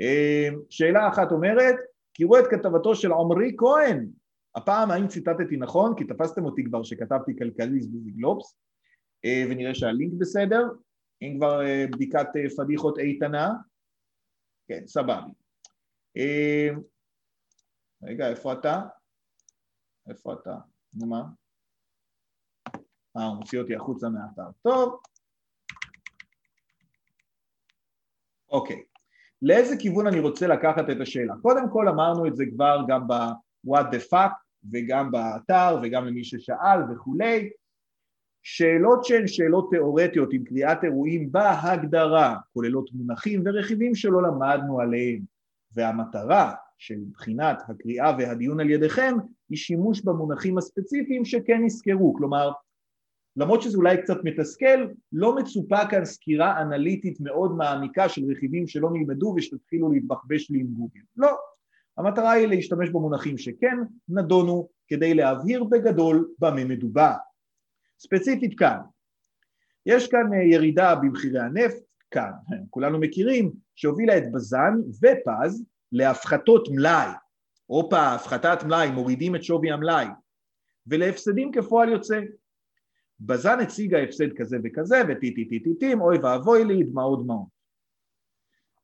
[0.00, 1.76] אה, שאלה אחת אומרת,
[2.14, 4.10] קראו את כתבתו של עמרי כהן
[4.54, 5.94] הפעם האם ציטטתי נכון?
[5.96, 8.56] כי תפסתם אותי כבר שכתבתי כלכליסט בזיגלופס
[9.24, 10.68] אה, ונראה שהלינק בסדר,
[11.22, 13.52] אם כבר אה, בדיקת אה, פדיחות איתנה,
[14.68, 15.30] כן, סבבי.
[18.02, 18.82] רגע, איפה אתה?
[20.08, 20.56] איפה אתה?
[20.94, 21.22] נו מה?
[23.16, 24.50] אה, הוא מוציא אותי החוצה מהאתר.
[24.62, 25.00] טוב.
[28.48, 28.89] אוקיי.
[29.42, 31.34] לאיזה כיוון אני רוצה לקחת את השאלה?
[31.42, 33.12] קודם כל אמרנו את זה כבר גם ב...
[33.66, 34.32] what the fuck
[34.72, 37.50] וגם באתר וגם למי ששאל וכולי.
[38.42, 45.20] שאלות שהן שאלות תיאורטיות עם קריאת אירועים בהגדרה כוללות מונחים ורכיבים שלא למדנו עליהם
[45.72, 49.16] והמטרה של בחינת הקריאה והדיון על ידיכם
[49.50, 52.52] היא שימוש במונחים הספציפיים שכן נזכרו, כלומר
[53.36, 58.90] למרות שזה אולי קצת מתסכל, לא מצופה כאן סקירה אנליטית מאוד מעמיקה של רכיבים שלא
[58.92, 61.36] נלמדו ושתתחילו להתבחבש לי עם גוגל, לא,
[61.96, 63.76] המטרה היא להשתמש במונחים שכן
[64.08, 67.12] נדונו כדי להבהיר בגדול במה מדובר.
[67.98, 68.78] ספציפית כאן,
[69.86, 72.30] יש כאן אה, ירידה במחירי הנפט, כאן,
[72.70, 77.08] כולנו מכירים, שהובילה את בז"ן ופז להפחתות מלאי.
[77.66, 80.06] הופה, הפחתת מלאי, מורידים את שווי המלאי,
[80.86, 82.20] ולהפסדים כפועל יוצא.
[83.20, 87.48] בז"ן הציגה הפסד כזה וכזה, וטיטיטיטיטים, אוי ואבוי לי, דמעות דמעות.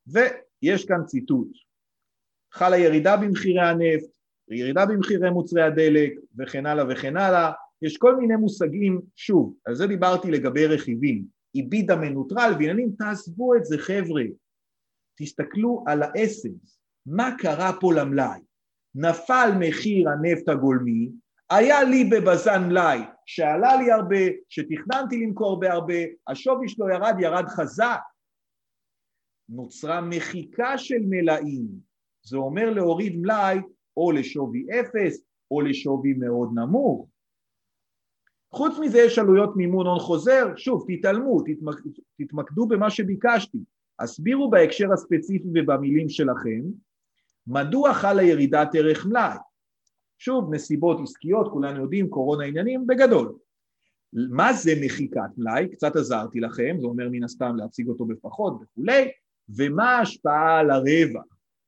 [0.06, 1.48] ויש כאן ציטוט,
[2.52, 4.10] חלה ירידה במחירי הנפט,
[4.50, 9.86] ירידה במחירי מוצרי הדלק וכן הלאה וכן הלאה, יש כל מיני מושגים, שוב, על זה
[9.86, 11.24] דיברתי לגבי רכיבים,
[11.54, 14.22] איבידה מנוטרל ועניינים, תעזבו את זה חבר'ה,
[15.18, 18.40] תסתכלו על האסנס, מה קרה פה למלאי,
[18.94, 21.10] נפל מחיר הנפט הגולמי,
[21.50, 24.16] היה לי בבזן מלאי שעלה לי הרבה,
[24.48, 25.94] שתכננתי למכור בהרבה,
[26.28, 28.00] השווי שלו ירד, ירד חזק,
[29.48, 31.66] נוצרה מחיקה של מלאים,
[32.22, 33.58] זה אומר להוריד מלאי
[33.96, 37.08] או לשווי אפס או לשווי מאוד נמוך.
[38.54, 41.76] חוץ מזה יש עלויות מימון הון חוזר, שוב תתעלמו, תתמק...
[42.18, 43.58] תתמקדו במה שביקשתי,
[43.98, 46.60] הסבירו בהקשר הספציפי ובמילים שלכם
[47.46, 49.36] מדוע חלה ירידת ערך מלאי.
[50.18, 53.38] שוב, נסיבות עסקיות, כולנו יודעים, קורונה עניינים, בגדול.
[54.12, 55.68] מה זה מחיקת מלאי?
[55.68, 59.10] קצת עזרתי לכם, זה אומר מן הסתם להציג אותו בפחות וכולי,
[59.48, 61.24] ומה ההשפעה על הרווח?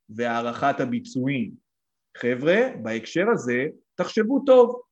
[0.08, 1.54] והערכת הביצועים.
[2.16, 4.82] חבר'ה, בהקשר הזה, תחשבו טוב.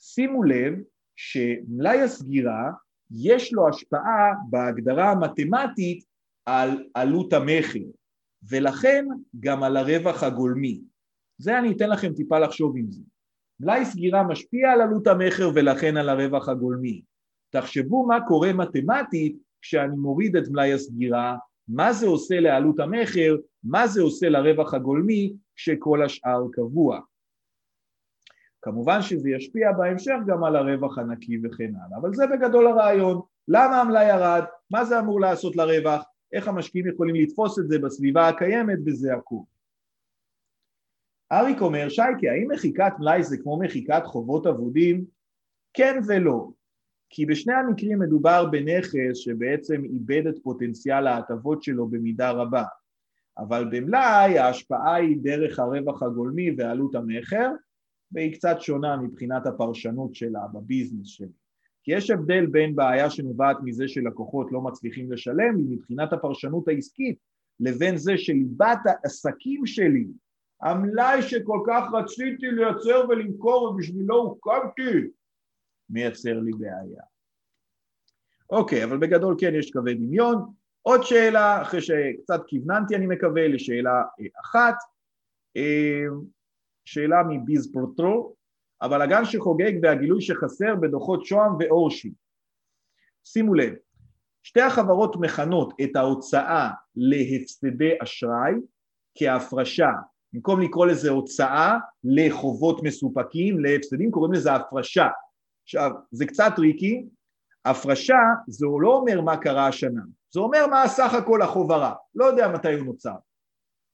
[0.00, 0.74] שימו לב
[1.16, 2.70] שמלאי הסגירה
[3.10, 6.04] יש לו השפעה בהגדרה המתמטית
[6.46, 7.78] על עלות המכר,
[8.50, 9.06] ולכן
[9.40, 10.80] גם על הרווח הגולמי.
[11.38, 13.02] זה אני אתן לכם טיפה לחשוב עם זה.
[13.60, 17.02] מלאי סגירה משפיע על עלות המכר ולכן על הרווח הגולמי.
[17.50, 21.36] תחשבו מה קורה מתמטית כשאני מוריד את מלאי הסגירה
[21.68, 27.00] מה זה עושה לעלות המכר, מה זה עושה לרווח הגולמי כשכל השאר קבוע.
[28.62, 33.20] כמובן שזה ישפיע בהמשך גם על הרווח הנקי וכן הלאה, אבל זה בגדול הרעיון.
[33.48, 34.42] למה המלאי ירד?
[34.70, 36.02] מה זה אמור לעשות לרווח?
[36.32, 39.42] איך המשקיעים יכולים לתפוס את זה בסביבה הקיימת וזה הכול.
[41.32, 45.04] אריק אומר, שייקה, האם מחיקת מלאי זה כמו מחיקת חובות אבודים?
[45.74, 46.50] כן ולא.
[47.10, 52.64] כי בשני המקרים מדובר בנכס שבעצם איבד את פוטנציאל ההטבות שלו במידה רבה,
[53.38, 57.50] אבל במלאי ההשפעה היא דרך הרווח הגולמי ועלות המכר,
[58.12, 61.28] והיא קצת שונה מבחינת הפרשנות שלה בביזנס שלי.
[61.82, 67.18] כי יש הבדל בין בעיה שנובעת מזה שלקוחות לא מצליחים לשלם לי מבחינת הפרשנות העסקית,
[67.60, 70.06] לבין זה שליבת העסקים שלי,
[70.62, 75.08] המלאי שכל כך רציתי לייצר ולמכור ובשבילו הוקמתי,
[75.90, 77.02] מייצר לי בעיה.
[78.50, 80.52] אוקיי, אבל בגדול כן יש קווי דמיון.
[80.82, 84.74] עוד שאלה, אחרי שקצת כיווננתי אני מקווה, לשאלה אה, אחת,
[85.56, 86.04] אה,
[86.84, 88.34] שאלה מביזפורטל,
[88.80, 92.12] הבלאגן שחוגג והגילוי שחסר בדוחות שוהם ואורשי.
[93.24, 93.74] שימו לב,
[94.42, 98.52] שתי החברות מכנות את ההוצאה להפסדי אשראי
[99.18, 99.90] כהפרשה,
[100.32, 105.08] במקום לקרוא לזה הוצאה לחובות מסופקים, להפסדים, קוראים לזה הפרשה.
[105.62, 107.06] עכשיו, זה קצת טריקי,
[107.64, 112.24] הפרשה זה לא אומר מה קרה השנה, זה אומר מה הסך הכל החוב הרע, לא
[112.24, 113.14] יודע מתי הוא נוצר.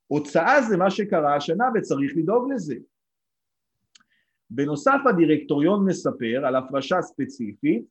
[0.06, 2.74] הוצאה זה מה שקרה השנה וצריך לדאוג לזה.
[4.50, 7.84] בנוסף הדירקטוריון מספר על הפרשה ספציפית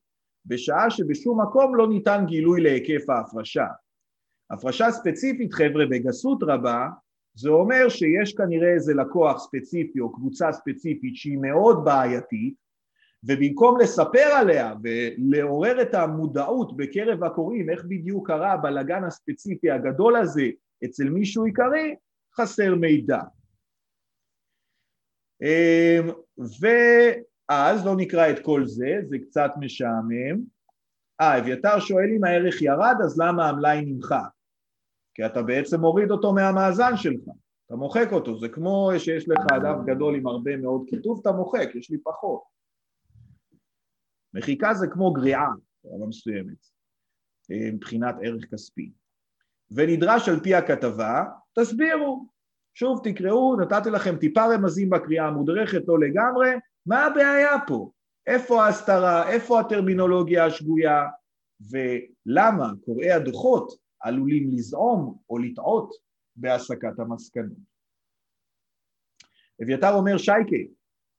[0.46, 3.68] בשעה שבשום מקום לא ניתן גילוי להיקף ההפרשה.
[4.50, 6.88] הפרשה ספציפית חבר'ה בגסות רבה
[7.36, 12.54] זה אומר שיש כנראה איזה לקוח ספציפי או קבוצה ספציפית שהיא מאוד בעייתית
[13.24, 20.48] ובמקום לספר עליה ולעורר את המודעות בקרב הקוראים איך בדיוק קרה הבלגן הספציפי הגדול הזה
[20.86, 21.96] אצל מישהו עיקרי,
[22.36, 23.20] חסר מידע.
[25.42, 26.10] אמ,
[26.60, 30.40] ואז לא נקרא את כל זה, זה קצת משעמם.
[31.22, 34.30] אה, אביתר שואל אם הערך ירד, אז למה המלאי נמחק?
[35.14, 37.24] כי אתה בעצם מוריד אותו מהמאזן שלך,
[37.66, 41.70] אתה מוחק אותו, זה כמו שיש לך דף גדול עם הרבה מאוד כיתוב, אתה מוחק,
[41.76, 42.42] יש לי פחות.
[44.34, 45.50] מחיקה זה כמו גריעה,
[45.84, 46.68] ברמה מסוימת,
[47.52, 48.92] אה, מבחינת ערך כספי.
[49.72, 51.24] ונדרש על פי הכתבה,
[51.60, 52.28] תסבירו.
[52.74, 56.50] שוב תקראו, נתתי לכם טיפה רמזים בקריאה המודרכת, לא לגמרי,
[56.86, 57.92] מה הבעיה פה?
[58.28, 59.30] איפה ההסתרה?
[59.30, 61.04] איפה הטרמינולוגיה השגויה?
[61.72, 65.94] ולמה קוראי הדוחות עלולים לזעום או לטעות
[66.36, 67.74] בהסקת המסקנות.
[69.64, 70.56] אביתר אומר שייקה,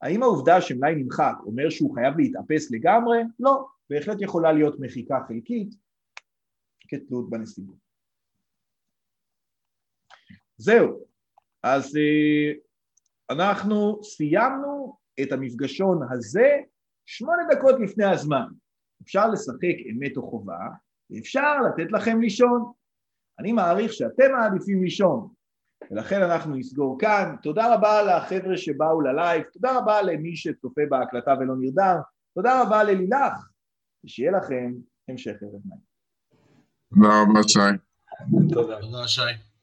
[0.01, 3.17] האם העובדה שמלאי נמחק אומר שהוא חייב להתאפס לגמרי?
[3.39, 5.75] לא, בהחלט יכולה להיות מחיקה חלקית
[6.87, 7.77] כתלות בנסיבות.
[10.57, 11.05] זהו,
[11.63, 12.53] אז אה,
[13.29, 16.49] אנחנו סיימנו את המפגשון הזה
[17.05, 18.45] שמונה דקות לפני הזמן.
[19.01, 20.59] אפשר לשחק אמת או חובה,
[21.09, 22.71] ואפשר לתת לכם לישון.
[23.39, 25.29] אני מעריך שאתם מעדיפים לישון,
[25.91, 27.35] ולכן אנחנו נסגור כאן.
[27.43, 31.97] תודה רבה לחבר'ה שבאו ללייב, תודה רבה למי שצופה בהקלטה ולא נרדם,
[32.35, 33.33] תודה רבה ללילך,
[34.05, 34.73] ושיהיה לכם
[35.09, 35.81] המשך ערב נעים.
[36.93, 37.59] תודה רבה, שי.
[38.53, 38.81] תודה.
[38.81, 39.54] תודה, שי.